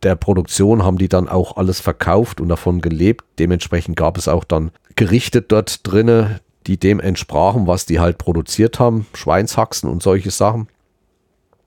der 0.03 0.15
Produktion 0.15 0.83
haben 0.83 0.97
die 0.97 1.09
dann 1.09 1.27
auch 1.27 1.57
alles 1.57 1.79
verkauft 1.79 2.39
und 2.39 2.49
davon 2.49 2.81
gelebt. 2.81 3.25
Dementsprechend 3.39 3.95
gab 3.95 4.17
es 4.17 4.27
auch 4.27 4.43
dann 4.43 4.71
Gerichte 4.95 5.41
dort 5.41 5.87
drinne, 5.87 6.39
die 6.67 6.77
dem 6.77 6.99
entsprachen, 6.99 7.65
was 7.65 7.85
die 7.85 7.99
halt 7.99 8.17
produziert 8.17 8.79
haben. 8.79 9.07
Schweinshaxen 9.13 9.89
und 9.89 10.03
solche 10.03 10.31
Sachen. 10.31 10.67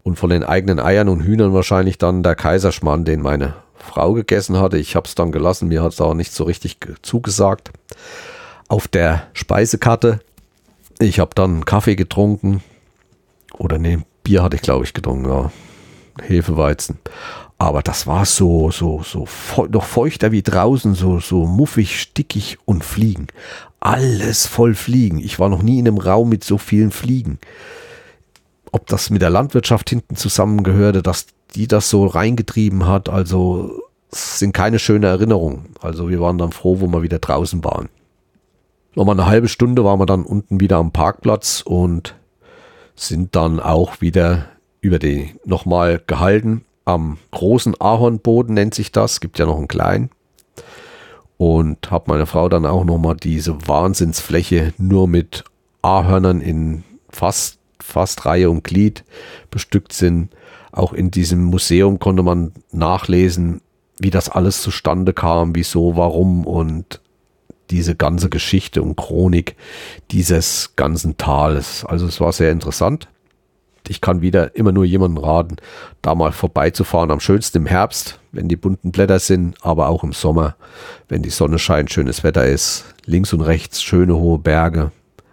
Und 0.03 0.19
von 0.19 0.31
den 0.31 0.45
eigenen 0.45 0.81
Eiern 0.81 1.09
und 1.09 1.23
Hühnern 1.23 1.53
wahrscheinlich 1.53 1.99
dann 1.99 2.23
der 2.23 2.35
Kaiserschmarrn, 2.35 3.05
den 3.05 3.21
meine 3.21 3.55
Frau 3.77 4.13
gegessen 4.13 4.59
hatte. 4.59 4.79
Ich 4.79 4.97
habe 4.97 5.07
es 5.07 5.15
dann 5.15 5.33
gelassen, 5.33 5.69
mir 5.69 5.83
hat 5.83 5.93
es 5.93 6.01
auch 6.01 6.15
nicht 6.15 6.33
so 6.33 6.45
richtig 6.45 6.79
zugesagt. 7.03 7.71
Auf 8.69 8.89
der 8.89 9.27
Speisekarte, 9.33 10.21
ich 10.99 11.19
habe 11.19 11.31
dann 11.35 11.65
Kaffee 11.65 11.97
getrunken. 11.97 12.63
Oder 13.59 13.79
nee, 13.79 13.99
Bier 14.23 14.43
hatte 14.43 14.57
ich, 14.57 14.63
glaube 14.63 14.85
ich, 14.85 14.95
getrunken, 14.95 15.29
ja. 15.29 15.51
Hefeweizen. 16.23 16.99
Aber 17.59 17.83
das 17.83 18.07
war 18.07 18.25
so, 18.25 18.71
so, 18.71 19.03
so 19.03 19.27
noch 19.71 19.85
feuchter 19.85 20.33
wie 20.33 20.43
draußen, 20.43 20.95
so, 20.95 21.21
so 21.21 21.45
muffig, 21.45 22.01
stickig 22.01 22.59
und 22.65 22.85
Fliegen. 22.85 23.27
Alles 23.81 24.47
voll 24.47 24.75
Fliegen. 24.75 25.19
Ich 25.19 25.39
war 25.39 25.49
noch 25.49 25.63
nie 25.63 25.79
in 25.79 25.87
einem 25.87 25.99
Raum 25.99 26.31
mit 26.31 26.43
so 26.43 26.59
vielen 26.59 26.91
Fliegen. 26.91 27.39
Ob 28.73 28.87
das 28.87 29.11
mit 29.11 29.23
der 29.23 29.31
Landwirtschaft 29.31 29.91
hinten 29.91 30.17
zusammengehörte, 30.17 31.03
dass 31.03 31.27
die 31.55 31.67
das 31.67 31.91
so 31.91 32.07
reingetrieben 32.07 32.87
hat. 32.87 33.09
Also 33.09 33.83
sind 34.11 34.53
keine 34.53 34.79
schöne 34.79 35.07
Erinnerungen. 35.07 35.75
Also 35.81 36.09
wir 36.09 36.21
waren 36.21 36.39
dann 36.39 36.53
froh, 36.53 36.81
wo 36.81 36.87
wir 36.87 37.03
wieder 37.03 37.19
draußen 37.19 37.63
waren. 37.65 37.89
Nochmal 38.95 39.19
eine 39.19 39.27
halbe 39.27 39.49
Stunde 39.49 39.85
waren 39.85 40.01
wir 40.01 40.07
dann 40.07 40.25
unten 40.25 40.61
wieder 40.61 40.79
am 40.79 40.91
Parkplatz 40.91 41.63
und 41.65 42.17
sind 42.97 43.37
dann 43.37 43.61
auch 43.61 44.01
wieder 44.01 44.47
über 44.81 44.99
die 44.99 45.35
nochmal 45.45 46.03
gehalten. 46.07 46.65
Am 46.85 47.19
großen 47.31 47.81
Ahornboden 47.81 48.55
nennt 48.55 48.75
sich 48.75 48.91
das, 48.91 49.21
gibt 49.21 49.39
ja 49.39 49.47
noch 49.47 49.59
einen 49.59 49.69
kleinen. 49.69 50.11
und 51.41 51.91
habe 51.91 52.11
meiner 52.11 52.27
Frau 52.27 52.51
dann 52.51 52.67
auch 52.67 52.85
nochmal 52.85 53.17
diese 53.17 53.67
Wahnsinnsfläche 53.67 54.75
nur 54.77 55.09
mit 55.09 55.45
Ahörnern 55.81 56.43
in 56.43 56.85
fast, 57.09 57.60
fast 57.91 58.27
Reihe 58.27 58.51
und 58.51 58.65
Glied 58.65 59.05
bestückt 59.51 59.93
sind. 59.93 60.31
Auch 60.73 60.93
in 60.93 61.11
diesem 61.11 61.45
Museum 61.45 61.99
konnte 61.99 62.23
man 62.23 62.53
nachlesen, 62.73 63.61
wie 63.99 64.11
das 64.11 64.29
alles 64.29 64.63
zustande 64.63 65.13
kam, 65.13 65.55
wieso, 65.55 65.97
warum 65.97 66.47
und 66.47 67.01
diese 67.71 67.95
ganze 67.95 68.29
Geschichte 68.29 68.83
und 68.83 68.97
Chronik 68.97 69.57
dieses 70.11 70.75
ganzen 70.77 71.17
Tales. 71.17 71.85
Also 71.85 72.07
es 72.07 72.21
war 72.21 72.33
sehr 72.33 72.51
interessant. 72.51 73.09
Ich 73.89 74.01
kann 74.01 74.21
wieder 74.21 74.55
immer 74.55 74.73
nur 74.73 74.85
jemanden 74.85 75.19
raten, 75.19 75.57
da 76.03 76.15
mal 76.15 76.33
vorbeizufahren. 76.33 77.11
Am 77.11 77.21
schönsten 77.21 77.59
im 77.59 77.67
Herbst, 77.67 78.21
wenn 78.31 78.49
die 78.49 78.57
bunten 78.57 78.93
Blätter 78.93 79.19
sind, 79.19 79.57
aber 79.63 79.89
auch 79.89 80.05
im 80.05 80.13
Sommer, 80.13 80.57
wenn 81.09 81.23
die 81.23 81.31
Sonne 81.31 81.59
scheint, 81.59 81.91
schönes 81.91 82.23
Wetter 82.23 82.47
ist. 82.47 82.85
Links 83.05 83.33
und 83.33 83.41
rechts 83.41 83.83
schöne 83.83 84.17
hohe 84.17 84.39
Berge. 84.39 84.93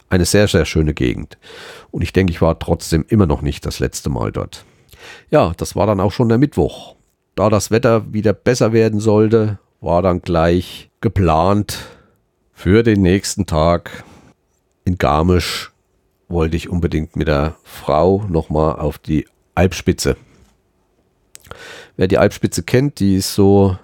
Eine 0.10 0.26
sehr, 0.26 0.48
sehr 0.48 0.66
schöne 0.66 0.94
Gegend. 0.94 1.38
Und 1.92 2.02
ich 2.02 2.14
denke, 2.14 2.32
ich 2.32 2.42
war 2.42 2.60
trotzdem 2.60 3.06
immer 3.08 3.26
noch 3.26 3.42
nicht 3.42 3.66
das 3.66 3.80
letzte 3.80 4.10
Mal 4.10 4.32
dort. 4.32 4.64
Ja, 5.30 5.54
das 5.58 5.76
war 5.76 5.88
dann 5.88 6.00
auch 6.00 6.12
schon 6.12 6.30
der 6.30 6.38
Mittwoch. 6.38 6.96
Da 7.36 7.50
das 7.50 7.72
Wetter 7.72 8.14
wieder 8.14 8.34
besser 8.34 8.74
werden 8.74 9.00
sollte, 9.00 9.60
war 9.82 10.02
dann 10.02 10.22
gleich 10.22 10.90
geplant 11.02 11.80
für 12.54 12.82
den 12.84 13.02
nächsten 13.02 13.46
Tag 13.46 14.04
in 14.86 14.98
Garmisch 14.98 15.72
wollte 16.30 16.58
ich 16.58 16.70
unbedingt 16.70 17.16
mit 17.16 17.28
der 17.28 17.56
Frau 17.64 18.26
nochmal 18.30 18.80
auf 18.80 18.98
die 18.98 19.28
Alpspitze. 19.56 20.18
Wer 21.96 22.08
die 22.08 22.18
Alpspitze 22.18 22.64
kennt, 22.64 23.00
die 23.00 23.16
ist 23.16 23.34
so 23.34 23.78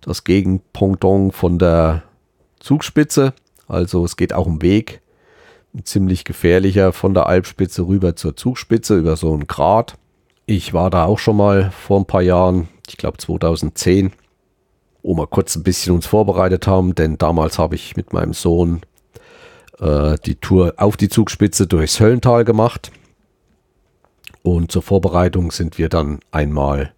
das 0.00 0.24
Gegenpendant 0.24 1.34
von 1.34 1.58
der 1.58 2.02
Zugspitze. 2.60 3.32
Also 3.68 4.04
es 4.04 4.16
geht 4.16 4.32
auch 4.32 4.46
um 4.46 4.62
Weg. 4.62 5.00
Ziemlich 5.82 6.24
gefährlicher 6.24 6.92
von 6.92 7.14
der 7.14 7.26
Alpspitze 7.26 7.86
rüber 7.86 8.14
zur 8.14 8.36
Zugspitze 8.36 8.96
über 8.96 9.16
so 9.16 9.32
einen 9.32 9.48
Grat. 9.48 9.96
Ich 10.46 10.72
war 10.72 10.90
da 10.90 11.04
auch 11.04 11.18
schon 11.18 11.36
mal 11.36 11.72
vor 11.72 11.98
ein 11.98 12.06
paar 12.06 12.22
Jahren, 12.22 12.68
ich 12.86 12.96
glaube 12.96 13.18
2010, 13.18 14.12
wo 15.02 15.16
wir 15.16 15.26
kurz 15.26 15.56
ein 15.56 15.64
bisschen 15.64 15.94
uns 15.94 16.06
vorbereitet 16.06 16.66
haben, 16.66 16.94
denn 16.94 17.18
damals 17.18 17.58
habe 17.58 17.74
ich 17.74 17.96
mit 17.96 18.12
meinem 18.12 18.34
Sohn 18.34 18.82
äh, 19.80 20.16
die 20.24 20.36
Tour 20.36 20.74
auf 20.76 20.96
die 20.96 21.08
Zugspitze 21.08 21.66
durchs 21.66 21.98
Höllental 21.98 22.44
gemacht. 22.44 22.92
Und 24.42 24.70
zur 24.70 24.82
Vorbereitung 24.82 25.50
sind 25.50 25.78
wir 25.78 25.88
dann 25.88 26.20
einmal 26.30 26.92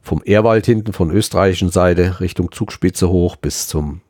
vom 0.00 0.22
Ehrwald 0.24 0.66
hinten 0.66 0.92
von 0.92 1.10
österreichischen 1.10 1.70
Seite 1.70 2.20
Richtung 2.20 2.52
Zugspitze 2.52 3.08
hoch 3.08 3.36
bis 3.36 3.68
zum 3.68 4.00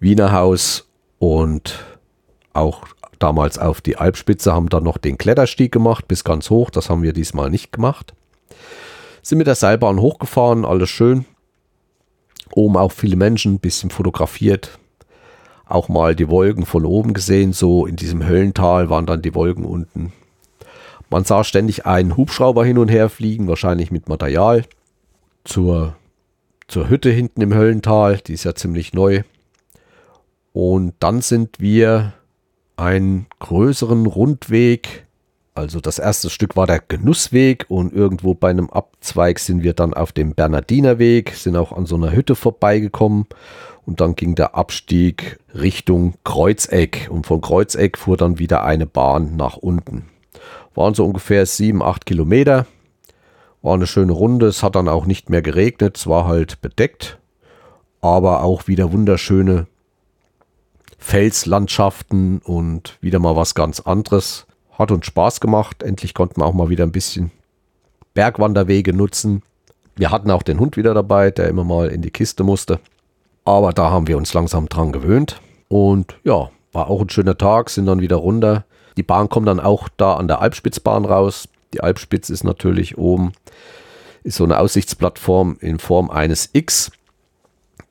Wiener 0.00 0.32
Haus 0.32 0.88
und 1.18 1.84
auch 2.52 2.82
damals 3.18 3.58
auf 3.58 3.80
die 3.80 3.96
Alpspitze 3.96 4.52
haben 4.52 4.68
dann 4.68 4.84
noch 4.84 4.98
den 4.98 5.18
Kletterstieg 5.18 5.72
gemacht 5.72 6.08
bis 6.08 6.24
ganz 6.24 6.50
hoch. 6.50 6.70
Das 6.70 6.90
haben 6.90 7.02
wir 7.02 7.12
diesmal 7.12 7.50
nicht 7.50 7.72
gemacht. 7.72 8.14
Sind 9.22 9.38
mit 9.38 9.46
der 9.46 9.54
Seilbahn 9.54 10.00
hochgefahren, 10.00 10.64
alles 10.64 10.90
schön. 10.90 11.24
Oben 12.52 12.76
auch 12.76 12.92
viele 12.92 13.16
Menschen, 13.16 13.58
bisschen 13.58 13.90
fotografiert, 13.90 14.78
auch 15.66 15.88
mal 15.88 16.16
die 16.16 16.30
Wolken 16.30 16.64
von 16.64 16.86
oben 16.86 17.12
gesehen, 17.12 17.52
so 17.52 17.84
in 17.84 17.96
diesem 17.96 18.26
Höllental 18.26 18.88
waren 18.88 19.06
dann 19.06 19.20
die 19.20 19.34
Wolken 19.34 19.64
unten. 19.64 20.12
Man 21.10 21.24
sah 21.24 21.44
ständig 21.44 21.86
einen 21.86 22.16
Hubschrauber 22.16 22.64
hin 22.64 22.78
und 22.78 22.88
her 22.88 23.08
fliegen, 23.08 23.48
wahrscheinlich 23.48 23.90
mit 23.90 24.08
Material, 24.08 24.64
zur, 25.44 25.96
zur 26.68 26.88
Hütte 26.88 27.10
hinten 27.10 27.40
im 27.40 27.54
Höllental, 27.54 28.18
die 28.18 28.34
ist 28.34 28.44
ja 28.44 28.54
ziemlich 28.54 28.92
neu. 28.92 29.22
Und 30.52 30.94
dann 31.00 31.20
sind 31.20 31.60
wir 31.60 32.14
einen 32.78 33.26
größeren 33.40 34.06
Rundweg, 34.06 35.06
also 35.54 35.80
das 35.80 35.98
erste 35.98 36.30
Stück 36.30 36.56
war 36.56 36.66
der 36.66 36.78
Genussweg 36.78 37.66
und 37.68 37.92
irgendwo 37.92 38.34
bei 38.34 38.50
einem 38.50 38.70
Abzweig 38.70 39.40
sind 39.40 39.64
wir 39.64 39.74
dann 39.74 39.92
auf 39.92 40.12
dem 40.12 40.34
Bernardinerweg, 40.34 41.34
sind 41.34 41.56
auch 41.56 41.72
an 41.72 41.86
so 41.86 41.96
einer 41.96 42.12
Hütte 42.12 42.36
vorbeigekommen 42.36 43.26
und 43.84 44.00
dann 44.00 44.14
ging 44.14 44.36
der 44.36 44.54
Abstieg 44.54 45.40
Richtung 45.54 46.14
Kreuzeck 46.22 47.08
und 47.10 47.26
von 47.26 47.40
Kreuzeck 47.40 47.98
fuhr 47.98 48.16
dann 48.16 48.38
wieder 48.38 48.62
eine 48.62 48.86
Bahn 48.86 49.34
nach 49.34 49.56
unten. 49.56 50.04
Waren 50.74 50.94
so 50.94 51.04
ungefähr 51.04 51.44
sieben, 51.46 51.82
acht 51.82 52.06
Kilometer. 52.06 52.66
War 53.62 53.74
eine 53.74 53.88
schöne 53.88 54.12
Runde. 54.12 54.46
Es 54.46 54.62
hat 54.62 54.76
dann 54.76 54.88
auch 54.88 55.06
nicht 55.06 55.28
mehr 55.28 55.42
geregnet. 55.42 55.96
Es 55.96 56.06
war 56.06 56.28
halt 56.28 56.60
bedeckt. 56.60 57.18
Aber 58.00 58.44
auch 58.44 58.68
wieder 58.68 58.92
wunderschöne 58.92 59.66
Felslandschaften 60.98 62.38
und 62.38 62.98
wieder 63.00 63.18
mal 63.18 63.36
was 63.36 63.54
ganz 63.54 63.80
anderes. 63.80 64.46
Hat 64.72 64.90
uns 64.90 65.06
Spaß 65.06 65.40
gemacht. 65.40 65.82
Endlich 65.82 66.12
konnten 66.12 66.40
wir 66.40 66.46
auch 66.46 66.54
mal 66.54 66.68
wieder 66.68 66.84
ein 66.84 66.92
bisschen 66.92 67.30
Bergwanderwege 68.14 68.92
nutzen. 68.92 69.42
Wir 69.96 70.10
hatten 70.10 70.30
auch 70.30 70.42
den 70.42 70.60
Hund 70.60 70.76
wieder 70.76 70.94
dabei, 70.94 71.30
der 71.30 71.48
immer 71.48 71.64
mal 71.64 71.88
in 71.88 72.02
die 72.02 72.10
Kiste 72.10 72.44
musste. 72.44 72.78
Aber 73.44 73.72
da 73.72 73.90
haben 73.90 74.06
wir 74.06 74.18
uns 74.18 74.34
langsam 74.34 74.68
dran 74.68 74.92
gewöhnt. 74.92 75.40
Und 75.68 76.16
ja, 76.24 76.50
war 76.72 76.88
auch 76.88 77.00
ein 77.00 77.10
schöner 77.10 77.38
Tag, 77.38 77.70
sind 77.70 77.86
dann 77.86 78.00
wieder 78.00 78.16
runter. 78.16 78.64
Die 78.96 79.02
Bahn 79.02 79.28
kommt 79.28 79.48
dann 79.48 79.60
auch 79.60 79.88
da 79.96 80.14
an 80.14 80.28
der 80.28 80.40
Alpspitzbahn 80.40 81.04
raus. 81.04 81.48
Die 81.72 81.80
Alpspitze 81.80 82.32
ist 82.32 82.44
natürlich 82.44 82.98
oben, 82.98 83.32
ist 84.22 84.36
so 84.36 84.44
eine 84.44 84.58
Aussichtsplattform 84.58 85.56
in 85.60 85.78
Form 85.78 86.10
eines 86.10 86.50
X, 86.52 86.90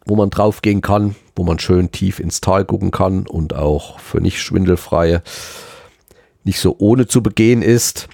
wo 0.08 0.16
man 0.16 0.30
drauf 0.30 0.62
gehen 0.62 0.82
kann, 0.82 1.16
wo 1.36 1.43
man 1.43 1.60
schön 1.60 1.91
tief 1.91 2.20
ins 2.20 2.41
Tal 2.41 2.66
gucken 2.66 2.91
kann 2.91 3.28
und 3.28 3.53
auch 3.53 3.99
für 3.99 4.22
nicht 4.22 4.41
schwindelfreie 4.41 5.22
nicht 6.43 6.60
so 6.60 6.76
ohne 6.80 7.08
zu 7.08 7.22
begehen 7.22 7.62
ist. 7.62 8.08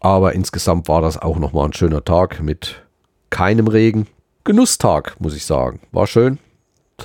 Aber 0.00 0.34
insgesamt 0.34 0.88
war 0.88 1.02
das 1.02 1.18
auch 1.18 1.38
nochmal 1.38 1.66
ein 1.66 1.72
schöner 1.72 2.04
Tag 2.04 2.40
mit 2.42 2.82
keinem 3.30 3.68
Regen. 3.68 4.06
Genusstag, 4.44 5.20
muss 5.20 5.36
ich 5.36 5.44
sagen. 5.44 5.80
War 5.92 6.06
schön, 6.06 6.38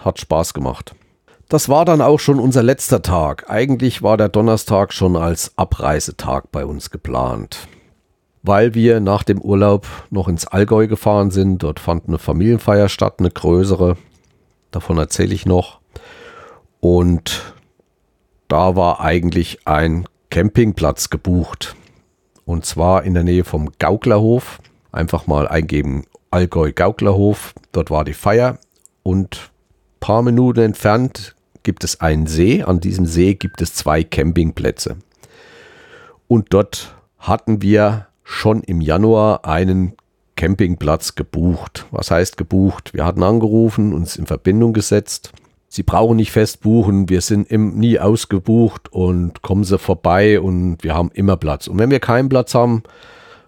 hat 0.04 0.20
Spaß 0.20 0.54
gemacht. 0.54 0.96
Das 1.50 1.68
war 1.68 1.84
dann 1.84 2.02
auch 2.02 2.20
schon 2.20 2.39
unser 2.39 2.64
letzter 2.64 3.02
Tag. 3.02 3.50
Eigentlich 3.50 4.02
war 4.02 4.16
der 4.16 4.30
Donnerstag 4.30 4.94
schon 4.94 5.18
als 5.18 5.58
Abreisetag 5.58 6.50
bei 6.52 6.66
uns 6.66 6.92
geplant. 6.92 7.68
Weil 8.44 8.74
wir 8.74 9.00
nach 9.00 9.24
dem 9.24 9.39
Urlaub 9.39 9.88
noch 10.10 10.28
ins 10.28 10.48
Allgäu 10.48 10.88
gefahren 10.88 11.32
sind. 11.32 11.60
Dort 11.64 11.80
fand 11.80 12.08
eine 12.08 12.18
Familienfeier 12.18 12.89
statt, 12.89 13.16
eine 13.20 13.30
größere. 13.30 13.98
Davon 14.72 14.98
erzähle 14.98 15.34
ich 15.34 15.46
noch. 15.46 15.80
Und 16.80 17.54
da 18.48 18.76
war 18.76 19.02
eigentlich 19.02 19.68
ein 19.68 20.06
Campingplatz 20.30 21.10
gebucht. 21.10 21.76
Und 22.46 22.66
zwar 22.66 23.04
in 23.04 23.14
der 23.14 23.24
Nähe 23.24 23.44
vom 23.44 23.70
Gauklerhof. 23.78 24.60
Einfach 24.92 25.28
mal 25.28 25.48
eingeben 25.48 26.06
Allgäu-Gauklerhof. 26.32 27.54
Dort 27.72 27.92
war 27.92 28.04
die 28.04 28.14
Feier 28.14 28.58
und 29.04 29.52
paar 30.00 30.22
Minuten 30.22 30.62
entfernt 30.62 31.36
gibt 31.64 31.84
es 31.84 32.02
einen 32.02 32.28
See. 32.28 32.64
An 32.64 32.80
diesem 32.80 33.06
See 33.06 33.36
gibt 33.36 33.62
es 33.62 33.74
zwei 33.74 34.04
Campingplätze. 34.04 34.98
Und 36.28 36.54
dort 36.54 36.96
hatten 37.20 37.62
wir 37.62 38.08
schon 38.24 38.61
im 38.61 38.82
Januar 38.82 39.45
einen 39.45 39.93
Campingplatz 40.36 41.15
gebucht. 41.15 41.86
Was 41.91 42.11
heißt 42.11 42.38
gebucht? 42.38 42.93
Wir 42.93 43.05
hatten 43.05 43.24
angerufen, 43.24 43.93
uns 43.93 44.15
in 44.15 44.26
Verbindung 44.26 44.74
gesetzt. 44.74 45.32
Sie 45.67 45.84
brauchen 45.84 46.17
nicht 46.17 46.32
fest 46.32 46.61
buchen, 46.61 47.07
wir 47.07 47.22
sind 47.22 47.49
im, 47.49 47.78
nie 47.78 47.97
ausgebucht 47.97 48.91
und 48.91 49.41
kommen 49.41 49.63
Sie 49.63 49.78
vorbei 49.78 50.41
und 50.41 50.80
wir 50.82 50.95
haben 50.95 51.11
immer 51.13 51.38
Platz. 51.38 51.67
Und 51.67 51.78
wenn 51.80 51.91
wir 51.91 52.01
keinen 52.01 52.28
Platz 52.28 52.53
haben, 52.53 52.84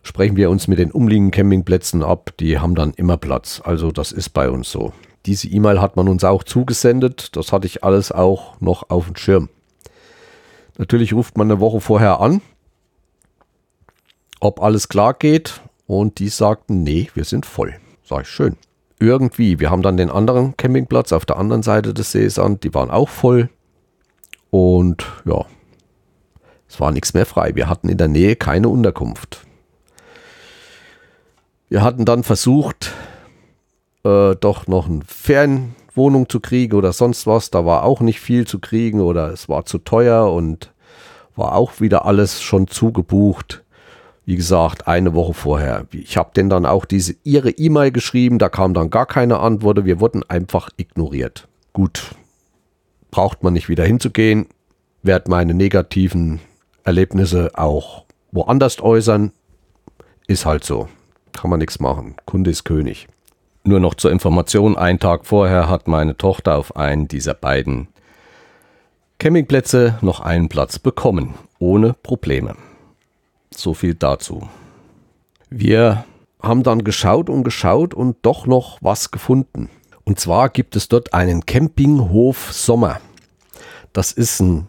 sprechen 0.04 0.38
wir 0.38 0.50
uns 0.50 0.68
mit 0.68 0.80
den 0.80 0.92
umliegenden 0.92 1.32
Campingplätzen 1.32 2.02
ab. 2.02 2.32
Die 2.40 2.60
haben 2.60 2.76
dann 2.76 2.94
immer 2.94 3.18
Platz. 3.18 3.62
Also 3.64 3.92
das 3.92 4.14
ist 4.14 4.30
bei 4.30 4.50
uns 4.50 4.72
so. 4.72 4.94
Diese 5.26 5.50
E-Mail 5.50 5.82
hat 5.82 5.96
man 5.96 6.08
uns 6.08 6.24
auch 6.24 6.44
zugesendet. 6.44 7.36
Das 7.36 7.52
hatte 7.52 7.68
ich 7.68 7.84
alles 7.84 8.12
auch 8.12 8.60
noch 8.62 8.90
auf 8.90 9.08
dem 9.08 9.16
Schirm. 9.16 9.50
Natürlich 10.78 11.14
ruft 11.14 11.38
man 11.38 11.50
eine 11.50 11.60
Woche 11.60 11.82
vorher 11.82 12.20
an, 12.20 12.42
ob 14.44 14.62
alles 14.62 14.90
klar 14.90 15.14
geht. 15.14 15.62
Und 15.88 16.20
die 16.20 16.30
sagten, 16.30 16.84
nee, 16.84 17.10
wir 17.14 17.26
sind 17.26 17.46
voll. 17.46 17.76
Sag 18.04 18.24
ich, 18.24 18.28
schön. 18.28 18.58
Irgendwie, 19.00 19.60
wir 19.60 19.70
haben 19.70 19.82
dann 19.82 19.98
den 19.98 20.10
anderen 20.10 20.56
Campingplatz 20.56 21.12
auf 21.12 21.26
der 21.26 21.38
anderen 21.38 21.64
Seite 21.64 21.94
des 21.94 22.12
Sees 22.12 22.40
an. 22.40 22.60
Die 22.60 22.74
waren 22.74 22.90
auch 22.90 23.10
voll. 23.10 23.50
Und 24.50 25.06
ja, 25.26 25.46
es 26.70 26.80
war 26.80 26.92
nichts 26.92 27.14
mehr 27.14 27.26
frei. 27.26 27.56
Wir 27.56 27.68
hatten 27.68 27.90
in 27.90 27.98
der 27.98 28.08
Nähe 28.08 28.36
keine 28.36 28.70
Unterkunft. 28.70 29.46
Wir 31.70 31.82
hatten 31.82 32.06
dann 32.06 32.24
versucht, 32.24 32.94
äh, 34.04 34.36
doch 34.36 34.68
noch 34.68 34.88
eine 34.88 35.02
Fernwohnung 35.08 36.30
zu 36.30 36.40
kriegen 36.40 36.76
oder 36.76 36.94
sonst 36.94 37.28
was. 37.28 37.50
Da 37.50 37.66
war 37.66 37.84
auch 37.84 38.00
nicht 38.00 38.20
viel 38.20 38.46
zu 38.46 38.60
kriegen 38.60 39.02
oder 39.02 39.30
es 39.30 39.50
war 39.50 39.66
zu 39.66 39.80
teuer 39.80 40.32
und 40.32 40.72
war 41.36 41.56
auch 41.56 41.82
wieder 41.82 42.06
alles 42.06 42.42
schon 42.42 42.68
zugebucht. 42.68 43.63
Wie 44.26 44.36
gesagt, 44.36 44.88
eine 44.88 45.14
Woche 45.14 45.34
vorher. 45.34 45.86
Ich 45.92 46.16
habe 46.18 46.32
denn 46.36 46.50
dann 46.50 46.66
auch 46.66 46.86
diese 46.86 47.16
ihre 47.24 47.50
E-Mail 47.50 47.92
geschrieben, 47.92 48.40
da 48.40 48.50
kam 48.50 48.74
dann 48.74 48.90
gar 48.90 49.06
keine 49.06 49.40
Antwort. 49.40 49.84
Wir 49.84 50.00
wurden 50.00 50.24
einfach 50.30 50.70
ignoriert. 50.78 51.48
Gut, 51.74 52.16
braucht 53.12 53.44
man 53.44 53.54
nicht 53.54 53.68
wieder 53.68 53.84
hinzugehen, 53.84 54.48
werde 55.02 55.30
meine 55.30 55.54
negativen 55.54 56.40
Erlebnisse 56.84 57.52
auch 57.56 58.06
woanders 58.32 58.82
äußern. 58.82 59.32
Ist 60.28 60.46
halt 60.46 60.64
so. 60.64 60.88
Kann 61.34 61.50
man 61.50 61.60
nichts 61.60 61.80
machen. 61.80 62.16
Kunde 62.26 62.52
ist 62.52 62.64
König. 62.64 63.08
Nur 63.64 63.80
noch 63.80 63.96
zur 63.96 64.12
Information, 64.12 64.78
einen 64.78 65.00
Tag 65.00 65.26
vorher 65.26 65.70
hat 65.70 65.88
meine 65.88 66.18
Tochter 66.18 66.58
auf 66.58 66.76
einen 66.76 67.08
dieser 67.08 67.34
beiden 67.34 67.88
Campingplätze 69.20 69.98
noch 70.02 70.20
einen 70.20 70.50
Platz 70.50 70.80
bekommen, 70.80 71.36
ohne 71.60 71.94
Probleme. 71.94 72.56
So 73.56 73.74
viel 73.74 73.94
dazu. 73.96 74.48
Wir 75.50 76.06
haben 76.42 76.64
dann 76.64 76.84
geschaut 76.84 77.30
und 77.30 77.44
geschaut 77.44 77.94
und 77.94 78.18
doch 78.24 78.46
noch 78.48 78.78
was 78.82 79.12
gefunden. 79.12 79.70
Und 80.04 80.20
zwar 80.20 80.50
gibt 80.50 80.76
es 80.76 80.90
dort 80.90 81.14
einen 81.14 81.46
Campinghof 81.46 82.52
Sommer. 82.52 83.00
Das 83.94 84.12
ist 84.12 84.42
ein 84.42 84.68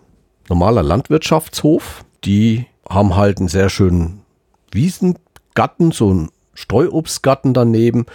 normaler 0.49 0.83
Landwirtschaftshof. 0.83 2.05
Die 2.25 2.67
haben 2.89 3.17
halt 3.17 3.39
einen 3.39 3.49
sehr 3.49 3.69
schönen 3.69 4.23
Wiesengarten, 4.71 5.91
so 5.91 6.11
einen 6.11 6.31
Streuobstgarten 6.55 7.55
daneben, 7.55 8.07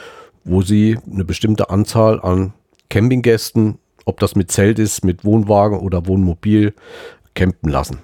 wo 0.44 0.62
sie 0.62 0.98
eine 1.12 1.26
bestimmte 1.26 1.70
Anzahl 1.70 2.22
an 2.22 2.54
Campinggästen, 2.90 3.80
ob 4.06 4.20
das 4.20 4.36
mit 4.36 4.52
Zelt 4.52 4.80
ist, 4.80 5.04
mit 5.04 5.26
Wohnwagen 5.26 5.80
oder 5.80 6.08
Wohnmobil, 6.08 6.74
campen 7.36 7.70
lassen. 7.70 8.00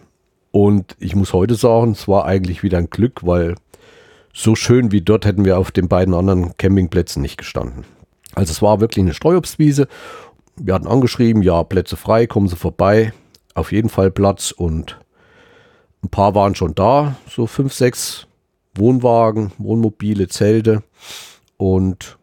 Und 0.56 0.96
ich 1.00 1.18
muss 1.18 1.34
heute 1.34 1.56
sagen, 1.56 1.92
es 1.92 2.08
war 2.08 2.24
eigentlich 2.24 2.64
wieder 2.64 2.78
ein 2.78 2.90
Glück, 2.90 3.26
weil 3.28 3.56
so 4.34 4.56
schön 4.56 4.94
wie 4.94 5.02
dort 5.02 5.26
hätten 5.26 5.44
wir 5.44 5.60
auf 5.60 5.70
den 5.70 5.90
beiden 5.90 6.14
anderen 6.14 6.56
Campingplätzen 6.56 7.22
nicht 7.22 7.38
gestanden. 7.38 7.84
Also 8.36 8.52
es 8.52 8.62
war 8.62 8.80
wirklich 8.80 9.04
eine 9.04 9.14
Streuobstwiese. 9.14 9.90
Wir 10.56 10.74
hatten 10.74 10.88
angeschrieben, 10.88 11.44
ja, 11.44 11.62
Plätze 11.64 11.98
frei, 11.98 12.26
kommen 12.26 12.48
Sie 12.48 12.56
vorbei. 12.56 13.12
Auf 13.54 13.74
jeden 13.74 13.90
Fall 13.90 14.12
Platz 14.12 14.52
und 14.52 14.98
ein 16.02 16.08
paar 16.08 16.36
waren 16.36 16.56
schon 16.56 16.74
da, 16.74 17.18
so 17.30 17.48
fünf, 17.48 17.74
sechs 17.74 18.26
Wohnwagen, 18.76 19.52
Wohnmobile, 19.58 20.30
Zelte. 20.30 20.84
Und 21.58 22.18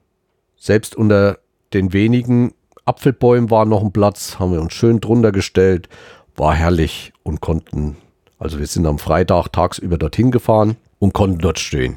selbst 0.57 0.97
unter 0.97 1.37
den 1.74 1.93
wenigen 1.93 2.55
Apfelbäumen 2.87 3.51
war 3.51 3.66
noch 3.66 3.83
ein 3.83 3.93
Platz, 3.93 4.39
haben 4.39 4.53
wir 4.53 4.62
uns 4.62 4.72
schön 4.72 5.01
drunter 5.01 5.33
gestellt, 5.33 5.91
war 6.35 6.55
herrlich 6.55 7.12
und 7.24 7.43
konnten, 7.43 7.99
also 8.43 8.59
wir 8.59 8.66
sind 8.66 8.86
am 8.86 8.99
Freitag 8.99 9.53
tagsüber 9.53 9.99
dorthin 9.99 10.32
gefahren 10.32 10.76
und 10.99 11.14
konnten 11.14 11.38
dort 11.38 11.61
stehen. 11.61 11.97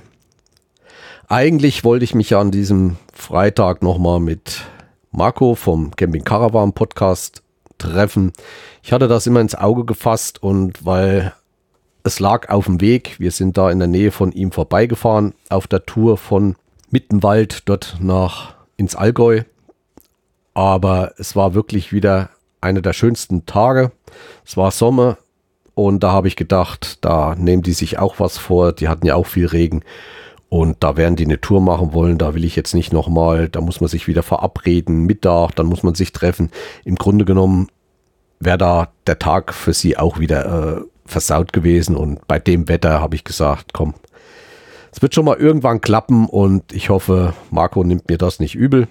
Eigentlich 1.28 1.84
wollte 1.84 2.06
ich 2.06 2.14
mich 2.14 2.30
ja 2.30 2.40
an 2.40 2.52
diesem 2.52 2.98
Freitag 3.14 3.82
nochmal 3.82 4.20
mit 4.20 4.62
Marco 5.10 5.56
vom 5.56 5.96
Camping 5.96 6.24
Caravan 6.24 6.74
Podcast 6.74 7.42
treffen. 7.80 8.32
Ich 8.84 8.94
hatte 8.94 9.08
das 9.08 9.26
immer 9.26 9.42
ins 9.42 9.56
Auge 9.56 9.86
gefasst 9.86 10.44
und 10.44 10.86
weil 10.86 11.34
es 12.04 12.20
lag 12.20 12.50
auf 12.50 12.66
dem 12.66 12.80
Weg, 12.80 13.20
wir 13.20 13.32
sind 13.32 13.58
da 13.58 13.72
in 13.72 13.80
der 13.80 13.88
Nähe 13.88 14.12
von 14.12 14.32
ihm 14.32 14.52
vorbeigefahren 14.52 15.34
auf 15.50 15.66
der 15.66 15.88
Tour 15.88 16.16
von 16.16 16.58
Mittenwald 16.92 17.68
dort 17.68 17.98
nach 18.00 18.54
ins 18.78 18.96
Allgäu. 18.96 19.42
Aber 20.54 21.14
es 21.18 21.36
war 21.36 21.56
wirklich 21.56 21.92
wieder 21.92 22.30
einer 22.62 22.82
der 22.82 22.94
schönsten 22.94 23.48
Tage. 23.48 23.92
Es 24.46 24.58
war 24.58 24.70
Sommer, 24.70 25.18
und 25.76 26.04
da 26.04 26.12
habe 26.12 26.30
ich 26.30 26.38
gedacht, 26.38 27.04
da 27.04 27.36
nehmen 27.36 27.62
die 27.62 27.74
sich 27.74 28.00
auch 28.00 28.20
was 28.20 28.38
vor. 28.38 28.72
Die 28.72 28.88
hatten 28.88 29.06
ja 29.06 29.16
auch 29.16 29.28
viel 29.28 29.46
Regen. 29.46 29.84
Und 30.48 30.84
da 30.84 30.96
werden 30.96 31.18
die 31.18 31.26
eine 31.26 31.42
Tour 31.42 31.60
machen 31.60 31.94
wollen. 31.94 32.18
Da 32.18 32.34
will 32.34 32.46
ich 32.46 32.56
jetzt 32.56 32.74
nicht 32.74 32.94
nochmal, 32.94 33.50
da 33.50 33.60
muss 33.60 33.82
man 33.82 33.90
sich 33.90 34.08
wieder 34.08 34.24
verabreden, 34.24 35.04
Mittag, 35.04 35.52
dann 35.56 35.66
muss 35.66 35.84
man 35.84 35.94
sich 35.94 36.14
treffen. 36.14 36.50
Im 36.86 36.96
Grunde 36.96 37.26
genommen 37.26 37.68
wäre 38.40 38.58
da 38.58 38.88
der 39.06 39.20
Tag 39.20 39.54
für 39.54 39.74
sie 39.74 39.98
auch 39.98 40.18
wieder 40.18 40.78
äh, 40.78 40.82
versaut 41.06 41.52
gewesen. 41.52 41.98
Und 41.98 42.26
bei 42.26 42.40
dem 42.40 42.70
Wetter 42.70 43.02
habe 43.02 43.16
ich 43.16 43.26
gesagt, 43.26 43.74
komm, 43.74 43.96
es 44.94 45.02
wird 45.02 45.14
schon 45.14 45.26
mal 45.26 45.36
irgendwann 45.36 45.82
klappen 45.82 46.26
und 46.26 46.72
ich 46.72 46.90
hoffe, 46.90 47.34
Marco 47.52 47.84
nimmt 47.84 48.08
mir 48.08 48.18
das 48.18 48.40
nicht 48.40 48.56
übel. 48.56 48.88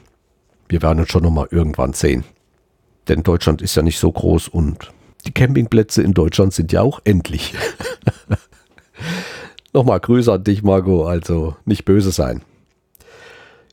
Wir 0.68 0.82
werden 0.82 1.00
uns 1.00 1.08
schon 1.10 1.22
noch 1.22 1.30
mal 1.30 1.48
irgendwann 1.50 1.94
sehen. 1.94 2.24
Denn 3.08 3.22
Deutschland 3.22 3.62
ist 3.62 3.74
ja 3.74 3.82
nicht 3.82 3.98
so 3.98 4.12
groß 4.12 4.48
und 4.48 4.92
die 5.26 5.32
Campingplätze 5.32 6.02
in 6.02 6.14
Deutschland 6.14 6.52
sind 6.52 6.72
ja 6.72 6.82
auch 6.82 7.00
endlich. 7.04 7.54
Nochmal 9.72 10.00
Grüße 10.00 10.32
an 10.32 10.44
dich, 10.44 10.62
Marco. 10.62 11.06
Also 11.06 11.56
nicht 11.64 11.84
böse 11.84 12.12
sein. 12.12 12.42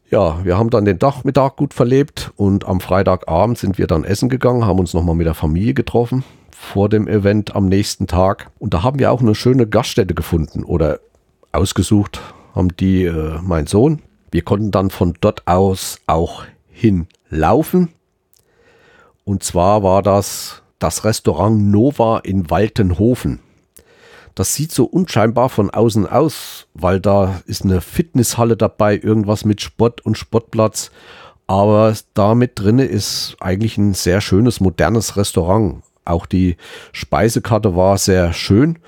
Ja, 0.10 0.44
wir 0.44 0.58
haben 0.58 0.70
dann 0.70 0.84
den 0.84 0.98
Nachmittag 1.02 1.56
gut 1.56 1.74
verlebt 1.74 2.34
und 2.36 2.68
am 2.68 2.82
Freitagabend 2.82 3.58
sind 3.58 3.78
wir 3.78 3.88
dann 3.88 4.04
essen 4.04 4.28
gegangen, 4.28 4.66
haben 4.66 4.80
uns 4.80 4.94
nochmal 4.94 5.16
mit 5.16 5.26
der 5.26 5.34
Familie 5.34 5.74
getroffen 5.74 6.26
vor 6.62 6.90
dem 6.90 7.08
Event 7.08 7.56
am 7.56 7.68
nächsten 7.68 8.08
Tag. 8.08 8.52
Und 8.60 8.74
da 8.74 8.84
haben 8.84 9.00
wir 9.00 9.12
auch 9.12 9.22
eine 9.22 9.36
schöne 9.36 9.68
Gaststätte 9.68 10.14
gefunden 10.14 10.64
oder 10.64 11.00
ausgesucht, 11.52 12.22
haben 12.54 12.76
die 12.78 13.06
äh, 13.06 13.40
mein 13.42 13.68
Sohn. 13.68 14.02
Wir 14.32 14.44
konnten 14.44 14.72
dann 14.72 14.90
von 14.90 15.16
dort 15.22 15.48
aus 15.48 16.00
auch 16.08 16.44
hinlaufen. 16.70 17.90
Und 19.24 19.44
zwar 19.44 19.84
war 19.84 20.02
das 20.02 20.61
das 20.82 21.06
Restaurant 21.06 21.72
Nova 21.72 22.20
in 22.20 22.50
Waltenhofen. 22.50 23.40
Das 24.36 24.56
sieht 24.56 24.72
so 24.72 24.86
unscheinbar 24.86 25.50
von 25.50 25.70
außen 25.70 26.08
aus, 26.08 26.68
weil 26.74 27.00
da 27.00 27.42
ist 27.46 27.64
eine 27.64 27.82
Fitnesshalle 27.82 28.58
dabei, 28.58 28.98
irgendwas 28.98 29.46
mit 29.46 29.62
Sport 29.62 30.06
und 30.06 30.18
Sportplatz. 30.18 30.90
Aber 31.48 31.94
da 32.14 32.34
mit 32.34 32.60
drinne 32.60 32.86
ist 32.86 33.36
eigentlich 33.40 33.78
ein 33.78 33.94
sehr 33.94 34.22
schönes, 34.22 34.60
modernes 34.60 35.18
Restaurant. 35.18 35.84
Auch 36.06 36.26
die 36.26 36.58
Speisekarte 36.94 37.76
war 37.76 37.98
sehr 37.98 38.34
schön 38.34 38.80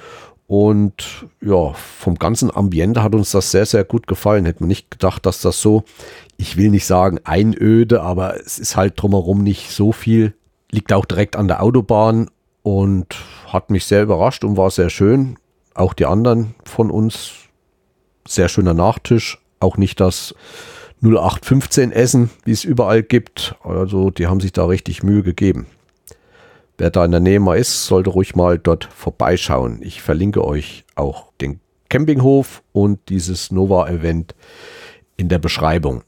und 0.48 1.28
ja, 1.41 1.74
vom 1.74 2.16
ganzen 2.16 2.56
Ambiente 2.56 3.04
hat 3.04 3.14
uns 3.14 3.32
das 3.32 3.52
sehr, 3.52 3.66
sehr 3.66 3.84
gut 3.84 4.08
gefallen. 4.08 4.46
Hätte 4.46 4.64
man 4.64 4.70
nicht 4.70 4.91
gedacht, 4.91 5.26
dass 5.26 5.41
das 5.41 5.62
so, 5.62 5.84
ich 6.38 6.58
will 6.58 6.70
nicht 6.70 6.86
sagen 6.86 7.20
einöde, 7.24 8.02
aber 8.02 8.39
es 8.39 8.60
ist 8.60 8.76
halt 8.76 8.94
drumherum 8.96 9.44
nicht 9.44 9.70
so 9.72 9.91
viel 9.91 10.34
liegt 10.74 10.92
auch 10.92 11.06
direkt 11.06 11.36
an 11.36 11.48
der 11.48 11.62
Autobahn 11.64 12.30
und 12.64 13.16
hat 13.48 13.70
mich 13.70 13.86
sehr 13.86 14.04
überrascht 14.04 14.44
und 14.44 14.58
war 14.58 14.72
sehr 14.72 14.90
schön. 14.90 15.38
Auch 15.76 15.94
die 15.94 16.06
anderen 16.06 16.56
von 16.66 16.92
uns, 16.92 17.32
sehr 18.28 18.50
schöner 18.50 18.74
Nachtisch. 18.74 19.40
Auch 19.60 19.78
nicht 19.78 20.00
das 20.00 20.36
0815 21.02 21.92
Essen, 21.92 22.30
wie 22.44 22.52
es 22.52 22.64
überall 22.64 23.04
gibt. 23.04 23.56
Also 23.64 24.10
die 24.10 24.28
haben 24.28 24.40
sich 24.40 24.52
da 24.52 24.66
richtig 24.66 25.04
Mühe 25.04 25.24
gegeben. 25.24 25.68
Wer 26.78 26.90
da 26.90 27.06
in 27.06 27.12
der 27.12 27.20
Nähe 27.20 27.40
mal 27.40 27.58
ist, 27.58 27.86
sollte 27.86 28.10
ruhig 28.10 28.36
mal 28.36 28.58
dort 28.58 28.86
vorbeischauen. 28.86 29.80
Ich 29.82 30.02
verlinke 30.02 30.44
euch 30.44 30.86
auch 30.96 31.32
den 31.40 31.60
Campinghof 31.90 32.64
und 32.72 33.00
dieses 33.10 33.52
Nova-Event 33.52 34.34
in 35.18 35.30
der 35.30 35.38
Beschreibung. 35.38 36.04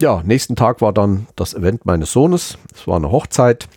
Ja, 0.00 0.22
nächsten 0.24 0.56
Tag 0.56 0.80
war 0.80 0.92
dann 0.92 1.28
das 1.36 1.54
Event 1.54 1.86
meines 1.86 2.10
Sohnes. 2.10 2.58
Es 2.74 2.86
war 2.88 2.96
eine 2.96 3.12
Hochzeit. 3.12 3.68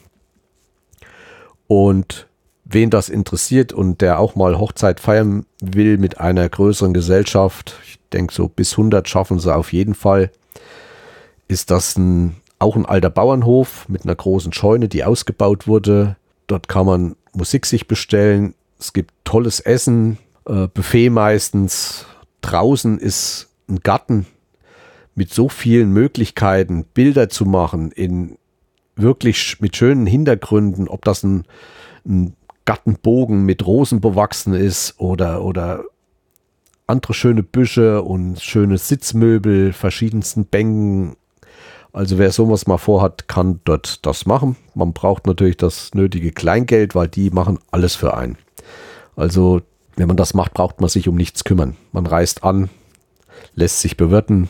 Und 1.67 2.27
wen 2.65 2.89
das 2.89 3.09
interessiert 3.09 3.73
und 3.73 4.01
der 4.01 4.19
auch 4.19 4.35
mal 4.35 4.57
Hochzeit 4.57 4.99
feiern 4.99 5.45
will 5.61 5.97
mit 5.97 6.19
einer 6.19 6.47
größeren 6.47 6.93
Gesellschaft, 6.93 7.75
ich 7.85 7.99
denke 8.11 8.33
so 8.33 8.47
bis 8.47 8.73
100 8.73 9.07
schaffen 9.07 9.39
sie 9.39 9.53
auf 9.53 9.73
jeden 9.73 9.95
Fall, 9.95 10.31
ist 11.47 11.71
das 11.71 11.97
ein, 11.97 12.35
auch 12.59 12.75
ein 12.75 12.85
alter 12.85 13.09
Bauernhof 13.09 13.87
mit 13.89 14.03
einer 14.03 14.15
großen 14.15 14.53
Scheune, 14.53 14.87
die 14.87 15.03
ausgebaut 15.03 15.67
wurde. 15.67 16.15
Dort 16.47 16.67
kann 16.67 16.85
man 16.85 17.15
Musik 17.33 17.65
sich 17.65 17.87
bestellen. 17.87 18.53
Es 18.79 18.93
gibt 18.93 19.13
tolles 19.23 19.59
Essen, 19.59 20.17
äh, 20.45 20.67
Buffet 20.67 21.09
meistens. 21.09 22.05
Draußen 22.41 22.99
ist 22.99 23.49
ein 23.69 23.79
Garten 23.79 24.25
mit 25.15 25.33
so 25.33 25.49
vielen 25.49 25.91
Möglichkeiten, 25.91 26.85
Bilder 26.93 27.29
zu 27.29 27.45
machen 27.45 27.91
in 27.91 28.37
wirklich 28.95 29.59
mit 29.59 29.75
schönen 29.75 30.05
Hintergründen, 30.05 30.87
ob 30.87 31.03
das 31.05 31.23
ein, 31.23 31.45
ein 32.05 32.35
Gartenbogen 32.65 33.43
mit 33.43 33.65
Rosen 33.65 34.01
bewachsen 34.01 34.53
ist 34.53 34.99
oder, 34.99 35.43
oder 35.43 35.83
andere 36.87 37.13
schöne 37.13 37.43
Büsche 37.43 38.01
und 38.01 38.39
schöne 38.41 38.77
Sitzmöbel, 38.77 39.73
verschiedensten 39.73 40.45
Bänken. 40.45 41.15
Also 41.91 42.17
wer 42.17 42.31
sowas 42.31 42.67
mal 42.67 42.77
vorhat, 42.77 43.27
kann 43.27 43.59
dort 43.65 44.05
das 44.05 44.25
machen. 44.25 44.55
Man 44.73 44.93
braucht 44.93 45.27
natürlich 45.27 45.57
das 45.57 45.93
nötige 45.93 46.31
Kleingeld, 46.31 46.95
weil 46.95 47.07
die 47.07 47.29
machen 47.29 47.59
alles 47.71 47.95
für 47.95 48.15
einen. 48.15 48.37
Also 49.15 49.61
wenn 49.95 50.07
man 50.07 50.17
das 50.17 50.33
macht, 50.33 50.53
braucht 50.53 50.81
man 50.81 50.89
sich 50.89 51.07
um 51.07 51.15
nichts 51.15 51.43
kümmern. 51.43 51.75
Man 51.91 52.05
reist 52.05 52.43
an, 52.43 52.69
lässt 53.55 53.79
sich 53.79 53.95
bewirten 53.95 54.49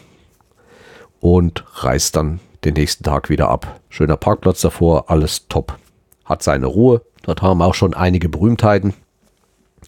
und 1.20 1.66
reist 1.84 2.16
dann 2.16 2.40
den 2.66 2.74
nächsten 2.74 3.04
Tag 3.04 3.30
wieder 3.30 3.50
ab. 3.50 3.80
Schöner 3.90 4.18
Parkplatz 4.18 4.62
davor, 4.62 5.10
alles 5.10 5.48
top. 5.48 5.78
Hat 6.26 6.44
seine 6.44 6.68
Ruhe. 6.68 7.02
Dort 7.24 7.42
haben 7.42 7.62
auch 7.62 7.74
schon 7.74 7.94
einige 7.94 8.30
Berühmtheiten 8.30 8.94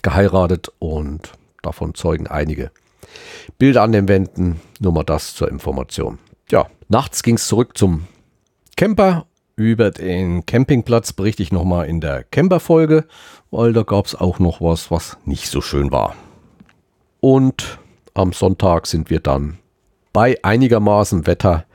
geheiratet 0.01 0.71
und 0.79 1.31
davon 1.61 1.95
zeugen 1.95 2.27
einige 2.27 2.71
Bilder 3.57 3.83
an 3.83 3.91
den 3.91 4.07
Wänden. 4.07 4.61
Nur 4.79 4.91
mal 4.91 5.03
das 5.03 5.33
zur 5.33 5.49
Information. 5.49 6.19
Ja, 6.51 6.67
nachts 6.89 7.23
ging 7.23 7.35
es 7.35 7.47
zurück 7.47 7.77
zum 7.77 8.07
Camper 8.77 9.25
Über 9.55 9.91
den 9.91 10.45
Campingplatz 10.45 11.13
berichte 11.13 11.41
ich 11.41 11.51
nochmal 11.51 11.87
in 11.87 12.01
der 12.01 12.23
Camper-Folge, 12.23 13.05
weil 13.51 13.71
da 13.71 13.83
gab 13.83 14.05
es 14.05 14.15
auch 14.15 14.39
noch 14.39 14.59
was, 14.59 14.91
was 14.91 15.17
nicht 15.25 15.49
so 15.49 15.61
schön 15.61 15.91
war. 15.91 16.15
Und 17.21 17.79
am 18.13 18.33
Sonntag 18.33 18.85
sind 18.85 19.09
wir 19.09 19.21
dann 19.21 19.57
bei 20.11 20.37
einigermaßen 20.43 21.25
Wetter 21.25 21.65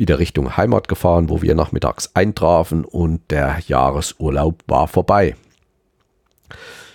wieder 0.00 0.18
Richtung 0.18 0.56
Heimat 0.56 0.88
gefahren, 0.88 1.28
wo 1.28 1.42
wir 1.42 1.54
nachmittags 1.54 2.12
eintrafen 2.14 2.86
und 2.86 3.30
der 3.30 3.58
Jahresurlaub 3.66 4.64
war 4.66 4.88
vorbei. 4.88 5.36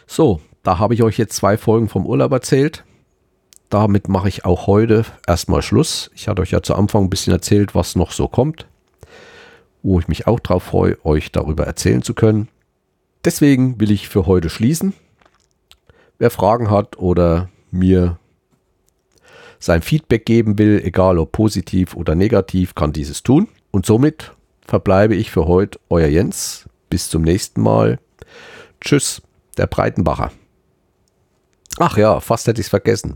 So, 0.08 0.42
da 0.64 0.80
habe 0.80 0.96
ich 0.96 1.04
euch 1.04 1.20
jetzt 1.20 1.36
zwei 1.36 1.56
Folgen 1.56 1.88
vom 1.88 2.08
Urlaub 2.08 2.32
erzählt. 2.32 2.84
Damit 3.70 4.10
mache 4.10 4.28
ich 4.28 4.44
auch 4.44 4.66
heute 4.66 5.06
erstmal 5.28 5.62
Schluss. 5.62 6.10
Ich 6.16 6.28
hatte 6.28 6.42
euch 6.42 6.50
ja 6.50 6.64
zu 6.64 6.74
Anfang 6.74 7.04
ein 7.04 7.10
bisschen 7.12 7.32
erzählt, 7.32 7.76
was 7.76 7.96
noch 7.96 8.12
so 8.12 8.28
kommt, 8.28 8.66
wo 9.84 10.00
ich 10.00 10.08
mich 10.08 10.26
auch 10.26 10.40
darauf 10.40 10.64
freue, 10.64 10.98
euch 11.06 11.32
darüber 11.32 11.66
erzählen 11.68 12.02
zu 12.02 12.16
können. 12.16 12.48
Deswegen 13.24 13.80
will 13.80 13.92
ich 13.92 14.10
für 14.10 14.26
heute 14.26 14.50
schließen. 14.50 14.94
Wer 16.18 16.32
Fragen 16.32 16.72
hat 16.72 16.98
oder 16.98 17.50
mir 17.70 18.18
sein 19.60 19.82
Feedback 19.82 20.26
geben 20.26 20.58
will, 20.58 20.82
egal 20.84 21.18
ob 21.18 21.32
positiv 21.32 21.96
oder 21.96 22.16
negativ, 22.16 22.76
kann 22.76 22.94
dieses 22.94 23.24
tun. 23.24 23.48
Und 23.72 23.86
somit 23.86 24.34
verbleibe 24.66 25.16
ich 25.16 25.32
für 25.32 25.48
heute 25.48 25.80
euer 25.90 26.08
Jens. 26.08 26.70
Bis 26.90 27.10
zum 27.10 27.24
nächsten 27.24 27.62
Mal. 27.62 28.00
Tschüss, 28.80 29.22
der 29.58 29.68
Breitenbacher. 29.68 30.32
Ach 31.78 31.98
ja, 31.98 32.20
fast 32.20 32.48
hätte 32.48 32.62
ich 32.62 32.68
es 32.68 32.70
vergessen. 32.70 33.16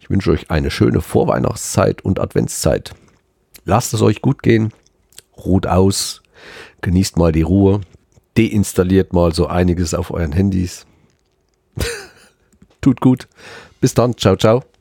Ich 0.00 0.10
wünsche 0.10 0.32
euch 0.32 0.50
eine 0.50 0.70
schöne 0.70 1.00
Vorweihnachtszeit 1.00 2.04
und 2.04 2.18
Adventszeit. 2.18 2.94
Lasst 3.64 3.94
es 3.94 4.02
euch 4.02 4.22
gut 4.22 4.42
gehen, 4.42 4.72
ruht 5.36 5.68
aus, 5.68 6.22
genießt 6.80 7.16
mal 7.16 7.30
die 7.30 7.42
Ruhe, 7.42 7.80
deinstalliert 8.36 9.12
mal 9.12 9.32
so 9.32 9.46
einiges 9.46 9.94
auf 9.94 10.10
euren 10.10 10.32
Handys. 10.32 10.86
Tut 12.80 13.00
gut. 13.00 13.28
Bis 13.80 13.94
dann. 13.94 14.16
Ciao, 14.16 14.36
ciao. 14.36 14.71